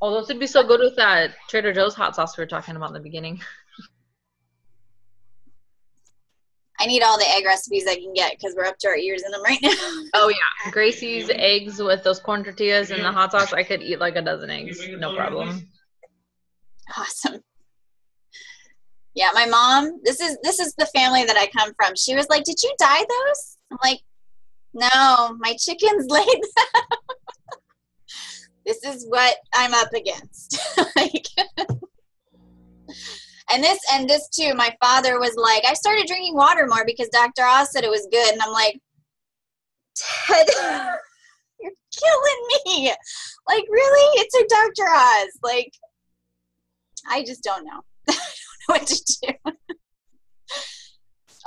Oh, 0.00 0.12
those 0.12 0.28
would 0.28 0.38
be 0.38 0.46
so 0.46 0.64
good 0.66 0.80
with 0.80 0.96
that 0.96 1.30
Trader 1.48 1.72
Joe's 1.72 1.94
hot 1.94 2.14
sauce 2.14 2.36
we 2.36 2.42
were 2.42 2.46
talking 2.48 2.76
about 2.76 2.88
in 2.88 2.94
the 2.94 3.00
beginning. 3.00 3.40
I 6.80 6.86
need 6.86 7.02
all 7.02 7.18
the 7.18 7.28
egg 7.28 7.44
recipes 7.44 7.86
I 7.88 7.96
can 7.96 8.12
get 8.12 8.32
because 8.38 8.54
we're 8.56 8.64
up 8.66 8.78
to 8.78 8.88
our 8.88 8.96
ears 8.96 9.24
in 9.24 9.32
them 9.32 9.42
right 9.42 9.58
now. 9.60 9.72
Oh 10.14 10.28
yeah, 10.28 10.70
Gracie's 10.70 11.28
eggs 11.30 11.80
with 11.82 12.04
those 12.04 12.20
corn 12.20 12.44
tortillas 12.44 12.90
and 12.92 13.02
the 13.04 13.10
hot 13.10 13.32
sauce. 13.32 13.52
I 13.52 13.64
could 13.64 13.82
eat 13.82 13.98
like 13.98 14.14
a 14.16 14.22
dozen 14.22 14.48
eggs, 14.50 14.80
no 14.98 15.16
problem. 15.16 15.68
Awesome. 16.96 17.42
Yeah, 19.14 19.30
my 19.34 19.46
mom. 19.46 20.00
This 20.04 20.20
is 20.20 20.38
this 20.42 20.60
is 20.60 20.74
the 20.78 20.86
family 20.86 21.24
that 21.24 21.36
I 21.36 21.48
come 21.48 21.72
from. 21.74 21.96
She 21.96 22.14
was 22.14 22.28
like, 22.28 22.44
"Did 22.44 22.62
you 22.62 22.72
dye 22.78 23.04
those?" 23.08 23.58
I'm 23.72 23.78
like, 23.82 24.00
"No, 24.72 25.36
my 25.40 25.56
chickens 25.58 26.06
laid 26.08 26.26
them." 26.26 26.82
this 28.64 28.84
is 28.84 29.06
what 29.08 29.36
I'm 29.54 29.74
up 29.74 29.92
against. 29.92 30.60
like, 30.96 31.26
and 33.50 33.64
this 33.64 33.80
and 33.92 34.08
this 34.08 34.28
too. 34.28 34.54
My 34.54 34.72
father 34.80 35.18
was 35.18 35.34
like, 35.36 35.64
"I 35.66 35.74
started 35.74 36.06
drinking 36.06 36.36
water 36.36 36.66
more 36.68 36.84
because 36.86 37.08
Dr. 37.08 37.44
Oz 37.44 37.72
said 37.72 37.82
it 37.82 37.90
was 37.90 38.06
good," 38.12 38.32
and 38.32 38.40
I'm 38.40 38.52
like, 38.52 38.78
"Ted, 39.96 40.46
you're 41.60 41.72
killing 41.98 42.48
me! 42.66 42.92
Like, 43.48 43.64
really? 43.68 44.20
It's 44.20 44.34
a 44.36 44.46
Dr. 44.46 44.88
Oz. 44.88 45.38
Like, 45.42 45.72
I 47.08 47.22
just 47.24 47.42
don't 47.42 47.64
know. 47.64 47.80
I 48.08 48.12
don't 48.12 48.18
know 48.68 48.74
what 48.74 48.86
to 48.86 49.18
do." 49.22 49.52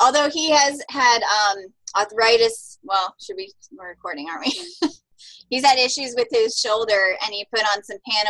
Although 0.02 0.30
he 0.30 0.50
has 0.50 0.82
had 0.90 1.22
um, 1.24 1.66
arthritis, 1.96 2.80
well, 2.84 3.16
should 3.22 3.36
we? 3.38 3.54
We're 3.72 3.90
recording, 3.90 4.28
aren't 4.30 4.46
we? 4.46 4.90
He's 5.50 5.66
had 5.66 5.78
issues 5.78 6.16
with 6.16 6.28
his 6.32 6.58
shoulder, 6.58 7.18
and 7.24 7.34
he 7.34 7.46
put 7.54 7.64
on 7.76 7.84
some 7.84 7.98
Pano 8.10 8.30